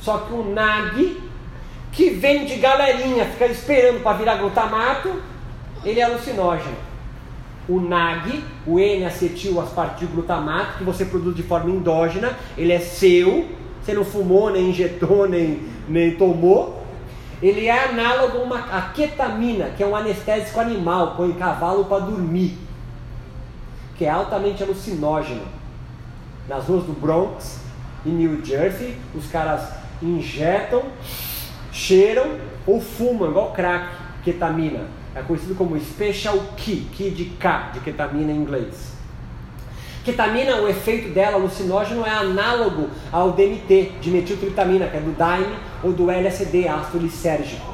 [0.00, 1.20] Só que o NAG,
[1.92, 5.22] que vem de galerinha, fica esperando para virar glutamato,
[5.84, 6.91] ele é alucinógeno
[7.68, 13.46] o NAG, o N-acetil-aspartil-glutamato, que você produz de forma endógena, ele é seu,
[13.80, 16.82] você não fumou, nem injetou, nem, nem tomou.
[17.40, 22.04] Ele é análogo a uma a ketamina, que é um anestésico animal, põe cavalo para
[22.04, 22.56] dormir,
[23.96, 25.42] que é altamente alucinógeno.
[26.48, 27.60] Nas ruas do Bronx,
[28.04, 29.70] em New Jersey, os caras
[30.00, 30.82] injetam,
[31.72, 32.36] cheiram
[32.66, 33.88] ou fumam, igual crack,
[34.24, 38.92] ketamina é conhecido como Special Key, Key de K, de ketamina em inglês.
[40.04, 45.54] Ketamina, o efeito dela alucinógeno é análogo ao DMT, de metiltriptamina, que é do Daime
[45.82, 47.72] ou do LSD, ácido lisérgico.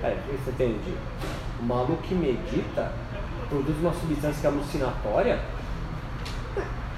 [0.00, 0.94] Peraí, que você entende?
[1.60, 2.92] O maluco que medita
[3.50, 5.40] produz uma substância alucinatória?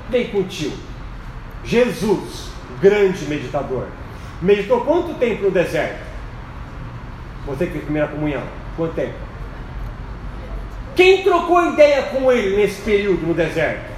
[0.09, 0.73] Vem com o tio.
[1.65, 2.51] Jesus,
[2.81, 3.89] grande meditador,
[4.41, 6.06] meditou quanto tempo no deserto?
[7.47, 8.43] Você que fez primeira comunhão,
[8.77, 9.15] quanto tempo?
[10.97, 13.95] Quem trocou ideia com ele nesse período no deserto?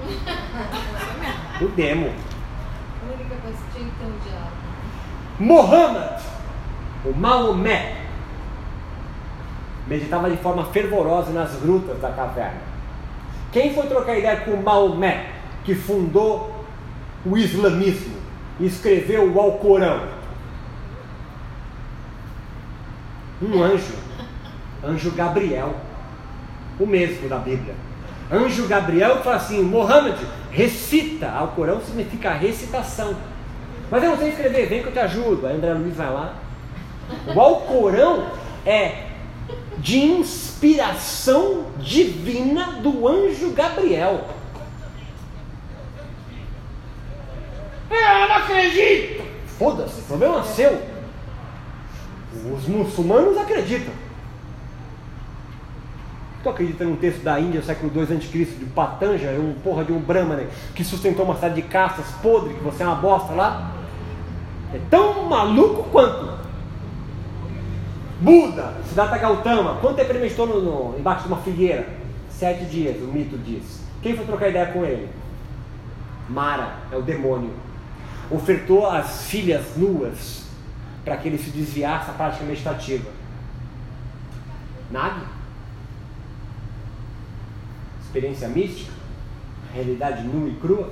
[1.60, 2.10] O demo.
[5.38, 6.22] Mohammed,
[7.04, 7.96] o Maomé,
[9.86, 12.60] meditava de forma fervorosa nas grutas da caverna.
[13.52, 15.26] Quem foi trocar ideia com Maomé,
[15.64, 16.64] que fundou
[17.26, 18.16] o islamismo
[18.58, 20.19] e escreveu o Alcorão?
[23.42, 23.94] Um anjo,
[24.84, 25.74] anjo Gabriel,
[26.78, 27.74] o mesmo da Bíblia.
[28.30, 30.18] Anjo Gabriel fala assim: Mohammed,
[30.50, 31.30] recita.
[31.30, 33.16] Ao Corão significa recitação.
[33.90, 35.46] Mas eu não sei escrever, vem que eu te ajudo.
[35.46, 36.34] Aí André Luiz vai lá.
[37.34, 38.26] O Alcorão
[38.64, 39.06] é
[39.78, 44.28] de inspiração divina do anjo Gabriel.
[47.90, 49.24] Eu não acredito!
[49.58, 50.89] Foda-se, problema é seu.
[52.32, 53.92] Os muçulmanos acreditam.
[56.42, 59.98] Tu acredita num texto da Índia, século II a.C., de Patanja, um porra de um
[59.98, 63.72] Brahmana que sustentou uma cidade de caças podre, que você é uma bosta lá?
[64.72, 66.40] É tão maluco quanto.
[68.20, 71.86] Buda, Siddhartha Gautama, quanto tempo ele meditou no, no, embaixo de uma figueira?
[72.30, 73.82] Sete dias, o mito diz.
[74.00, 75.08] Quem foi trocar ideia com ele?
[76.28, 77.50] Mara, é o demônio.
[78.30, 80.39] Ofertou as filhas nuas
[81.04, 83.10] para que ele se desviasse da prática meditativa?
[84.90, 85.22] Nada.
[88.02, 88.92] Experiência mística?
[89.72, 90.90] Realidade nua e crua?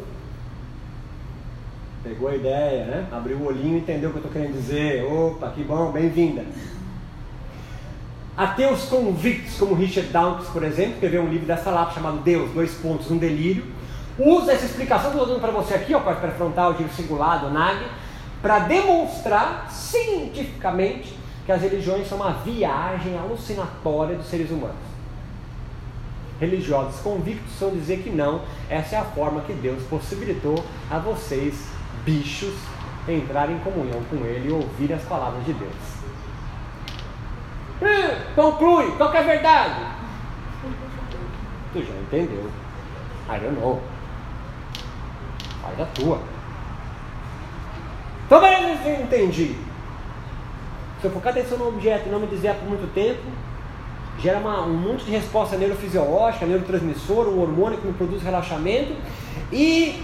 [2.02, 3.08] Pegou a ideia, né?
[3.10, 5.04] Abriu o olhinho e entendeu o que eu estou querendo dizer.
[5.04, 6.44] Opa, que bom, bem-vinda.
[8.36, 12.72] Ateus convictos, como Richard Dawkins, por exemplo, escreveu um livro dessa lápis chamado Deus, dois
[12.74, 13.66] pontos, um delírio.
[14.16, 17.50] Usa essa explicação que eu estou dando para você aqui, ó, corte pré-frontal, giro cingulado,
[17.50, 17.84] NAG,
[18.40, 24.76] para demonstrar cientificamente que as religiões são uma viagem alucinatória dos seres humanos.
[26.38, 31.68] Religiosos convictos são dizer que não, essa é a forma que Deus possibilitou a vocês,
[32.04, 32.54] bichos,
[33.08, 35.72] entrarem em comunhão com Ele e ouvir as palavras de Deus.
[37.80, 39.80] Hum, conclui, qual é a verdade?
[41.72, 42.50] Tu já entendeu.
[43.28, 43.80] I don't know.
[45.62, 46.37] Faz a tua.
[48.28, 49.56] Então, eu entendi.
[51.00, 53.22] Se eu focar atenção no objeto e não me desviar por muito tempo,
[54.18, 58.92] gera uma, um monte de resposta neurofisiológica, neurotransmissor, um hormônio que me produz relaxamento
[59.50, 60.02] e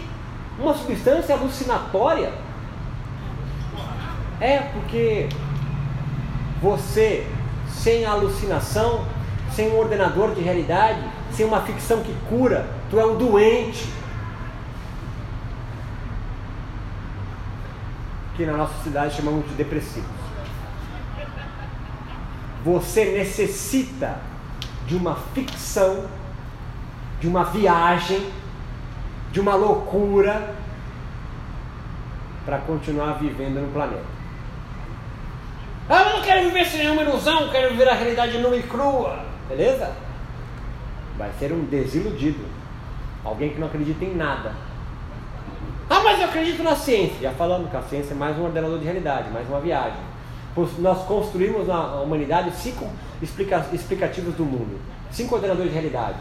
[0.58, 2.32] Uma substância alucinatória?
[4.40, 5.28] É porque
[6.62, 7.26] você,
[7.68, 9.04] sem alucinação,
[9.52, 11.00] sem um ordenador de realidade,
[11.32, 13.86] sem uma ficção que cura, tu é um doente.
[18.36, 20.10] Que na nossa cidade chamamos de depressivos.
[22.64, 24.18] Você necessita
[24.86, 26.06] de uma ficção,
[27.20, 28.30] de uma viagem,
[29.30, 30.54] de uma loucura
[32.44, 34.14] para continuar vivendo no planeta.
[35.88, 39.18] Ah, eu não quero viver sem nenhuma ilusão, quero viver a realidade nua e crua.
[39.48, 39.92] Beleza?
[41.18, 42.44] Vai ser um desiludido.
[43.22, 44.52] Alguém que não acredita em nada.
[46.14, 47.16] Mas eu acredito na ciência.
[47.22, 49.98] Já falando que a ciência é mais um ordenador de realidade, mais uma viagem.
[50.78, 52.88] Nós construímos na humanidade cinco
[53.20, 54.78] explica explicativos do mundo.
[55.10, 56.18] Cinco ordenadores de realidade.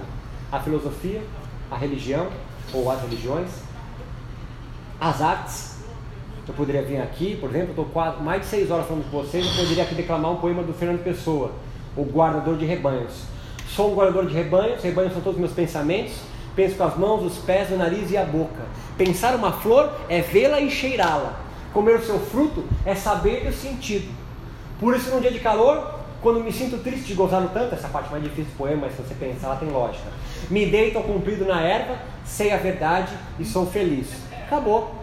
[0.52, 1.22] A filosofia,
[1.70, 2.28] a religião,
[2.74, 3.50] ou as religiões,
[5.00, 5.78] as artes.
[6.48, 9.64] Eu poderia vir aqui, por exemplo, estou mais de seis horas falando com vocês, eu
[9.64, 11.52] poderia aqui declamar um poema do Fernando Pessoa,
[11.96, 13.26] o guardador de rebanhos.
[13.68, 16.16] Sou um guardador de rebanhos, rebanhos são todos os meus pensamentos,
[16.56, 18.62] penso com as mãos, os pés, o nariz e a boca.
[18.98, 21.40] Pensar uma flor é vê-la e cheirá-la.
[21.74, 24.14] Comer o seu fruto é saber o sentido.
[24.80, 27.88] Por isso, num dia de calor, quando me sinto triste de gozar no tanto, essa
[27.88, 30.06] parte mais difícil do poema, mas se você pensar, ela tem lógica.
[30.50, 34.08] Me deito ao comprido na erva, sei a verdade e sou feliz.
[34.46, 34.94] Acabou.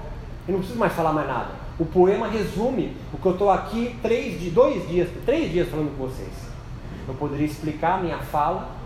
[0.47, 1.49] Eu não preciso mais falar mais nada.
[1.79, 6.07] O poema resume o que eu estou aqui três, dois dias, três dias falando com
[6.07, 6.29] vocês.
[7.09, 8.80] Eu poderia explicar a minha fala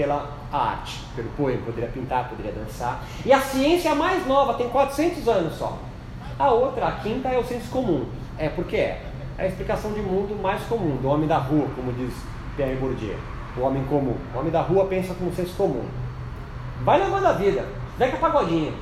[0.00, 1.60] pela arte, pelo poema.
[1.66, 3.04] Poderia pintar, poderia dançar.
[3.22, 5.78] E a ciência é a mais nova, tem 400 anos só.
[6.38, 8.06] A outra, a quinta, é o senso comum.
[8.38, 9.02] É porque é.
[9.36, 12.14] É a explicação de mundo mais comum, do homem da rua, como diz
[12.56, 13.18] Pierre Bourdieu.
[13.58, 14.16] O homem comum.
[14.34, 15.84] O homem da rua pensa com senso comum.
[16.82, 17.66] Vai levando a vida.
[17.98, 18.72] Zeca Pagodinha.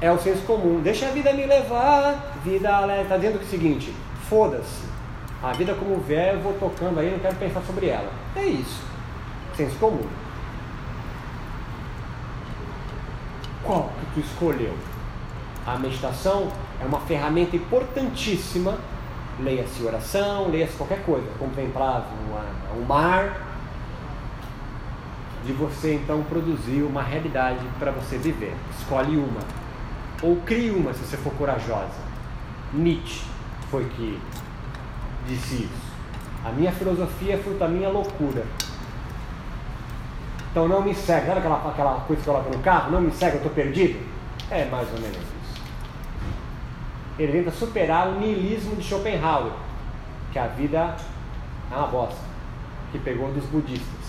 [0.00, 0.80] É o senso comum.
[0.80, 2.36] Deixa a vida me levar.
[2.44, 3.02] Vida alegre.
[3.02, 3.92] Está dizendo o seguinte:
[4.28, 4.84] foda-se.
[5.42, 8.08] A vida como vier, eu vou tocando aí, não quero pensar sobre ela.
[8.36, 8.91] É isso.
[9.56, 10.06] Senso comum.
[13.62, 14.74] Qual que tu escolheu?
[15.66, 16.48] A meditação
[16.80, 18.76] é uma ferramenta importantíssima.
[19.38, 22.06] Leia-se oração, leia-se qualquer coisa, contemplar
[22.76, 23.40] o mar,
[25.44, 28.54] de você então produzir uma realidade para você viver.
[28.78, 29.40] Escolhe uma.
[30.22, 32.12] Ou crie uma se você for corajosa.
[32.72, 33.24] Nietzsche
[33.70, 34.20] foi que
[35.26, 35.92] disse isso.
[36.44, 38.44] A minha filosofia é fruto da minha loucura.
[40.52, 41.26] Então não me segue.
[41.26, 42.92] Sabe aquela, aquela coisa que coloca no carro?
[42.92, 43.98] Não me segue, eu estou perdido?
[44.50, 45.62] É mais ou menos isso.
[47.18, 49.52] Ele tenta superar o niilismo de Schopenhauer,
[50.30, 50.94] que a vida
[51.70, 52.20] é uma bosta,
[52.90, 54.02] que pegou dos budistas.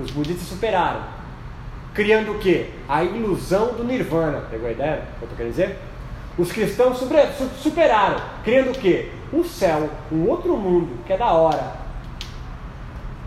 [0.00, 1.02] Os budistas superaram.
[1.92, 2.70] Criando o quê?
[2.88, 4.44] A ilusão do nirvana.
[4.50, 4.96] Pegou a ideia?
[4.96, 5.78] O que eu estou querendo dizer?
[6.38, 6.98] Os cristãos
[7.62, 8.16] superaram.
[8.44, 9.10] Criando o quê?
[9.32, 11.85] O céu, um outro mundo que é da hora.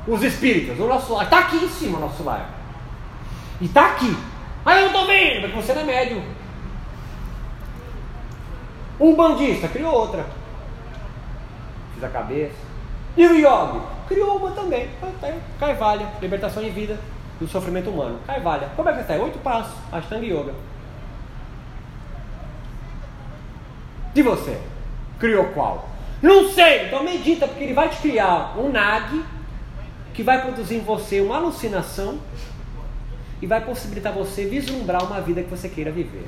[0.08, 1.26] Os espíritas, o nosso lar.
[1.26, 2.50] Está aqui em cima o nosso lar.
[3.62, 4.18] E está aqui.
[4.66, 6.24] Ah, eu estou vendo, porque você não é médium.
[9.00, 10.26] Um bandista criou outra.
[11.94, 12.56] Fiz a cabeça.
[13.16, 13.82] E o yogi?
[14.08, 14.90] Criou uma também.
[15.60, 17.00] Carvalha, libertação de vida
[17.40, 18.20] do sofrimento humano.
[18.28, 18.70] Carvalha.
[18.76, 19.14] Como é que está?
[19.16, 19.74] Oito passos.
[19.92, 20.54] Ashtanga Yoga.
[24.16, 24.60] E você?
[25.20, 25.90] Criou qual?
[26.22, 29.24] Não sei, então medita, porque ele vai te criar um nag
[30.20, 32.20] que vai produzir em você uma alucinação
[33.41, 36.28] e vai possibilitar você vislumbrar uma vida que você queira viver.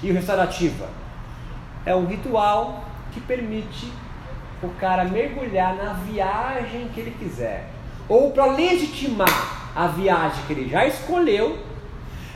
[0.00, 0.88] E o restaurativa?
[1.84, 3.90] É um ritual que permite
[4.62, 7.68] o cara mergulhar na viagem que ele quiser.
[8.08, 11.58] Ou para legitimar a viagem que ele já escolheu,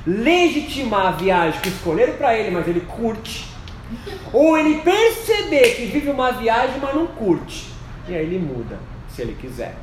[0.05, 3.47] legitimar a viagem que escolheram para ele, mas ele curte.
[4.33, 7.71] Ou ele perceber que vive uma viagem, mas não curte.
[8.09, 9.75] E aí ele muda, se ele quiser.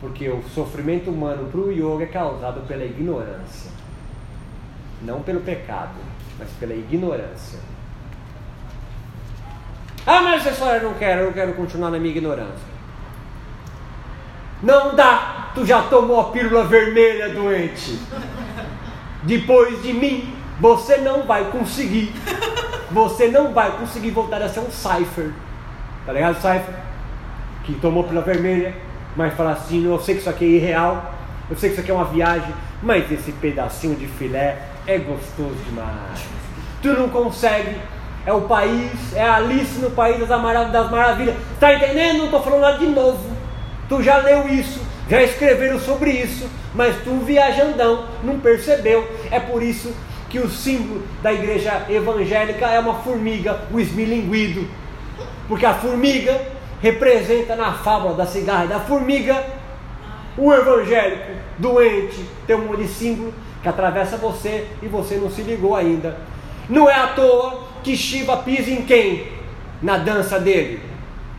[0.00, 3.70] Porque o sofrimento humano para o yoga é causado pela ignorância.
[5.02, 5.94] Não pelo pecado,
[6.38, 7.58] mas pela ignorância.
[10.04, 12.72] Ah, mas história eu não quero, eu quero continuar na minha ignorância.
[14.60, 17.98] Não dá, tu já tomou a pílula vermelha, doente.
[19.22, 22.12] Depois de mim, você não vai conseguir.
[22.90, 25.32] Você não vai conseguir voltar a ser um Cypher.
[26.04, 26.81] Tá ligado, Cypher?
[27.64, 28.74] Que tomou pílula vermelha,
[29.16, 31.14] mas fala assim: eu sei que isso aqui é irreal,
[31.50, 32.52] eu sei que isso aqui é uma viagem,
[32.82, 36.26] mas esse pedacinho de filé é gostoso demais.
[36.80, 37.76] Tu não consegue
[38.24, 41.36] é o país, é a Alice no País das, Marav das Maravilhas.
[41.54, 42.18] Está entendendo?
[42.18, 43.36] Não estou falando nada de novo.
[43.88, 44.80] Tu já leu isso.
[45.08, 49.06] Já escreveram sobre isso, mas tu, viajandão, não percebeu.
[49.30, 49.92] É por isso
[50.30, 54.66] que o símbolo da igreja evangélica é uma formiga, o esmilinguido.
[55.48, 56.40] Porque a formiga
[56.82, 59.42] representa na fábula da cigarra da formiga
[60.36, 63.32] o evangélico doente, tem um monte de símbolo
[63.62, 66.16] que atravessa você e você não se ligou ainda.
[66.68, 69.28] Não é à toa que Shiva pisa em quem?
[69.80, 70.80] Na dança dele.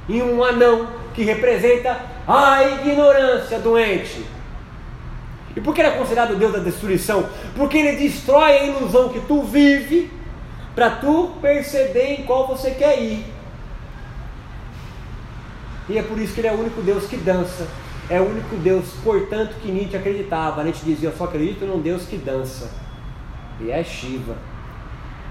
[0.07, 4.23] Em um anão que representa a ignorância doente.
[5.55, 7.27] E por que ele é considerado o Deus da destruição?
[7.55, 10.09] Porque ele destrói a ilusão que tu vive
[10.73, 13.32] para tu perceber em qual você quer ir.
[15.89, 17.67] E é por isso que ele é o único Deus que dança.
[18.09, 20.63] É o único Deus, portanto, que Nietzsche acreditava.
[20.63, 22.71] Nietzsche dizia: Eu só acredito num Deus que dança.
[23.59, 24.35] E é Shiva.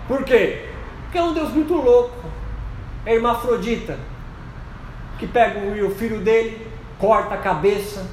[0.09, 0.67] Por quê?
[1.05, 2.17] Porque é um Deus muito louco.
[3.05, 3.99] É hermafrodita.
[5.19, 6.67] Que pega o filho dele,
[6.99, 8.05] corta a cabeça,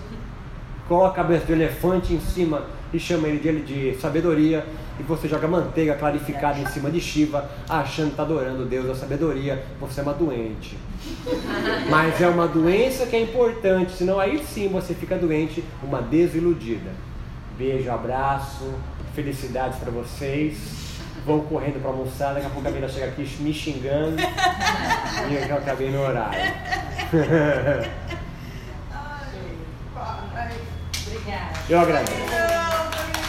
[0.88, 4.66] coloca a cabeça do elefante em cima e chama ele de, de sabedoria.
[4.99, 8.95] E você joga manteiga clarificada em cima de Shiva, achando que está adorando Deus da
[8.95, 9.63] sabedoria.
[9.80, 10.77] Você é uma doente.
[11.89, 16.91] Mas é uma doença que é importante, senão aí sim você fica doente, uma desiludida.
[17.57, 18.73] Beijo, abraço,
[19.15, 20.77] felicidades para vocês.
[21.26, 24.15] Vão correndo para almoçar, daqui a pouco a menina chega aqui me xingando
[25.30, 26.39] e eu já acabei no horário.
[31.30, 31.53] Obrigada.
[31.69, 33.28] Eu agradeço.